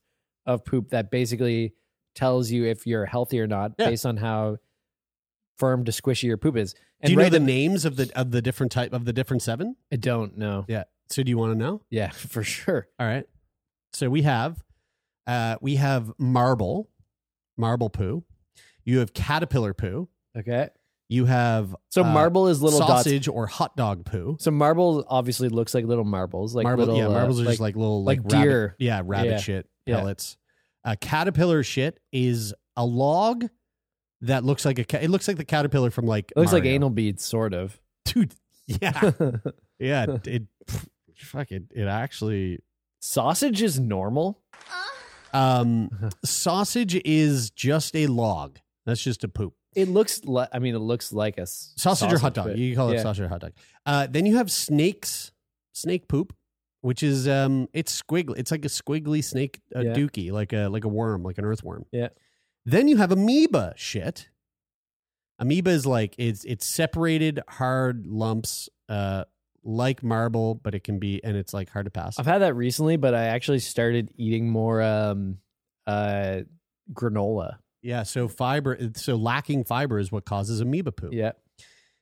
of 0.46 0.64
poop 0.64 0.90
that 0.90 1.10
basically 1.10 1.74
tells 2.14 2.50
you 2.50 2.64
if 2.64 2.86
you're 2.86 3.04
healthy 3.04 3.38
or 3.40 3.46
not 3.46 3.72
Yeah. 3.78 3.90
based 3.90 4.06
on 4.06 4.16
how 4.16 4.56
firm 5.58 5.84
to 5.84 5.92
squishy 5.92 6.24
your 6.24 6.36
poop 6.38 6.56
is. 6.56 6.74
And 7.00 7.08
do 7.08 7.12
you 7.12 7.16
know 7.18 7.24
right 7.24 7.32
the 7.32 7.40
names 7.40 7.84
of 7.84 7.96
the 7.96 8.10
of 8.18 8.30
the 8.30 8.40
different 8.40 8.72
type 8.72 8.92
of 8.92 9.04
the 9.04 9.12
different 9.12 9.42
seven? 9.42 9.76
I 9.92 9.96
don't 9.96 10.38
know. 10.38 10.64
Yeah. 10.68 10.84
So, 11.10 11.22
do 11.22 11.30
you 11.30 11.36
want 11.38 11.52
to 11.52 11.58
know? 11.58 11.82
Yeah, 11.90 12.10
for 12.12 12.42
sure. 12.42 12.88
All 12.98 13.06
right. 13.06 13.24
So 13.92 14.10
we 14.10 14.22
have, 14.22 14.62
uh, 15.26 15.56
we 15.62 15.76
have 15.76 16.12
marble, 16.18 16.90
marble 17.56 17.88
poo. 17.90 18.24
You 18.84 18.98
have 18.98 19.14
caterpillar 19.14 19.72
poo. 19.74 20.08
Okay. 20.36 20.68
You 21.10 21.24
have 21.24 21.74
So 21.90 22.04
uh, 22.04 22.12
marble 22.12 22.48
is 22.48 22.60
little 22.62 22.80
dots. 22.80 23.04
sausage 23.04 23.28
or 23.28 23.46
hot 23.46 23.76
dog 23.76 24.04
poo. 24.04 24.36
So 24.40 24.50
marble 24.50 25.06
obviously 25.08 25.48
looks 25.48 25.72
like 25.74 25.84
little 25.86 26.04
marbles, 26.04 26.54
like 26.54 26.64
marble, 26.64 26.84
little, 26.84 26.98
yeah, 26.98 27.06
uh, 27.06 27.10
marbles 27.12 27.40
are 27.40 27.44
just 27.44 27.60
like 27.60 27.76
little 27.76 28.04
like, 28.04 28.18
like 28.24 28.32
rabbit- 28.32 28.44
deer. 28.44 28.76
yeah, 28.78 29.00
rabbit 29.04 29.30
Yeah. 29.30 29.36
shit 29.38 29.66
Yeah. 29.86 29.96
pellets. 30.00 30.36
Uh, 30.84 30.96
caterpillar 31.00 31.62
shit 31.62 31.98
is 32.12 32.52
a 32.76 32.84
log 32.84 33.46
that 34.20 34.44
looks 34.44 34.64
like 34.66 34.78
a. 34.78 34.84
ca- 34.84 34.98
It 35.00 35.08
looks 35.08 35.26
like 35.28 35.36
the 35.38 35.44
caterpillar 35.44 35.90
from 35.90 36.04
like. 36.06 36.30
It 36.36 36.38
looks 36.40 36.52
like 36.52 36.64
anal 36.64 36.90
beads, 36.90 37.24
sort 37.24 37.54
of. 37.54 37.80
dude. 38.04 38.34
Yeah, 38.66 39.12
yeah. 39.78 40.04
It, 40.10 40.26
it 40.26 40.42
fuck 41.16 41.50
it. 41.52 41.64
It 41.74 41.86
actually. 41.86 42.58
Sausage 43.00 43.62
is 43.62 43.78
normal. 43.80 44.42
Um, 45.32 45.90
sausage 46.24 47.00
is 47.04 47.50
just 47.50 47.94
a 47.96 48.06
log. 48.08 48.58
That's 48.86 49.02
just 49.02 49.24
a 49.24 49.28
poop. 49.28 49.54
It 49.74 49.88
looks 49.88 50.24
like. 50.24 50.48
I 50.52 50.58
mean, 50.58 50.74
it 50.74 50.78
looks 50.80 51.12
like 51.12 51.38
a 51.38 51.42
s- 51.42 51.72
sausage, 51.76 52.12
or 52.12 52.18
hot 52.18 52.34
dog. 52.34 52.46
but- 52.48 52.58
You 52.58 52.70
can 52.70 52.76
call 52.76 52.90
it 52.90 52.94
yeah. 52.96 53.02
sausage 53.02 53.20
or 53.24 53.28
hot 53.28 53.40
dog. 53.40 53.52
Uh, 53.86 54.06
then 54.10 54.26
you 54.26 54.36
have 54.36 54.50
snakes, 54.50 55.30
snake 55.72 56.08
poop, 56.08 56.34
which 56.80 57.02
is 57.02 57.28
um, 57.28 57.68
it's 57.72 58.00
squiggly. 58.02 58.38
It's 58.38 58.50
like 58.50 58.64
a 58.64 58.68
squiggly 58.68 59.22
snake 59.22 59.60
uh, 59.76 59.80
Yeah. 59.80 59.92
dookie, 59.94 60.32
like 60.32 60.52
a 60.52 60.68
like 60.68 60.84
a 60.84 60.88
worm, 60.88 61.22
like 61.22 61.38
an 61.38 61.44
earthworm. 61.44 61.84
Yeah. 61.92 62.08
Then 62.64 62.88
you 62.88 62.96
have 62.96 63.12
amoeba 63.12 63.74
shit. 63.76 64.28
Amoeba 65.38 65.70
is 65.70 65.86
like 65.86 66.14
it's 66.18 66.44
it's 66.44 66.66
separated 66.66 67.40
hard 67.48 68.06
lumps, 68.06 68.68
uh, 68.88 69.24
like 69.62 70.02
marble, 70.02 70.54
but 70.56 70.74
it 70.74 70.82
can 70.82 70.98
be 70.98 71.22
and 71.22 71.36
it's 71.36 71.54
like 71.54 71.70
hard 71.70 71.84
to 71.84 71.90
pass. 71.90 72.18
I've 72.18 72.26
had 72.26 72.38
that 72.38 72.54
recently, 72.56 72.96
but 72.96 73.14
I 73.14 73.26
actually 73.26 73.60
started 73.60 74.10
eating 74.16 74.50
more 74.50 74.82
um, 74.82 75.38
uh, 75.86 76.40
granola. 76.92 77.58
Yeah, 77.82 78.02
so 78.02 78.28
fiber, 78.28 78.78
so 78.96 79.16
lacking 79.16 79.64
fiber 79.64 79.98
is 79.98 80.10
what 80.10 80.24
causes 80.24 80.60
amoeba 80.60 80.92
poop. 80.92 81.12
Yeah. 81.12 81.32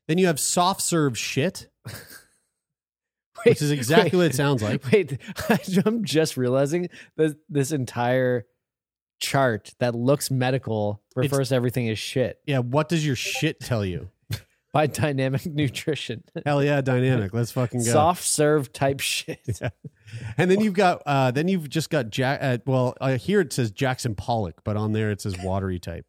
Then 0.08 0.18
you 0.18 0.26
have 0.26 0.40
soft 0.40 0.80
serve 0.80 1.18
shit, 1.18 1.68
which 3.44 3.60
is 3.60 3.70
exactly 3.70 4.16
what 4.16 4.26
it 4.26 4.34
sounds 4.34 4.62
like. 4.62 4.84
Wait, 4.92 5.18
I'm 5.84 6.04
just 6.04 6.36
realizing 6.36 6.88
that 7.16 7.36
this 7.48 7.72
entire 7.72 8.46
chart 9.18 9.74
that 9.78 9.94
looks 9.94 10.30
medical 10.30 11.02
refers 11.14 11.48
to 11.48 11.54
everything 11.54 11.88
as 11.88 11.98
shit 11.98 12.38
Yeah, 12.44 12.58
what 12.58 12.90
does 12.90 13.06
your 13.06 13.16
shit 13.16 13.60
tell 13.60 13.82
you? 13.84 14.10
By 14.76 14.86
dynamic 14.86 15.46
nutrition. 15.46 16.22
Hell 16.44 16.62
yeah, 16.62 16.82
dynamic. 16.82 17.32
Let's 17.32 17.50
fucking 17.52 17.80
go. 17.80 17.90
Soft 17.90 18.22
serve 18.22 18.72
type 18.72 19.00
shit. 19.00 19.40
Yeah. 19.60 19.70
And 20.38 20.48
then 20.48 20.60
you've 20.60 20.74
got, 20.74 21.02
uh, 21.04 21.32
then 21.32 21.48
you've 21.48 21.68
just 21.68 21.90
got 21.90 22.10
Jack. 22.10 22.38
Uh, 22.40 22.58
well, 22.64 22.96
uh, 23.00 23.18
here 23.18 23.40
it 23.40 23.52
says 23.52 23.72
Jackson 23.72 24.14
Pollock, 24.14 24.62
but 24.62 24.76
on 24.76 24.92
there 24.92 25.10
it 25.10 25.20
says 25.20 25.36
watery 25.38 25.80
type. 25.80 26.06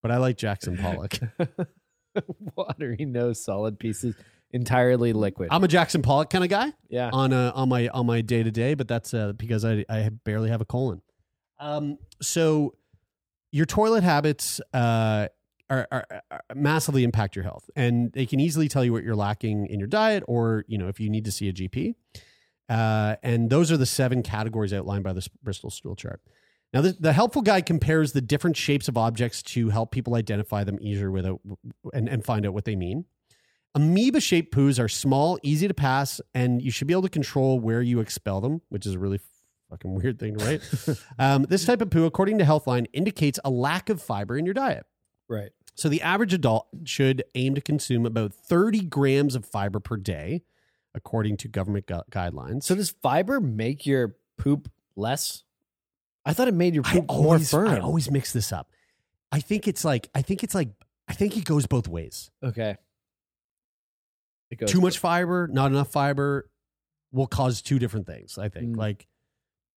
But 0.00 0.12
I 0.12 0.18
like 0.18 0.36
Jackson 0.36 0.76
Pollock. 0.76 1.18
Watery, 2.56 3.04
no 3.04 3.32
solid 3.32 3.80
pieces, 3.80 4.14
entirely 4.52 5.12
liquid. 5.12 5.48
I'm 5.50 5.64
a 5.64 5.68
Jackson 5.68 6.02
Pollock 6.02 6.30
kind 6.30 6.44
of 6.44 6.50
guy 6.50 6.72
yeah. 6.88 7.10
on 7.12 7.32
uh, 7.32 7.50
on 7.54 7.68
my 7.68 7.88
on 7.88 8.06
my 8.06 8.20
day 8.20 8.44
to 8.44 8.50
day, 8.52 8.74
but 8.74 8.86
that's 8.86 9.12
uh, 9.12 9.32
because 9.32 9.64
I 9.64 9.84
I 9.88 10.10
barely 10.24 10.50
have 10.50 10.60
a 10.60 10.64
colon. 10.64 11.02
Um, 11.58 11.98
so 12.20 12.74
your 13.50 13.66
toilet 13.66 14.04
habits 14.04 14.60
uh, 14.72 15.26
are, 15.72 15.88
are, 15.90 16.22
are 16.30 16.42
massively 16.54 17.02
impact 17.02 17.34
your 17.34 17.44
health, 17.44 17.70
and 17.74 18.12
they 18.12 18.26
can 18.26 18.40
easily 18.40 18.68
tell 18.68 18.84
you 18.84 18.92
what 18.92 19.04
you're 19.04 19.16
lacking 19.16 19.66
in 19.66 19.78
your 19.78 19.88
diet, 19.88 20.22
or 20.28 20.64
you 20.68 20.76
know 20.76 20.88
if 20.88 21.00
you 21.00 21.08
need 21.08 21.24
to 21.24 21.32
see 21.32 21.48
a 21.48 21.52
GP. 21.52 21.94
Uh, 22.68 23.16
and 23.22 23.50
those 23.50 23.72
are 23.72 23.76
the 23.76 23.86
seven 23.86 24.22
categories 24.22 24.72
outlined 24.72 25.04
by 25.04 25.12
the 25.12 25.26
Bristol 25.42 25.70
stool 25.70 25.96
chart. 25.96 26.20
Now, 26.72 26.80
the, 26.80 26.96
the 26.98 27.12
helpful 27.12 27.42
guide 27.42 27.66
compares 27.66 28.12
the 28.12 28.22
different 28.22 28.56
shapes 28.56 28.88
of 28.88 28.96
objects 28.96 29.42
to 29.42 29.68
help 29.68 29.90
people 29.90 30.14
identify 30.14 30.64
them 30.64 30.78
easier 30.80 31.10
without 31.10 31.40
and, 31.92 32.08
and 32.08 32.24
find 32.24 32.46
out 32.46 32.54
what 32.54 32.64
they 32.64 32.76
mean. 32.76 33.04
Amoeba 33.74 34.20
shaped 34.20 34.54
poos 34.54 34.82
are 34.82 34.88
small, 34.88 35.38
easy 35.42 35.68
to 35.68 35.74
pass, 35.74 36.20
and 36.34 36.62
you 36.62 36.70
should 36.70 36.86
be 36.86 36.94
able 36.94 37.02
to 37.02 37.08
control 37.08 37.58
where 37.58 37.82
you 37.82 38.00
expel 38.00 38.40
them, 38.40 38.60
which 38.68 38.86
is 38.86 38.94
a 38.94 38.98
really 38.98 39.20
fucking 39.70 39.94
weird 39.94 40.18
thing 40.18 40.36
right 40.36 40.60
um, 41.18 41.44
this 41.48 41.64
type 41.64 41.80
of 41.80 41.88
poo, 41.88 42.04
according 42.04 42.38
to 42.38 42.44
Healthline, 42.44 42.86
indicates 42.92 43.38
a 43.44 43.50
lack 43.50 43.88
of 43.88 44.00
fiber 44.00 44.36
in 44.36 44.44
your 44.44 44.54
diet. 44.54 44.84
Right. 45.28 45.50
So 45.74 45.88
the 45.88 46.02
average 46.02 46.34
adult 46.34 46.66
should 46.84 47.24
aim 47.34 47.54
to 47.54 47.60
consume 47.60 48.04
about 48.06 48.34
30 48.34 48.82
grams 48.84 49.34
of 49.34 49.44
fiber 49.46 49.80
per 49.80 49.96
day, 49.96 50.42
according 50.94 51.38
to 51.38 51.48
government 51.48 51.86
gu- 51.86 52.02
guidelines. 52.10 52.64
So 52.64 52.74
does 52.74 52.90
fiber 53.02 53.40
make 53.40 53.86
your 53.86 54.16
poop 54.36 54.70
less? 54.96 55.44
I 56.24 56.34
thought 56.34 56.48
it 56.48 56.54
made 56.54 56.74
your 56.74 56.84
poop 56.84 57.10
more 57.10 57.38
firm. 57.38 57.68
I 57.68 57.80
always 57.80 58.10
mix 58.10 58.32
this 58.32 58.52
up. 58.52 58.70
I 59.32 59.40
think 59.40 59.66
it's 59.66 59.84
like 59.84 60.08
I 60.14 60.22
think 60.22 60.44
it's 60.44 60.54
like 60.54 60.68
I 61.08 61.14
think 61.14 61.36
it 61.36 61.44
goes 61.44 61.66
both 61.66 61.88
ways. 61.88 62.30
okay. 62.42 62.76
It 64.50 64.58
goes 64.58 64.70
Too 64.70 64.82
much 64.82 64.98
fiber, 64.98 65.48
not 65.50 65.70
enough 65.70 65.90
fiber 65.90 66.50
will 67.10 67.26
cause 67.26 67.62
two 67.62 67.78
different 67.78 68.06
things, 68.06 68.36
I 68.36 68.50
think. 68.50 68.74
Mm. 68.74 68.76
Like 68.76 69.06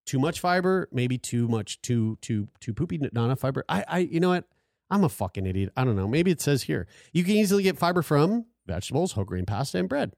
too 0.05 0.19
much 0.19 0.41
fiber, 0.41 0.89
maybe 0.91 1.17
too 1.17 1.47
much 1.47 1.81
too 1.81 2.17
too 2.21 2.49
too 2.59 2.73
poopy, 2.73 2.97
not 2.97 3.25
enough 3.25 3.39
fiber. 3.39 3.63
I 3.69 3.85
I 3.87 3.97
you 3.99 4.19
know 4.19 4.29
what? 4.29 4.45
I'm 4.89 5.03
a 5.03 5.09
fucking 5.09 5.45
idiot. 5.45 5.71
I 5.75 5.83
don't 5.83 5.95
know. 5.95 6.07
Maybe 6.07 6.31
it 6.31 6.41
says 6.41 6.63
here. 6.63 6.87
You 7.11 7.23
can 7.23 7.33
easily 7.35 7.63
get 7.63 7.77
fiber 7.77 8.01
from 8.01 8.45
vegetables, 8.67 9.13
whole 9.13 9.23
grain 9.23 9.45
pasta, 9.45 9.77
and 9.79 9.89
bread. 9.89 10.13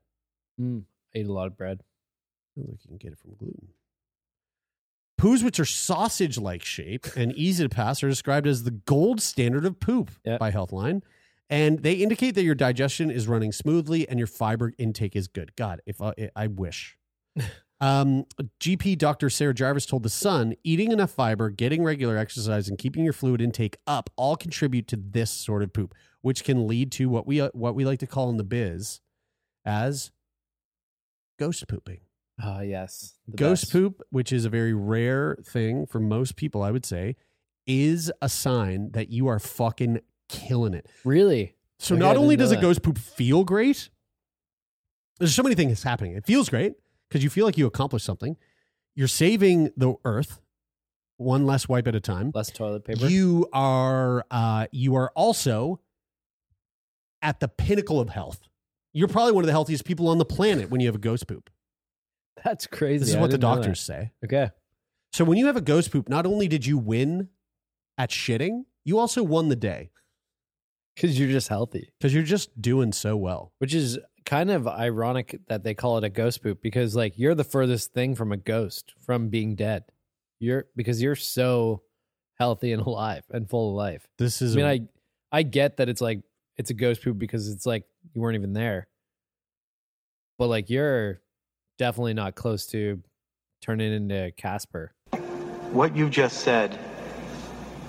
Mm, 0.60 0.84
ate 1.14 1.28
a 1.28 1.32
lot 1.34 1.48
of 1.48 1.58
bread. 1.58 1.82
Look, 2.56 2.68
you 2.84 2.88
can 2.90 2.98
get 2.98 3.14
it 3.14 3.20
from 3.20 3.36
gluten. 3.36 3.70
Poos, 5.20 5.44
which 5.44 5.60
are 5.60 5.66
sausage 5.66 6.38
like 6.38 6.64
shape 6.64 7.08
and 7.16 7.34
easy 7.34 7.64
to 7.64 7.70
pass, 7.70 8.04
are 8.04 8.10
described 8.10 8.46
as 8.46 8.64
the 8.64 8.72
gold 8.72 9.20
standard 9.22 9.66
of 9.66 9.80
poop 9.80 10.12
Yep. 10.26 10.40
by 10.40 10.52
Healthline. 10.52 11.02
And 11.50 11.82
they 11.82 11.94
indicate 11.94 12.36
that 12.36 12.44
your 12.44 12.56
digestion 12.56 13.10
is 13.10 13.28
running 13.28 13.52
smoothly 13.52 14.08
and 14.08 14.20
your 14.20 14.28
fiber 14.28 14.74
intake 14.78 15.16
is 15.16 15.28
good. 15.28 15.56
God, 15.56 15.82
if 15.86 16.02
I, 16.02 16.14
I 16.36 16.48
wish. 16.48 16.98
um, 17.80 18.26
GP 18.60 18.98
Dr. 18.98 19.30
Sarah 19.30 19.54
Jarvis 19.54 19.86
told 19.86 20.04
The 20.04 20.10
Sun 20.10 20.56
eating 20.64 20.92
enough 20.92 21.12
fiber, 21.12 21.50
getting 21.50 21.84
regular 21.84 22.18
exercise, 22.18 22.68
and 22.68 22.78
keeping 22.78 23.04
your 23.04 23.14
fluid 23.14 23.42
intake 23.42 23.78
up 23.86 24.10
all 24.16 24.36
contribute 24.36 24.88
to 24.88 24.96
this 24.98 25.30
sort 25.30 25.62
of 25.64 25.74
poop, 25.74 25.94
which 26.22 26.44
can 26.44 26.68
lead 26.68 26.92
to 26.94 27.08
what 27.10 27.28
we, 27.28 27.40
uh, 27.40 27.50
what 27.54 27.76
we 27.76 27.86
like 27.86 28.00
to 28.00 28.08
call 28.08 28.30
in 28.30 28.38
the 28.38 28.44
biz 28.44 29.00
as 29.66 30.12
ghost 31.38 31.68
pooping. 31.68 32.00
Ah, 32.42 32.62
yes. 32.62 33.16
the 33.28 33.36
Ghost 33.36 33.64
best. 33.64 33.72
poop, 33.72 34.02
which 34.12 34.32
is 34.32 34.46
a 34.46 34.50
very 34.50 34.74
rare 34.74 35.38
thing 35.44 35.86
for 35.88 36.00
most 36.00 36.36
people, 36.36 36.62
I 36.62 36.72
would 36.72 36.86
say, 36.86 37.16
is 37.66 38.12
a 38.22 38.30
sign 38.30 38.92
that 38.92 39.10
you 39.10 39.28
are 39.28 39.40
fucking 39.40 40.02
killing 40.30 40.74
it. 40.74 40.88
Really? 41.04 41.56
So 41.80 41.96
Okay, 41.96 42.04
not 42.04 42.16
only 42.16 42.36
does 42.36 42.52
a 42.52 42.58
ghost 42.58 42.82
poop 42.82 42.98
feel 42.98 43.44
great, 43.44 43.90
there's 45.20 45.34
so 45.34 45.44
many 45.44 45.56
things 45.56 45.84
happening. 45.84 46.16
It 46.16 46.26
feels 46.26 46.50
great 46.50 46.74
because 47.10 47.24
you 47.24 47.30
feel 47.30 47.46
like 47.46 47.58
you 47.58 47.66
accomplished 47.66 48.06
something. 48.06 48.38
You're 48.96 49.08
saving 49.08 49.72
the 49.78 49.96
earth 50.06 50.40
one 51.18 51.46
less 51.46 51.68
wipe 51.68 51.88
at 51.88 51.96
a 51.96 52.00
time. 52.00 52.32
Less 52.34 52.52
toilet 52.52 52.86
paper. 52.86 53.08
You 53.08 53.48
are 53.54 54.26
uh, 54.32 54.68
you 54.72 54.96
are 54.96 55.12
also 55.16 55.80
at 57.22 57.40
the 57.40 57.48
pinnacle 57.48 58.00
of 58.00 58.10
health. 58.10 58.42
You're 58.94 59.08
probably 59.08 59.34
one 59.34 59.44
of 59.44 59.48
the 59.48 59.52
healthiest 59.54 59.86
people 59.86 60.08
on 60.08 60.18
the 60.18 60.26
planet 60.26 60.70
when 60.70 60.80
you 60.82 60.88
have 60.88 60.96
a 60.96 61.00
ghost 61.00 61.28
poop. 61.28 61.50
That's 62.44 62.68
crazy. 62.68 63.00
This 63.00 63.10
is 63.10 63.16
I 63.16 63.22
what 63.22 63.32
the 63.32 63.38
doctors 63.38 63.80
say. 63.80 64.12
Okay. 64.24 64.50
So 65.12 65.24
when 65.26 65.38
you 65.38 65.48
have 65.48 65.58
a 65.58 65.62
ghost 65.62 65.92
poop, 65.92 66.10
not 66.10 66.26
only 66.26 66.48
did 66.48 66.66
you 66.66 66.78
win 66.78 67.30
at 67.98 68.10
shitting, 68.10 68.66
you 68.86 69.00
also 69.00 69.24
won 69.24 69.50
the 69.50 69.56
day. 69.56 69.90
Because 70.98 71.20
you're 71.20 71.30
just 71.30 71.48
healthy. 71.48 71.92
because 72.00 72.14
you're 72.14 72.24
just 72.24 72.60
doing 72.60 72.92
so 72.92 73.16
well. 73.16 73.52
Which 73.60 73.74
is 73.76 74.00
kind 74.26 74.50
of 74.52 74.68
ironic 74.68 75.40
that 75.48 75.64
they 75.64 75.74
call 75.74 75.98
it 76.00 76.04
a 76.04 76.10
ghost 76.10 76.42
poop 76.44 76.62
because 76.62 76.96
like 76.96 77.18
you're 77.18 77.36
the 77.36 77.44
furthest 77.44 77.94
thing 77.94 78.16
from 78.16 78.32
a 78.32 78.38
ghost 78.38 78.94
from 79.06 79.30
being 79.30 79.56
dead. 79.56 79.84
You're 80.40 80.66
because 80.76 81.02
you're 81.02 81.16
so 81.16 81.84
healthy 82.40 82.72
and 82.74 82.82
alive 82.86 83.24
and 83.30 83.48
full 83.50 83.70
of 83.70 83.76
life. 83.76 84.08
This 84.18 84.42
is 84.42 84.52
I 84.52 84.54
is 84.54 84.56
mean, 84.58 84.66
a- 84.66 85.36
I 85.36 85.40
I 85.40 85.44
get 85.44 85.78
that 85.78 85.88
it's 85.88 86.02
like 86.02 86.22
it's 86.58 86.72
a 86.72 86.74
ghost 86.74 87.04
poop 87.04 87.18
because 87.20 87.48
it's 87.50 87.66
like 87.68 87.84
you 88.14 88.22
weren't 88.22 88.36
even 88.36 88.54
there. 88.54 88.88
But 90.40 90.48
like 90.48 90.70
you're 90.70 91.22
definitely 91.78 92.16
not 92.16 92.36
close 92.36 92.66
to 92.68 93.02
turning 93.62 93.94
into 93.94 94.32
Casper. 94.38 94.94
What 95.72 95.96
you 95.96 96.10
just 96.10 96.40
said 96.40 96.78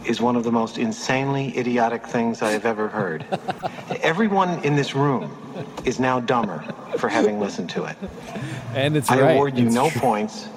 is 0.06 0.20
one 0.20 0.36
of 0.36 0.44
the 0.44 0.52
most 0.52 0.78
insanely 0.78 1.56
idiotic 1.58 2.06
things 2.06 2.40
I 2.42 2.52
have 2.52 2.64
ever 2.64 2.88
heard. 2.88 3.24
Everyone 4.02 4.62
in 4.64 4.76
this 4.76 4.94
room 4.94 5.30
is 5.84 5.98
now 6.00 6.20
dumber 6.20 6.62
for 6.98 7.08
having 7.08 7.40
listened 7.40 7.70
to 7.70 7.84
it. 7.84 7.96
And 8.74 8.96
it's 8.96 9.10
I 9.10 9.20
right. 9.20 9.32
award 9.32 9.56
you 9.58 9.66
It's 9.66 9.74
no 9.74 9.90
true. 9.90 10.00
points, 10.00 10.48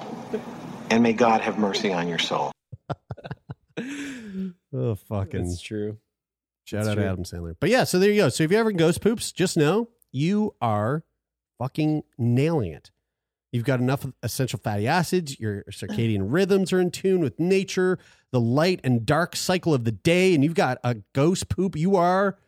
and 0.90 1.02
may 1.02 1.12
God 1.12 1.40
have 1.40 1.58
mercy 1.58 1.92
on 1.92 2.08
your 2.08 2.18
soul. 2.18 2.52
oh 4.72 4.94
fucking 4.94 5.40
It's 5.46 5.60
true. 5.60 5.98
Shout 6.64 6.80
It's 6.82 6.88
out 6.90 6.94
true. 6.94 7.02
to 7.04 7.08
Adam 7.10 7.24
Sandler. 7.24 7.56
But 7.58 7.70
yeah, 7.70 7.84
so 7.84 7.98
there 7.98 8.10
you 8.10 8.22
go. 8.22 8.28
So 8.28 8.44
if 8.44 8.52
you 8.52 8.58
ever 8.58 8.72
ghost 8.72 9.00
poops, 9.00 9.32
just 9.32 9.56
know 9.56 9.88
you 10.12 10.54
are 10.60 11.04
fucking 11.58 12.04
nailing 12.18 12.72
it. 12.72 12.90
You've 13.50 13.64
got 13.64 13.80
enough 13.80 14.06
essential 14.22 14.58
fatty 14.58 14.86
acids. 14.88 15.38
Your 15.38 15.64
circadian 15.64 16.22
rhythms 16.32 16.72
are 16.72 16.80
in 16.80 16.90
tune 16.90 17.20
with 17.20 17.38
nature, 17.38 17.98
the 18.32 18.40
light 18.40 18.80
and 18.82 19.04
dark 19.06 19.36
cycle 19.36 19.74
of 19.74 19.84
the 19.84 19.92
day, 19.92 20.34
and 20.34 20.42
you've 20.42 20.54
got 20.54 20.78
a 20.82 20.96
ghost 21.14 21.48
poop. 21.48 21.76
You 21.76 21.96
are, 21.96 22.38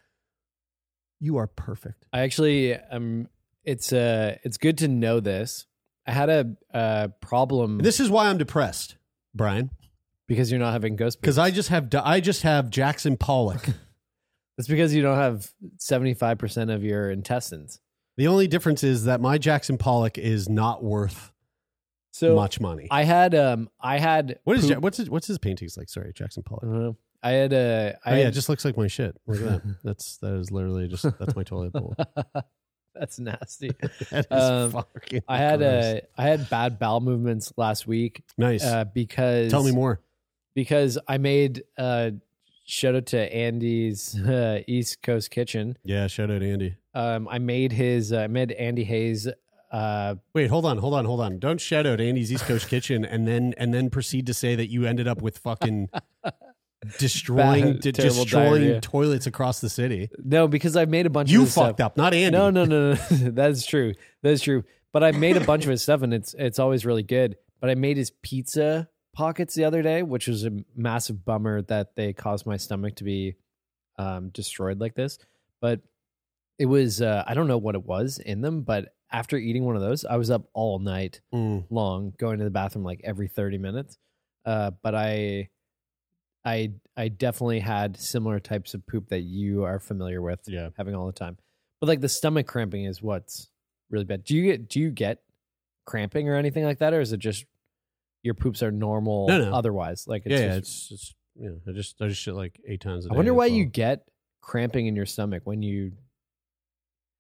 you 1.21 1.37
are 1.37 1.47
perfect. 1.47 2.07
I 2.13 2.21
actually 2.21 2.75
um 2.77 3.29
it's 3.65 3.93
uh 3.93 4.37
it's 4.43 4.57
good 4.57 4.79
to 4.79 4.89
know 4.89 5.21
this. 5.21 5.67
I 6.07 6.13
had 6.13 6.29
a 6.29 6.57
uh 6.73 7.09
problem 7.21 7.79
This 7.79 8.01
is 8.01 8.11
why 8.11 8.29
I'm 8.29 8.39
depressed, 8.39 8.97
Brian, 9.35 9.71
because 10.29 10.51
you're 10.51 10.61
not 10.61 10.73
having 10.73 10.97
ghost 10.97 11.19
poop. 11.19 11.23
because 11.23 11.39
I 11.39 11.51
just 11.51 11.69
have 11.71 11.89
I 11.95 12.21
just 12.21 12.43
have 12.43 12.71
Jackson 12.71 13.17
Pollock. 13.17 13.67
It's 14.57 14.69
because 14.69 14.95
you 14.95 15.03
don't 15.03 15.17
have 15.19 15.51
75% 15.79 16.73
of 16.73 16.85
your 16.85 17.11
intestines. 17.11 17.81
the 18.17 18.29
only 18.29 18.47
difference 18.47 18.85
is 18.85 19.03
that 19.07 19.21
my 19.21 19.37
Jackson 19.37 19.77
Pollock 19.79 20.17
is 20.17 20.49
not 20.49 20.85
worth 20.85 21.33
So 22.15 22.35
much 22.37 22.61
money. 22.61 22.87
I 22.91 23.03
had 23.03 23.35
um 23.35 23.69
I 23.81 23.99
had 23.99 24.39
What 24.45 24.57
is 24.57 24.63
poop- 24.65 24.71
Ja- 24.71 24.79
what's 24.79 24.99
his, 24.99 25.11
what's 25.11 25.27
his 25.27 25.39
paintings 25.39 25.77
like? 25.77 25.89
Sorry, 25.89 26.13
Jackson 26.15 26.43
Pollock. 26.45 26.63
I 26.63 26.67
don't 26.67 26.81
know. 26.83 26.97
I 27.25 27.31
had 27.33 27.53
a 27.53 27.97
I 28.05 28.11
oh 28.11 28.15
yeah, 28.15 28.19
had- 28.21 28.29
it 28.29 28.35
just 28.35 28.49
looks 28.49 28.65
like 28.65 28.77
my 28.77 28.87
shit. 28.87 29.17
Look 29.27 29.41
at 29.41 29.45
that. 29.65 29.77
That's 29.85 30.19
that 30.19 30.35
is 30.35 30.51
literally 30.53 30.87
just 30.87 31.03
that's 31.19 31.35
my 31.35 31.43
toilet 31.43 31.73
bowl. 31.73 31.97
That's 32.95 33.19
nasty. 33.19 33.71
That 34.13 34.27
is 34.31 34.43
Um, 34.43 34.71
fucking 34.71 35.23
I 35.27 35.39
had 35.39 35.59
gross. 35.59 35.85
a 35.85 36.03
I 36.17 36.23
had 36.23 36.49
bad 36.49 36.79
bowel 36.79 37.01
movements 37.01 37.53
last 37.57 37.87
week. 37.89 38.23
Nice. 38.39 38.65
Uh, 38.65 38.85
because 38.85 39.51
Tell 39.51 39.65
me 39.65 39.73
more. 39.73 40.01
Because 40.55 40.97
I 41.09 41.19
made 41.19 41.65
uh 41.77 42.13
shout 42.67 42.95
out 42.95 43.07
to 43.07 43.35
Andy's 43.35 44.15
uh, 44.21 44.61
East 44.69 45.03
Coast 45.03 45.31
Kitchen. 45.33 45.77
Yeah, 45.83 46.07
shout 46.07 46.31
out 46.31 46.43
Andy. 46.45 46.77
Um, 46.95 47.27
I 47.29 47.39
made 47.41 47.73
his 47.73 48.13
uh, 48.13 48.21
I 48.21 48.27
made 48.29 48.53
Andy 48.53 48.85
Hayes. 48.85 49.27
Uh, 49.75 50.15
Wait, 50.35 50.49
hold 50.51 50.65
on, 50.67 50.79
hold 50.79 50.95
on, 50.95 51.05
hold 51.05 51.21
on. 51.21 51.39
Don't 51.41 51.61
shout 51.61 51.85
out 51.85 52.01
Andy's 52.01 52.31
East 52.33 52.45
Coast 52.45 52.69
Kitchen 52.69 53.05
and 53.05 53.27
then 53.27 53.55
and 53.59 53.75
then 53.75 53.91
proceed 53.91 54.27
to 54.27 54.35
say 54.35 54.55
that 54.55 54.71
you 54.71 54.87
ended 54.87 55.09
up 55.09 55.21
with 55.21 55.39
fucking 55.39 55.89
destroying 56.99 57.79
de- 57.79 57.93
destroying 57.93 58.61
diarrhea. 58.63 58.81
toilets 58.81 59.27
across 59.27 59.61
the 59.61 59.69
city. 59.69 60.11
No, 60.23 60.47
because 60.49 60.77
I 60.77 60.85
made 60.85 61.07
a 61.07 61.11
bunch 61.11 61.31
You 61.31 61.41
of 61.41 61.47
his 61.47 61.55
fucked 61.55 61.79
stuff. 61.79 61.87
up, 61.87 61.97
not 61.97 62.15
Andy. 62.15 62.37
No, 62.37 62.51
no, 62.51 62.65
no, 62.65 62.93
no. 62.93 62.95
That's 63.11 63.67
true. 63.67 63.95
That's 64.23 64.43
true. 64.43 64.65
But 64.93 65.03
I 65.03 65.11
made 65.13 65.37
a 65.37 65.41
bunch 65.41 65.65
of 65.65 65.71
his 65.71 65.83
stuff, 65.83 66.03
and 66.03 66.15
it's 66.15 66.35
it's 66.39 66.59
always 66.59 66.87
really 66.87 67.03
good. 67.03 67.37
But 67.61 67.71
I 67.71 67.75
made 67.75 67.97
his 67.97 68.11
pizza 68.23 68.89
pockets 69.13 69.55
the 69.55 69.65
other 69.65 69.83
day, 69.83 70.03
which 70.03 70.29
was 70.29 70.45
a 70.45 70.51
massive 70.77 71.25
bummer 71.25 71.63
that 71.63 71.97
they 71.97 72.13
caused 72.13 72.47
my 72.47 72.57
stomach 72.59 72.97
to 72.97 73.05
be 73.05 73.35
um, 73.99 74.29
destroyed 74.29 74.81
like 74.81 74.95
this. 74.95 75.19
But 75.61 75.81
it 76.59 76.67
was 76.67 77.03
uh, 77.03 77.25
I 77.27 77.35
don't 77.35 77.49
know 77.49 77.59
what 77.59 77.75
it 77.75 77.85
was 77.85 78.19
in 78.19 78.41
them, 78.41 78.63
but 78.63 78.95
after 79.15 79.37
eating 79.37 79.65
one 79.65 79.77
of 79.77 79.83
those, 79.83 80.05
I 80.05 80.17
was 80.17 80.31
up 80.31 80.49
all 80.55 80.79
night 80.81 81.21
Mm. 81.33 81.65
long, 81.71 82.13
going 82.19 82.39
to 82.39 82.45
the 82.45 82.51
bathroom 82.51 82.85
like 82.85 83.01
every 83.05 83.29
thirty 83.29 83.59
minutes. 83.59 83.97
Uh, 84.45 84.73
but 84.83 84.95
I, 84.95 85.49
I, 86.45 86.73
I 86.97 87.09
definitely 87.09 87.61
had 87.61 87.97
similar 87.97 88.39
types 88.41 88.75
of 88.75 88.87
poop 88.87 89.09
that 89.09 89.23
you 89.23 89.65
are 89.65 89.79
familiar 89.79 90.21
with, 90.21 90.41
Yeah. 90.47 90.69
having 90.77 90.95
all 90.95 91.07
the 91.07 91.13
time. 91.13 91.39
But 91.81 91.87
like 91.89 92.01
the 92.01 92.09
stomach 92.09 92.47
cramping 92.47 92.85
is 92.85 93.01
what's 93.03 93.49
really 93.91 94.05
bad. 94.05 94.25
Do 94.25 94.35
you 94.37 94.43
get 94.45 94.69
do 94.69 94.81
you 94.81 94.91
get 94.91 95.23
cramping 95.87 96.29
or 96.29 96.37
anything 96.37 96.65
like 96.65 96.79
that, 96.79 96.93
or 96.93 97.01
is 97.01 97.13
it 97.13 97.19
just 97.21 97.45
your 98.23 98.35
poops 98.35 98.63
are 98.63 98.71
normal 98.73 99.29
No, 99.29 99.39
no. 99.51 99.55
otherwise? 99.55 100.05
Like 100.07 100.23
it's 100.27 100.33
yeah, 100.33 100.47
yeah, 100.47 100.59
just, 100.59 100.69
it's 100.71 100.89
just 100.89 101.15
yeah. 101.37 101.51
I 101.69 101.73
just 101.73 102.01
I 102.03 102.09
just 102.09 102.21
shit 102.21 102.35
like 102.35 102.61
eight 102.67 102.81
times 102.81 103.07
a 103.07 103.09
I 103.09 103.11
day. 103.11 103.15
I 103.15 103.17
wonder 103.19 103.35
why 103.35 103.47
you 103.47 103.65
get 103.65 104.07
cramping 104.41 104.87
in 104.87 104.97
your 104.97 105.07
stomach 105.07 105.43
when 105.45 105.63
you 105.63 105.93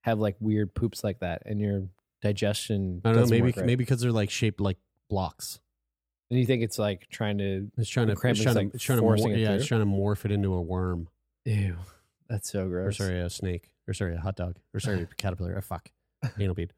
have 0.04 0.18
like 0.18 0.36
weird 0.38 0.74
poops 0.74 1.02
like 1.02 1.20
that 1.20 1.42
and 1.46 1.60
your 1.60 1.88
digestion. 2.22 3.00
I 3.04 3.08
don't 3.08 3.14
know. 3.16 3.20
doesn't 3.22 3.34
Maybe 3.34 3.46
work 3.48 3.56
right. 3.56 3.66
maybe 3.66 3.84
because 3.84 4.00
they're 4.00 4.12
like 4.12 4.30
shaped 4.30 4.60
like 4.60 4.76
blocks. 5.08 5.60
And 6.30 6.38
you 6.40 6.46
think 6.46 6.62
it's 6.62 6.78
like 6.78 7.08
trying 7.10 7.38
to 7.38 7.70
It's 7.78 7.88
trying 7.88 8.06
the 8.06 8.12
to 8.12 8.12
it's 8.12 8.20
cramping's, 8.20 8.42
trying 8.44 8.54
to 8.54 8.60
like, 8.62 8.74
it's 8.74 8.82
trying 8.84 8.98
to 8.98 9.02
forcing 9.02 9.28
mor- 9.28 9.36
it 9.36 9.40
yeah, 9.40 9.52
it's 9.52 9.66
through? 9.66 9.78
trying 9.78 9.90
to 9.90 9.96
morph 9.96 10.24
it 10.24 10.30
into 10.32 10.52
a 10.54 10.60
worm. 10.62 11.08
Ew, 11.44 11.76
that's 12.28 12.50
so 12.50 12.68
gross. 12.68 12.98
Or 13.00 13.04
gross. 13.04 13.08
sorry, 13.08 13.20
a 13.20 13.30
snake. 13.30 13.70
Or 13.88 13.92
sorry, 13.94 14.14
a 14.14 14.20
hot 14.20 14.36
dog. 14.36 14.56
Or 14.72 14.80
sorry, 14.80 15.02
a 15.10 15.14
caterpillar. 15.16 15.54
Oh 15.56 15.60
fuck, 15.60 15.90
anal 16.38 16.54
bead. 16.54 16.72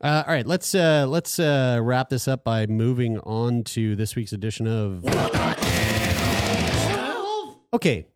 Uh, 0.00 0.24
all 0.26 0.32
right, 0.34 0.46
let's 0.46 0.74
uh, 0.74 1.06
let's 1.08 1.38
uh, 1.38 1.78
wrap 1.82 2.08
this 2.08 2.26
up 2.26 2.42
by 2.44 2.66
moving 2.66 3.18
on 3.20 3.62
to 3.64 3.94
this 3.96 4.16
week's 4.16 4.32
edition 4.32 4.66
of. 4.66 5.04
Okay, 7.74 8.06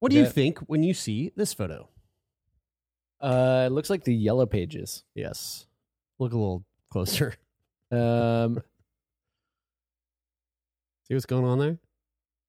what 0.00 0.10
do 0.10 0.16
you 0.16 0.24
Okay. 0.24 0.32
think 0.32 0.58
when 0.60 0.82
you 0.82 0.92
see 0.94 1.32
this 1.36 1.54
photo? 1.54 1.88
Uh, 3.26 3.64
it 3.66 3.72
looks 3.72 3.90
like 3.90 4.04
the 4.04 4.14
yellow 4.14 4.46
pages. 4.46 5.02
Yes, 5.14 5.66
look 6.18 6.32
a 6.32 6.36
little 6.38 6.64
closer. 6.90 7.34
Um, 7.92 8.62
See 11.06 11.14
what's 11.14 11.24
going 11.26 11.44
on 11.44 11.58
there? 11.60 11.78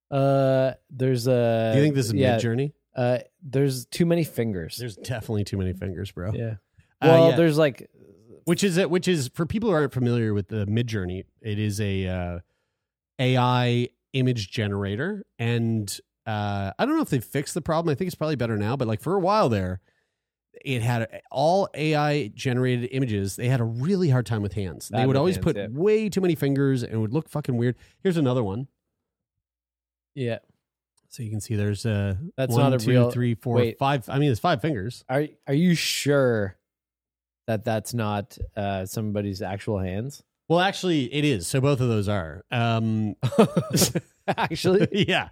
uh, 0.09 0.73
there's 0.89 1.27
a. 1.27 1.71
Do 1.73 1.77
you 1.79 1.83
think 1.85 1.93
this 1.95 2.07
is 2.07 2.13
yeah, 2.13 2.37
Midjourney? 2.37 2.73
Uh, 2.95 3.19
there's 3.43 3.85
too 3.85 4.07
many 4.07 4.23
fingers. 4.23 4.77
There's 4.77 4.95
definitely 4.95 5.43
too 5.43 5.57
many 5.57 5.73
fingers, 5.73 6.11
bro. 6.11 6.31
yeah. 6.33 6.55
Uh, 6.99 7.07
Well, 7.07 7.29
yeah. 7.29 7.35
there's 7.35 7.57
like 7.59 7.87
which 8.45 8.63
is 8.63 8.77
it 8.77 8.89
which 8.89 9.07
is 9.07 9.29
for 9.33 9.45
people 9.45 9.69
who 9.69 9.75
aren't 9.75 9.93
familiar 9.93 10.33
with 10.33 10.47
the 10.47 10.65
Midjourney 10.65 11.25
it 11.41 11.59
is 11.59 11.79
a 11.81 12.07
uh, 12.07 12.39
ai 13.19 13.89
image 14.13 14.49
generator 14.49 15.23
and 15.37 15.99
uh, 16.25 16.71
i 16.79 16.85
don't 16.85 16.95
know 16.95 17.01
if 17.03 17.09
they've 17.09 17.23
fixed 17.23 17.53
the 17.53 17.61
problem 17.61 17.91
i 17.91 17.95
think 17.95 18.07
it's 18.07 18.15
probably 18.15 18.35
better 18.37 18.57
now 18.57 18.75
but 18.75 18.87
like 18.87 19.01
for 19.01 19.13
a 19.15 19.19
while 19.19 19.49
there 19.49 19.81
it 20.63 20.81
had 20.81 21.21
all 21.31 21.67
ai 21.73 22.27
generated 22.35 22.89
images 22.91 23.35
they 23.35 23.47
had 23.47 23.59
a 23.59 23.63
really 23.63 24.09
hard 24.09 24.25
time 24.25 24.41
with 24.41 24.53
hands 24.53 24.89
Bad 24.89 25.01
they 25.01 25.05
would 25.07 25.15
always 25.15 25.35
hands, 25.35 25.43
put 25.43 25.55
yeah. 25.57 25.67
way 25.69 26.09
too 26.09 26.21
many 26.21 26.35
fingers 26.35 26.83
and 26.83 26.93
it 26.93 26.97
would 26.97 27.13
look 27.13 27.29
fucking 27.29 27.57
weird 27.57 27.75
here's 28.03 28.17
another 28.17 28.43
one 28.43 28.67
yeah. 30.15 30.39
so 31.09 31.21
you 31.23 31.29
can 31.29 31.39
see 31.41 31.55
there's 31.55 31.85
uh 31.85 32.15
That's 32.35 32.53
one, 32.53 32.61
not 32.71 32.73
a 32.73 32.83
two, 32.83 32.89
real- 32.91 33.11
three, 33.11 33.35
four, 33.35 33.55
wait. 33.55 33.77
five. 33.77 34.07
i 34.09 34.17
mean 34.19 34.31
it's 34.31 34.39
five 34.39 34.61
fingers 34.61 35.03
Are 35.09 35.27
Are 35.47 35.53
you 35.53 35.75
sure 35.75 36.57
that 37.45 37.63
that's 37.63 37.93
not 37.93 38.37
uh 38.55 38.85
somebody's 38.85 39.41
actual 39.41 39.79
hands? 39.79 40.23
well 40.49 40.59
actually 40.59 41.13
it 41.13 41.23
is 41.25 41.47
so 41.47 41.61
both 41.61 41.81
of 41.81 41.87
those 41.89 42.07
are 42.09 42.43
um 42.51 43.15
actually, 44.37 44.87
yeah 45.07 45.29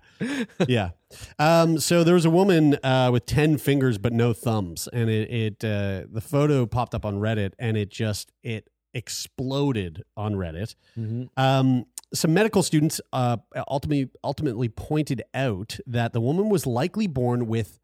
yeah 0.67 0.91
um 1.39 1.77
so 1.79 2.03
there 2.03 2.13
was 2.15 2.25
a 2.25 2.29
woman 2.29 2.77
uh 2.83 3.09
with 3.11 3.25
10 3.25 3.57
fingers 3.57 3.97
but 3.97 4.13
no 4.13 4.31
thumbs 4.33 4.87
and 4.93 5.09
it 5.09 5.29
it 5.31 5.63
uh 5.65 6.03
the 6.11 6.21
photo 6.21 6.65
popped 6.65 6.95
up 6.95 7.05
on 7.05 7.15
reddit 7.19 7.51
and 7.59 7.75
it 7.77 7.89
just 7.89 8.31
it 8.43 8.69
exploded 8.93 10.03
on 10.15 10.35
reddit 10.35 10.75
Mhm. 10.97 11.27
um, 11.35 11.85
some 12.13 12.33
medical 12.33 12.63
students 12.63 13.01
uh 13.11 13.37
ultimately 13.69 14.09
ultimately 14.23 14.69
pointed 14.69 15.21
out 15.33 15.77
that 15.85 16.13
the 16.13 16.21
woman 16.21 16.47
was 16.49 16.65
likely 16.65 17.07
born 17.07 17.47
with 17.47 17.79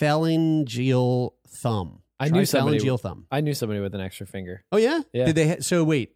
triphalangeal 0.00 1.30
thumb 1.48 2.02
I 2.22 2.28
knew 2.28 2.44
somebody. 2.44 2.78
Thumb 2.98 3.26
I 3.30 3.40
knew 3.40 3.54
somebody 3.54 3.80
with 3.80 3.94
an 3.94 4.00
extra 4.02 4.26
finger. 4.26 4.62
oh 4.72 4.76
yeah 4.76 5.00
Yeah. 5.12 5.26
did 5.26 5.34
they 5.36 5.48
ha- 5.48 5.56
so 5.60 5.84
wait 5.84 6.14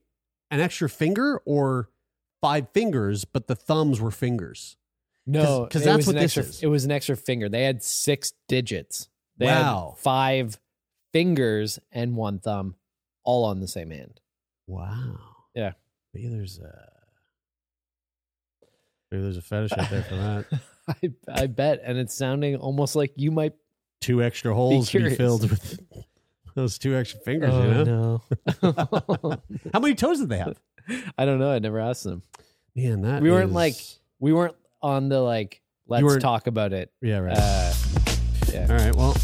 an 0.51 0.61
extra 0.61 0.89
finger 0.89 1.41
or 1.47 1.89
five 2.45 2.69
fingers 2.75 3.25
but 3.25 3.47
the 3.47 3.55
thumbs 3.57 4.01
were 4.01 4.11
fingers 4.11 4.77
No, 5.27 5.65
because 5.65 5.83
that's 5.85 6.07
what 6.07 6.15
this 6.17 6.37
extra, 6.37 6.43
is. 6.43 6.63
It 6.63 6.67
was 6.67 6.85
an 6.85 6.91
extra 6.91 7.17
finger. 7.17 7.49
They 7.49 7.63
had 7.65 7.83
six 7.83 8.33
digits. 8.49 9.09
They 9.39 9.47
Wow. 9.47 9.95
had 9.97 10.03
five 10.03 10.61
fingers 11.13 11.79
and 11.91 12.17
one 12.17 12.39
thumb, 12.41 12.75
all 13.25 13.45
on 13.47 13.61
the 13.61 13.69
same 13.69 13.91
hand. 13.91 14.21
Wow. 14.67 15.19
Yeah. 15.55 15.73
Maybe 16.13 16.29
there's 16.29 16.59
a 16.59 16.89
maybe 19.11 19.23
there's 19.23 19.37
a 19.37 19.43
fetish 19.43 19.73
out 19.79 19.91
there 19.91 20.03
for 20.03 20.17
that. 20.17 20.61
I, 20.89 21.13
I 21.43 21.47
bet, 21.47 21.81
and 21.83 21.97
it's 21.99 22.15
sounding 22.15 22.57
almost 22.57 22.95
like 22.95 23.13
you 23.17 23.31
might. 23.31 23.55
Two 24.03 24.23
extra 24.23 24.53
holes 24.55 24.91
to 24.91 24.99
be 25.09 25.15
filled 25.17 25.49
with 25.51 25.81
those 26.55 26.77
two 26.79 26.95
extra 26.95 27.21
fingers. 27.21 27.51
Oh, 27.55 27.63
you 27.63 27.85
know? 27.85 28.23
no. 28.63 29.43
How 29.73 29.81
many 29.81 29.95
toes 29.95 30.21
did 30.21 30.29
they 30.29 30.37
have? 30.39 30.61
I 31.19 31.25
don't 31.25 31.39
know. 31.39 31.51
I 31.51 31.59
never 31.59 31.79
asked 31.81 32.05
them. 32.05 32.23
Man, 32.77 33.03
that 33.03 33.23
we 33.23 33.31
weren't 33.31 33.51
is- 33.51 33.55
like 33.55 33.75
we 34.19 34.33
weren't 34.33 34.57
on 34.83 35.09
the 35.09 35.21
like 35.21 35.61
let's 35.87 36.03
weren't- 36.05 36.23
talk 36.23 36.47
about 36.47 36.73
it. 36.73 36.91
Yeah, 37.01 37.19
right. 37.19 37.37
Uh, 37.39 37.73
yeah. 38.53 38.67
All 38.71 38.77
right, 38.77 38.95
well, 38.95 39.15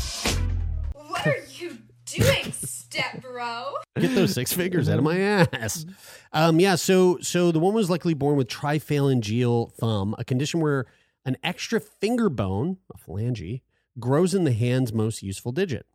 What 0.95 1.27
are 1.27 1.37
you 1.59 1.79
doing, 2.07 2.53
step 2.53 3.21
bro? 3.23 3.75
get 3.99 4.15
those 4.15 4.33
six 4.35 4.53
fingers 4.53 4.89
out 4.89 4.99
of 4.99 5.05
my 5.05 5.19
ass. 5.19 5.85
Um, 6.33 6.61
yeah, 6.61 6.77
so 6.77 7.19
so 7.21 7.51
the 7.51 7.59
woman 7.59 7.75
was 7.75 7.91
likely 7.91 8.15
born 8.15 8.37
with 8.37 8.47
triphalangeal 8.47 9.73
thumb, 9.75 10.15
a 10.17 10.25
condition 10.25 10.61
where 10.61 10.87
an 11.25 11.37
extra 11.43 11.81
finger 11.81 12.29
bone, 12.31 12.77
a 12.95 12.97
phalange, 12.97 13.63
grows 13.99 14.33
in 14.33 14.45
the 14.45 14.53
hand's 14.53 14.93
most 14.93 15.25
useful 15.25 15.51
digit. 15.51 15.87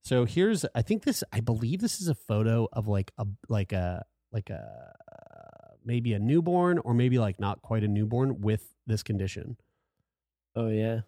So 0.00 0.24
here's, 0.24 0.64
I 0.74 0.80
think 0.80 1.02
this, 1.04 1.22
I 1.30 1.40
believe 1.40 1.80
this 1.82 2.00
is 2.00 2.08
a 2.08 2.14
photo 2.14 2.68
of 2.72 2.88
like 2.88 3.12
a 3.18 3.26
like 3.50 3.72
a 3.74 4.06
like 4.36 4.50
a 4.50 4.92
maybe 5.84 6.12
a 6.12 6.18
newborn 6.18 6.78
or 6.78 6.92
maybe 6.92 7.18
like 7.18 7.40
not 7.40 7.62
quite 7.62 7.82
a 7.82 7.88
newborn 7.88 8.40
with 8.42 8.74
this 8.86 9.02
condition. 9.02 9.56
Oh 10.54 10.68
yeah. 10.68 11.00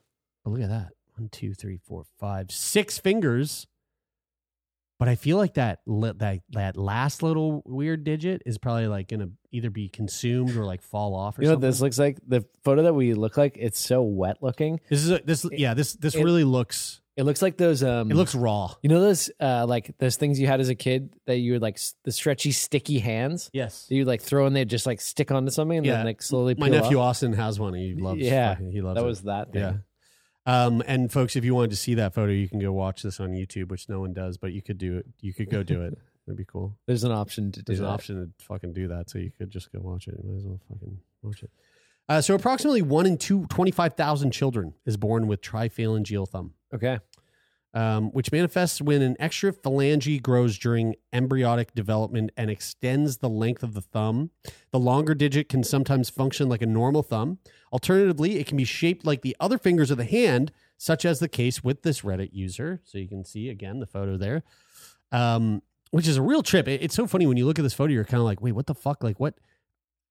But 0.45 0.51
look 0.53 0.63
at 0.63 0.71
that. 0.71 0.89
One, 1.17 1.29
two, 1.31 1.53
three, 1.53 1.79
four, 1.85 2.05
five, 2.19 2.51
six 2.51 2.97
fingers. 2.99 3.67
But 4.99 5.09
I 5.09 5.15
feel 5.15 5.37
like 5.37 5.55
that 5.55 5.81
that 5.87 6.41
that 6.51 6.77
last 6.77 7.23
little 7.23 7.63
weird 7.67 8.03
digit 8.03 8.43
is 8.47 8.57
probably 8.57 8.87
like 8.89 9.09
gonna 9.09 9.29
either 9.53 9.69
be 9.71 9.89
consumed 9.89 10.57
or 10.57 10.65
like 10.65 10.83
fall 10.83 11.15
off 11.15 11.39
or 11.39 11.43
You 11.43 11.49
know 11.49 11.53
what 11.53 11.57
something. 11.57 11.71
this 11.71 11.81
looks 11.83 11.99
like? 11.99 12.19
The 12.27 12.45
photo 12.65 12.83
that 12.85 12.95
we 12.95 13.13
look 13.15 13.37
like, 13.37 13.57
it's 13.61 13.79
so 13.79 14.03
wet 14.03 14.39
looking. 14.43 14.81
This 14.89 15.05
is 15.05 15.11
a, 15.11 15.21
this 15.25 15.47
yeah 15.53 15.75
this 15.75 15.93
this 15.95 16.15
It- 16.17 16.25
really 16.25 16.45
looks 16.45 17.01
It 17.19 17.25
looks 17.25 17.43
like 17.43 17.57
those 17.57 17.83
um 17.83 18.11
it 18.11 18.15
looks 18.15 18.35
raw. 18.35 18.73
you 18.81 18.89
know 18.89 19.01
those 19.01 19.29
uh 19.41 19.67
like 19.67 19.93
those 19.99 20.17
things 20.17 20.39
you 20.41 20.47
had 20.47 20.61
as 20.61 20.69
a 20.71 20.75
kid 20.75 21.15
that 21.27 21.37
you 21.39 21.53
would 21.53 21.63
like 21.63 21.75
s- 21.75 21.95
the 22.05 22.13
stretchy 22.13 22.53
sticky 22.53 23.01
hands 23.01 23.51
Yes. 23.53 23.87
that 23.89 23.95
you 23.97 24.05
like 24.05 24.23
throw 24.23 24.47
and 24.47 24.55
they 24.55 24.65
just 24.65 24.87
like 24.87 25.01
stick 25.01 25.31
onto 25.33 25.51
something 25.51 25.79
and 25.79 25.87
Yeah. 25.87 25.95
then 25.97 26.07
like 26.07 26.23
slowly 26.23 26.55
My 26.57 26.71
peel 26.71 26.81
nephew 26.83 26.99
off. 27.01 27.11
Austin 27.11 27.33
has 27.35 27.59
one. 27.59 27.75
He 27.75 27.95
loves 27.95 28.21
Yeah, 28.21 28.55
fucking- 28.55 28.71
he 28.71 28.81
loves 28.81 28.95
that 28.97 29.05
it. 29.05 29.07
was 29.07 29.23
that 29.23 29.53
thing. 29.53 29.61
Yeah. 29.63 29.75
Um, 30.47 30.83
and 30.87 31.13
folks, 31.13 31.37
if 31.37 31.45
you 31.45 31.55
wanted 31.55 31.71
to 31.71 31.77
see 31.77 31.95
that 31.97 32.15
photo, 32.15 32.33
you 32.33 32.49
can 32.49 32.59
go 32.61 32.73
watch 32.73 33.03
this 33.03 33.21
on 33.21 33.31
YouTube, 33.33 33.69
which 33.69 33.89
no 33.89 34.01
one 34.01 34.15
does, 34.15 34.39
but 34.39 34.53
you 34.53 34.63
could 34.63 34.79
do 34.79 34.97
it. 34.97 35.05
You 35.21 35.35
could 35.35 35.51
go 35.51 35.63
do 35.63 35.83
it. 35.83 35.99
That'd 36.27 36.39
be 36.39 36.45
cool. 36.47 36.77
There's 36.87 37.05
an 37.05 37.13
option 37.13 37.53
to 37.53 37.61
do 37.61 37.65
There's 37.67 37.81
an 37.81 37.85
that. 37.87 37.91
option 37.91 38.17
to 38.39 38.45
fucking 38.45 38.73
do 38.73 38.89
that, 38.89 39.11
so 39.11 39.19
you 39.19 39.31
could 39.37 39.51
just 39.51 39.71
go 39.73 39.81
watch 39.83 40.09
it. 40.09 40.15
You 40.23 40.31
might 40.31 40.37
as 40.39 40.45
well 40.45 40.61
fucking 40.71 40.99
watch 41.23 41.43
it. 41.43 41.51
Uh, 42.09 42.21
so 42.21 42.35
approximately 42.35 42.83
one 42.83 43.07
in 43.07 43.19
two, 43.19 43.45
25,000 43.47 44.31
children 44.31 44.75
is 44.87 44.97
born 44.97 45.27
with 45.27 45.41
triphalangeal 45.43 46.27
thumb, 46.29 46.55
Okay. 46.75 46.99
um, 47.75 48.11
which 48.13 48.33
manifests 48.33 48.81
when 48.81 49.03
an 49.03 49.15
extra 49.21 49.53
phalange 49.53 50.23
grows 50.23 50.59
during 50.59 50.95
embryonic 51.13 51.75
development 51.75 52.31
and 52.37 52.51
extends 52.51 53.19
the 53.19 53.29
length 53.29 53.63
of 53.63 53.75
the 53.75 53.83
thumb. 53.83 54.31
The 54.71 54.79
longer 54.79 55.15
digit 55.15 55.51
can 55.51 55.63
sometimes 55.63 56.09
function 56.09 56.49
like 56.49 56.63
a 56.63 56.67
normal 56.67 57.03
thumb. 57.03 57.39
Alternatively, 57.75 58.39
it 58.39 58.47
can 58.47 58.57
be 58.57 58.65
shaped 58.65 59.05
like 59.05 59.21
the 59.21 59.37
other 59.39 59.59
fingers 59.59 59.91
of 59.91 59.99
the 59.99 60.05
hand, 60.07 60.51
such 60.79 61.05
as 61.05 61.19
the 61.19 61.29
case 61.29 61.63
with 61.63 61.83
this 61.83 62.01
Reddit 62.01 62.31
user. 62.33 62.81
So 62.85 62.97
you 62.97 63.09
can 63.09 63.25
see 63.25 63.51
again 63.51 63.81
the 63.81 63.87
photo 63.87 64.17
there, 64.17 64.45
um, 65.13 65.63
which 65.91 66.09
is 66.09 66.17
a 66.17 66.23
real 66.23 66.43
trip. 66.43 66.69
It- 66.69 66.83
it's 66.83 66.95
so 66.95 67.07
funny 67.07 67.27
when 67.27 67.37
you 67.37 67.45
look 67.45 67.59
at 67.59 67.63
this 67.63 67.75
photo, 67.75 67.93
you're 67.93 68.05
kind 68.05 68.21
of 68.21 68.25
like, 68.25 68.41
wait, 68.41 68.53
what 68.53 68.67
the 68.67 68.75
fuck? 68.75 69.03
Like, 69.05 69.21
what 69.21 69.35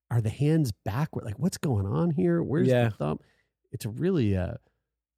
are 0.09 0.21
the 0.21 0.29
hands 0.29 0.71
backward? 0.85 1.25
Like, 1.25 1.37
what's 1.39 1.57
going 1.57 1.85
on 1.85 2.11
here? 2.11 2.41
Where's 2.41 2.67
Yeah. 2.67 2.85
the 2.85 2.91
thumb? 2.95 3.19
It's 3.71 3.85
really, 3.85 4.35
uh, 4.37 4.53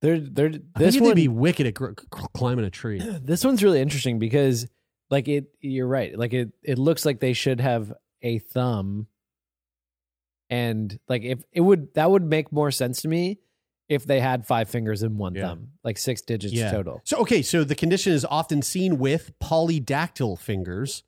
They're 0.02 0.20
they're 0.20 0.50
this 0.78 0.98
they'd 0.98 1.14
be 1.16 1.28
wicked 1.28 1.68
at 1.68 1.74
gr- 1.74 1.92
climbing 2.34 2.66
a 2.66 2.70
tree. 2.70 3.00
this 3.22 3.44
one's 3.44 3.64
really 3.64 3.82
interesting 3.82 4.18
because 4.20 4.68
like 5.10 5.28
it 5.28 5.46
you're 5.60 5.88
right 5.88 6.18
like 6.18 6.34
it 6.34 6.52
it 6.64 6.78
looks 6.78 7.04
like 7.06 7.20
they 7.20 7.34
should 7.34 7.60
have 7.60 7.92
a 8.22 8.40
thumb 8.40 9.08
and 10.50 11.00
like 11.08 11.24
if 11.24 11.44
it 11.52 11.62
would 11.62 11.94
that 11.96 12.10
would 12.10 12.24
make 12.24 12.52
more 12.52 12.72
sense 12.72 13.02
to 13.02 13.08
me 13.08 13.40
if 13.88 14.06
they 14.06 14.20
had 14.20 14.46
five 14.46 14.70
fingers 14.70 15.02
and 15.04 15.18
one 15.18 15.36
Yeah. 15.36 15.48
thumb 15.50 15.70
like 15.84 15.98
six 15.98 16.22
digits 16.22 16.54
total 16.72 17.02
So 17.06 17.18
okay, 17.18 17.42
so 17.42 17.64
the 17.64 17.76
condition 17.76 18.14
is 18.14 18.24
often 18.26 18.62
seen 18.62 18.98
with 19.00 19.32
polydactyl 19.40 20.38
fingers, 20.40 21.04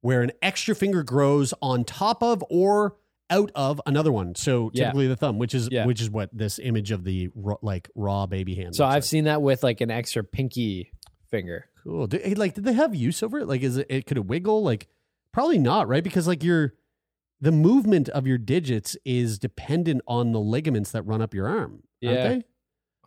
where 0.00 0.22
an 0.22 0.32
extra 0.40 0.74
finger 0.74 1.02
grows 1.02 1.52
on 1.62 1.84
top 1.84 2.22
of 2.22 2.42
or 2.50 2.96
out 3.32 3.50
of 3.54 3.80
another 3.86 4.12
one. 4.12 4.34
So 4.34 4.70
Yeah. 4.74 4.84
typically 4.86 5.08
the 5.08 5.16
thumb, 5.16 5.38
which 5.38 5.54
is 5.54 5.68
Yeah. 5.72 5.86
which 5.86 6.00
is 6.00 6.10
what 6.10 6.30
this 6.32 6.58
image 6.58 6.90
of 6.90 7.04
the 7.04 7.30
raw, 7.34 7.56
like 7.62 7.88
raw 7.94 8.26
baby 8.26 8.54
hand. 8.54 8.74
so 8.76 8.84
i've 8.84 8.94
like. 8.96 9.04
seen 9.04 9.24
that 9.24 9.40
with 9.42 9.62
like 9.62 9.80
an 9.80 9.90
extra 9.90 10.22
pinky 10.22 10.92
finger 11.30 11.66
cool. 11.82 12.06
Did, 12.06 12.38
like, 12.38 12.54
did 12.54 12.62
they 12.64 12.74
have 12.74 12.94
use 12.94 13.22
over 13.24 13.38
it? 13.40 13.48
Like, 13.48 13.62
is 13.62 13.76
it, 13.78 13.86
it 13.90 14.06
could 14.06 14.16
it 14.16 14.24
wiggle? 14.26 14.62
Like, 14.62 14.86
probably 15.32 15.58
not, 15.58 15.88
right? 15.88 16.04
Because 16.04 16.28
like 16.28 16.44
your 16.44 16.74
the 17.40 17.50
movement 17.50 18.08
of 18.10 18.24
your 18.24 18.38
digits 18.38 18.96
is 19.04 19.36
dependent 19.40 20.00
on 20.06 20.30
the 20.30 20.38
ligaments 20.38 20.92
that 20.92 21.02
run 21.02 21.20
up 21.20 21.34
your 21.34 21.48
arm. 21.48 21.82
aren't 22.04 22.18
Yeah. 22.18 22.28
they? 22.28 22.44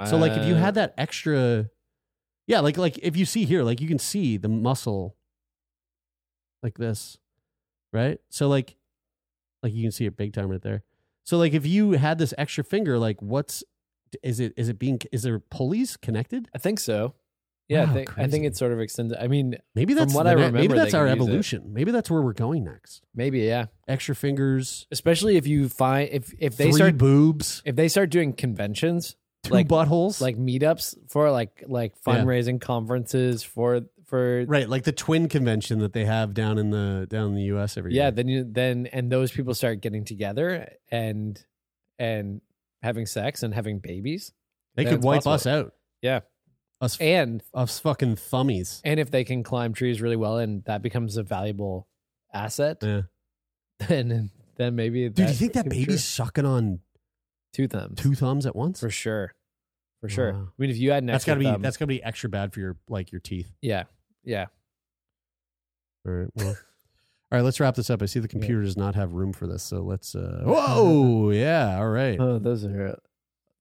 So 0.09 0.17
like 0.17 0.33
if 0.33 0.45
you 0.45 0.55
Uh, 0.55 0.59
had 0.59 0.75
that 0.75 0.93
extra 0.97 1.69
Yeah, 2.47 2.59
like 2.59 2.75
like 2.77 2.97
if 2.97 3.15
you 3.15 3.25
see 3.25 3.45
here, 3.45 3.63
like 3.63 3.79
you 3.79 3.87
can 3.87 3.97
see 3.99 4.35
the 4.37 4.49
muscle 4.49 5.15
like 6.61 6.77
this. 6.77 7.17
Right? 7.93 8.19
So 8.29 8.47
like 8.49 8.75
like 9.65 9.73
you 9.73 9.81
can 9.83 9.91
see 9.91 10.05
it 10.05 10.15
big 10.15 10.31
time 10.33 10.47
right 10.49 10.61
there. 10.61 10.83
So 11.25 11.37
like 11.37 11.53
if 11.53 11.65
you 11.65 11.91
had 11.93 12.17
this 12.19 12.33
extra 12.37 12.63
finger, 12.63 12.97
like 12.97 13.21
what's 13.21 13.63
is 14.23 14.39
it 14.39 14.53
is 14.55 14.69
it 14.69 14.79
being 14.79 14.99
is 15.11 15.23
there 15.23 15.39
pulleys 15.39 15.97
connected? 15.97 16.47
i 16.55 16.57
think 16.57 16.79
so 16.79 17.15
yeah 17.67 17.83
Wow, 17.83 17.89
I, 17.89 17.93
think, 17.93 18.11
I 18.11 18.13
think 18.21 18.31
crazy. 18.31 18.45
it 18.45 18.55
sort 18.55 18.71
of 18.71 18.79
extended. 18.79 19.17
i 19.21 19.27
mean 19.27 19.57
Maybe 19.73 19.93
from 19.93 19.99
that's 19.99 20.13
what 20.13 20.25
i 20.27 20.31
remember 20.31 20.59
maybe 20.59 20.73
that's 20.73 20.93
our 20.93 21.05
use 21.07 21.11
it. 21.17 21.21
evolution. 21.21 21.73
Maybe 21.73 21.91
that's 21.91 22.09
where 22.09 22.21
we're 22.21 22.31
going 22.33 22.63
next. 22.63 23.01
maybe 23.13 23.39
yeah 23.41 23.65
Extra 23.89 24.15
fingers, 24.15 24.87
especially 24.91 25.35
if 25.35 25.47
you 25.47 25.67
find 25.67 26.07
if 26.13 26.33
if 26.39 26.55
they 26.55 26.71
start 26.71 26.97
boobs, 26.97 27.61
if 27.65 27.75
they 27.75 27.87
start 27.89 28.09
doing 28.11 28.31
conventions 28.31 29.17
two 29.43 29.53
like 29.53 29.67
buttholes. 29.67 30.21
like 30.21 30.37
meetups 30.37 30.95
for 31.09 31.29
like 31.31 31.63
like 31.67 31.93
Yeah. 32.07 32.13
fundraising 32.23 32.61
conferences 32.61 33.43
for 33.43 33.81
for 34.05 34.45
right, 34.47 34.69
like 34.69 34.83
the 34.83 34.91
twin 34.91 35.27
convention 35.29 35.79
that 35.79 35.93
they 35.93 36.05
have 36.05 36.33
down 36.33 36.57
in 36.57 36.69
the 36.69 37.07
down 37.09 37.29
in 37.29 37.35
the 37.35 37.43
US 37.55 37.77
every 37.77 37.93
yeah 37.93 38.03
year. 38.03 38.11
then 38.11 38.27
you 38.27 38.43
then 38.47 38.85
and 38.87 39.11
those 39.11 39.31
people 39.31 39.53
start 39.53 39.81
getting 39.81 40.03
together 40.05 40.69
and 40.91 41.43
and 41.99 42.41
having 42.81 43.05
sex 43.05 43.41
and 43.43 43.53
having 43.53 43.79
babies 43.79 44.31
They 44.75 44.83
then 44.83 44.93
could 44.95 45.03
wipe 45.03 45.23
possible. 45.23 45.33
us 45.33 45.47
out. 45.47 45.73
yeah 46.01 46.19
Us 46.81 46.97
and 46.99 47.41
us 47.53 47.79
fucking 47.79 48.15
thummies. 48.17 48.81
and 48.83 48.99
if 48.99 49.09
they 49.09 49.23
can 49.23 49.41
climb 49.43 49.73
trees 49.73 50.01
really 50.01 50.17
well 50.17 50.37
and 50.37 50.63
that 50.65 50.81
becomes 50.81 51.17
a 51.17 51.23
valuable 51.23 51.87
asset 52.33 52.77
Yeah. 52.81 53.01
then 53.87 54.29
then 54.57 54.75
maybe 54.75 55.05
Dude, 55.09 55.15
do 55.15 55.23
you 55.23 55.29
think 55.29 55.53
that 55.53 55.67
baby's 55.69 55.85
true. 55.85 55.97
sucking 55.97 56.45
on 56.45 56.79
two 57.53 57.67
thumbs 57.67 57.99
two 58.01 58.13
thumbs 58.15 58.45
at 58.45 58.55
once? 58.55 58.79
for 58.79 58.89
sure 58.89 59.33
for 60.01 60.09
sure 60.09 60.33
Wow. 60.33 60.47
i 60.49 60.61
mean 60.61 60.69
if 60.69 60.77
you 60.77 60.91
had 60.91 61.01
an 61.03 61.07
That's 61.07 61.25
gotta 61.25 61.39
be 61.39 61.45
thumb- 61.45 61.61
that's 61.61 61.77
gotta 61.77 61.87
be 61.87 62.03
extra 62.03 62.29
bad 62.29 62.53
for 62.53 62.59
your 62.59 62.77
like 62.89 63.11
your 63.11 63.21
teeth. 63.21 63.49
yeah 63.61 63.83
yeah 64.25 64.45
All 66.05 66.11
right. 66.13 66.29
Well. 66.35 66.55
All 67.31 67.39
right, 67.39 67.43
let's 67.43 67.59
wrap 67.59 67.75
this 67.75 67.89
up. 67.89 68.03
I 68.03 68.05
see 68.05 68.19
the 68.19 68.27
computer 68.27 68.61
does 68.61 68.77
not 68.77 68.93
have 68.93 69.13
room 69.13 69.33
for 69.33 69.47
this, 69.47 69.63
so 69.63 69.81
let's 69.81 70.15
uh 70.15 70.41
Whoa, 70.45 71.31
yeah, 71.31 71.75
all 71.77 71.89
right. 71.89 72.19
oh 72.19 72.37
those 72.37 72.63
are 72.63 72.97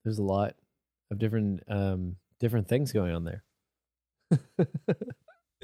there's 0.04 0.18
a 0.18 0.22
lot 0.22 0.54
of 1.10 1.18
different 1.18 1.62
um 1.68 2.16
different 2.38 2.68
things 2.68 2.92
going 2.92 3.14
on 3.14 3.24
there 3.24 3.42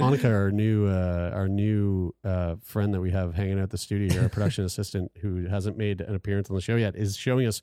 Monica, 0.01 0.29
our 0.33 0.51
new 0.51 0.87
uh, 0.87 1.31
our 1.35 1.49
new 1.49 2.15
uh, 2.25 2.57
friend 2.63 2.95
that 2.95 3.01
we 3.01 3.11
have 3.11 3.35
hanging 3.35 3.59
out 3.59 3.65
at 3.65 3.71
the 3.71 3.79
studio 3.79 4.23
our 4.23 4.29
production 4.29 4.65
assistant 4.65 5.13
who 5.21 5.47
hasn't 5.47 5.77
made 5.77 6.01
an 6.01 6.15
appearance 6.15 6.49
on 6.49 6.57
the 6.57 6.63
show 6.63 6.77
yet, 6.77 6.97
is 6.97 7.17
showing 7.17 7.47
us 7.47 7.61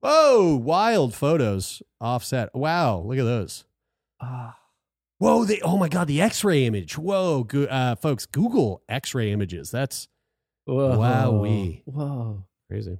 whoa 0.00 0.56
wild 0.56 1.14
photos 1.14 1.82
offset. 2.00 2.54
Wow, 2.54 3.00
look 3.00 3.18
at 3.18 3.24
those. 3.24 3.64
Ah. 4.20 4.56
Whoa, 5.18 5.44
they 5.44 5.60
oh 5.62 5.76
my 5.78 5.88
god, 5.88 6.08
the 6.08 6.20
X-ray 6.20 6.64
image. 6.66 6.98
Whoa, 6.98 7.44
go, 7.44 7.64
uh, 7.64 7.94
folks, 7.96 8.26
Google 8.26 8.82
X-ray 8.88 9.32
images. 9.32 9.70
That's 9.70 10.08
Whoa. 10.66 10.98
Wowee. 10.98 11.82
Whoa. 11.86 12.44
crazy. 12.68 12.98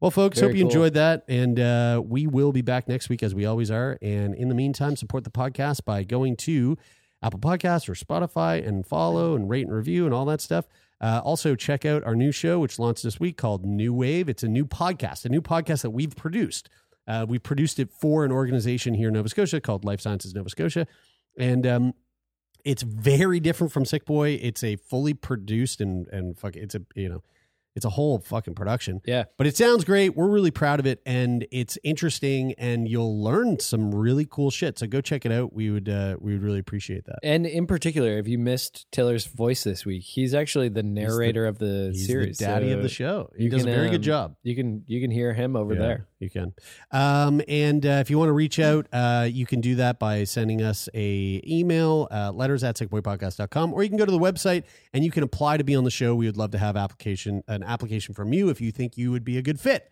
Well, 0.00 0.10
folks, 0.10 0.40
Very 0.40 0.52
hope 0.52 0.56
you 0.56 0.64
cool. 0.64 0.70
enjoyed 0.70 0.94
that. 0.94 1.24
And 1.28 1.60
uh, 1.60 2.02
we 2.04 2.26
will 2.26 2.52
be 2.52 2.62
back 2.62 2.88
next 2.88 3.08
week 3.08 3.22
as 3.22 3.34
we 3.34 3.44
always 3.44 3.70
are. 3.70 3.98
And 4.02 4.34
in 4.34 4.48
the 4.48 4.54
meantime, 4.54 4.96
support 4.96 5.22
the 5.24 5.30
podcast 5.30 5.84
by 5.84 6.02
going 6.02 6.36
to 6.38 6.76
Apple 7.22 7.38
Podcasts 7.38 7.88
or 7.88 7.94
Spotify 7.94 8.66
and 8.66 8.84
follow 8.84 9.36
and 9.36 9.48
rate 9.48 9.66
and 9.66 9.74
review 9.74 10.04
and 10.04 10.12
all 10.14 10.24
that 10.24 10.40
stuff. 10.40 10.66
Uh, 11.00 11.20
also, 11.24 11.54
check 11.54 11.84
out 11.84 12.02
our 12.04 12.16
new 12.16 12.32
show, 12.32 12.58
which 12.58 12.78
launched 12.78 13.02
this 13.02 13.20
week 13.20 13.36
called 13.36 13.64
New 13.64 13.92
Wave. 13.94 14.28
It's 14.28 14.42
a 14.42 14.48
new 14.48 14.64
podcast, 14.64 15.24
a 15.24 15.28
new 15.28 15.42
podcast 15.42 15.82
that 15.82 15.90
we've 15.90 16.16
produced. 16.16 16.68
Uh, 17.06 17.26
we 17.28 17.38
produced 17.38 17.78
it 17.78 17.90
for 17.92 18.24
an 18.24 18.30
organization 18.32 18.94
here 18.94 19.08
in 19.08 19.14
Nova 19.14 19.28
Scotia 19.28 19.60
called 19.60 19.84
Life 19.84 20.00
Sciences 20.00 20.34
Nova 20.34 20.48
Scotia. 20.48 20.86
And 21.38 21.66
um, 21.66 21.94
it's 22.64 22.82
very 22.82 23.40
different 23.40 23.72
from 23.72 23.84
Sick 23.84 24.04
Boy. 24.04 24.38
It's 24.40 24.62
a 24.62 24.76
fully 24.76 25.14
produced 25.14 25.80
and, 25.80 26.06
and 26.08 26.38
fuck, 26.38 26.56
it's 26.56 26.74
a, 26.74 26.82
you 26.94 27.08
know, 27.08 27.22
It's 27.74 27.84
a 27.84 27.90
whole 27.90 28.18
fucking 28.18 28.54
production. 28.54 29.00
Yeah. 29.06 29.24
But 29.38 29.46
it 29.46 29.56
sounds 29.56 29.84
great. 29.84 30.16
We're 30.16 30.28
really 30.28 30.50
proud 30.50 30.80
of 30.80 30.86
it 30.86 31.00
and 31.06 31.46
it's 31.50 31.78
interesting 31.82 32.54
and 32.58 32.88
you'll 32.88 33.22
learn 33.22 33.60
some 33.60 33.94
really 33.94 34.26
cool 34.28 34.50
shit. 34.50 34.78
So 34.78 34.86
go 34.86 35.00
check 35.00 35.24
it 35.24 35.32
out. 35.32 35.52
We 35.52 35.70
would 35.70 35.88
uh, 35.88 36.16
we 36.20 36.32
would 36.32 36.42
really 36.42 36.58
appreciate 36.58 37.04
that. 37.06 37.18
And 37.22 37.46
in 37.46 37.66
particular, 37.66 38.18
if 38.18 38.28
you 38.28 38.38
missed 38.38 38.86
Taylor's 38.92 39.26
voice 39.26 39.64
this 39.64 39.86
week, 39.86 40.02
he's 40.02 40.34
actually 40.34 40.68
the 40.68 40.82
narrator 40.82 41.46
of 41.46 41.58
the 41.58 41.90
he's 41.92 42.06
the 42.06 42.12
series, 42.12 42.38
daddy 42.38 42.72
of 42.72 42.82
the 42.82 42.88
show. 42.88 43.30
He 43.36 43.48
does 43.48 43.62
a 43.62 43.66
very 43.66 43.88
good 43.88 43.96
um, 43.96 44.02
job. 44.02 44.36
You 44.42 44.54
can 44.54 44.84
you 44.86 45.00
can 45.00 45.10
hear 45.10 45.32
him 45.32 45.56
over 45.56 45.74
Yeah, 45.74 45.80
there. 45.80 46.08
You 46.18 46.30
can. 46.30 46.52
Um, 46.90 47.42
and 47.48 47.84
uh, 47.84 48.00
if 48.00 48.10
you 48.10 48.18
want 48.18 48.28
to 48.28 48.32
reach 48.32 48.58
out, 48.60 48.86
uh, 48.92 49.26
you 49.30 49.46
can 49.46 49.60
do 49.60 49.76
that 49.76 49.98
by 49.98 50.24
sending 50.24 50.62
us 50.62 50.88
a 50.94 51.42
email, 51.46 52.06
uh, 52.10 52.30
letters 52.32 52.62
at 52.62 52.76
sickboypodcast.com, 52.76 53.72
or 53.72 53.82
you 53.82 53.88
can 53.88 53.98
go 53.98 54.04
to 54.06 54.12
the 54.12 54.18
website 54.18 54.64
and 54.92 55.04
you 55.04 55.10
can 55.10 55.22
apply 55.22 55.56
to 55.56 55.64
be 55.64 55.74
on 55.74 55.84
the 55.84 55.90
show. 55.90 56.14
We 56.14 56.26
would 56.26 56.36
love 56.36 56.52
to 56.52 56.58
have 56.58 56.76
application 56.76 57.42
an 57.62 57.68
application 57.68 58.14
from 58.14 58.32
you 58.32 58.48
if 58.48 58.60
you 58.60 58.72
think 58.72 58.96
you 58.96 59.10
would 59.10 59.24
be 59.24 59.38
a 59.38 59.42
good 59.42 59.60
fit. 59.60 59.90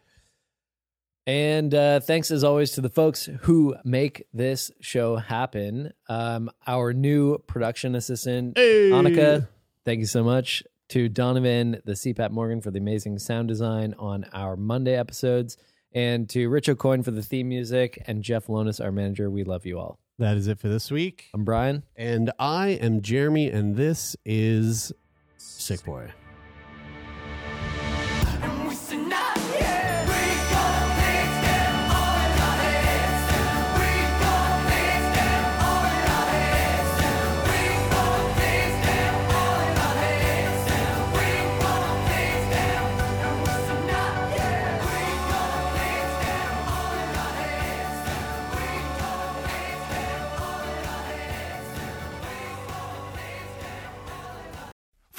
And 1.26 1.74
uh, 1.74 2.00
thanks 2.00 2.30
as 2.30 2.42
always 2.42 2.72
to 2.72 2.80
the 2.80 2.88
folks 2.88 3.28
who 3.42 3.76
make 3.84 4.26
this 4.32 4.70
show 4.80 5.16
happen. 5.16 5.92
Um, 6.08 6.50
our 6.66 6.92
new 6.92 7.38
production 7.38 7.94
assistant, 7.94 8.56
Hey. 8.56 8.90
Annika, 8.90 9.46
thank 9.84 10.00
you 10.00 10.06
so 10.06 10.24
much. 10.24 10.62
To 10.88 11.08
Donovan, 11.08 11.80
the 11.84 11.92
CPAP 11.92 12.32
Morgan, 12.32 12.60
for 12.60 12.72
the 12.72 12.80
amazing 12.80 13.18
sound 13.20 13.46
design 13.46 13.94
on 13.96 14.24
our 14.32 14.56
Monday 14.56 14.96
episodes. 14.96 15.56
And 15.92 16.28
to 16.30 16.48
Rich 16.48 16.66
Aucoin 16.68 17.04
for 17.04 17.12
the 17.12 17.22
theme 17.22 17.48
music. 17.48 18.02
And 18.06 18.24
Jeff 18.24 18.46
Lonis, 18.46 18.82
our 18.82 18.90
manager. 18.90 19.30
We 19.30 19.44
love 19.44 19.66
you 19.66 19.78
all. 19.78 20.00
That 20.18 20.36
is 20.36 20.48
it 20.48 20.58
for 20.58 20.68
this 20.68 20.90
week. 20.90 21.28
I'm 21.32 21.44
Brian. 21.44 21.84
And 21.96 22.32
I 22.38 22.68
am 22.70 23.02
Jeremy, 23.02 23.50
and 23.50 23.76
this 23.76 24.16
is 24.24 24.92
Sick 25.36 25.84
Boy. 25.84 26.10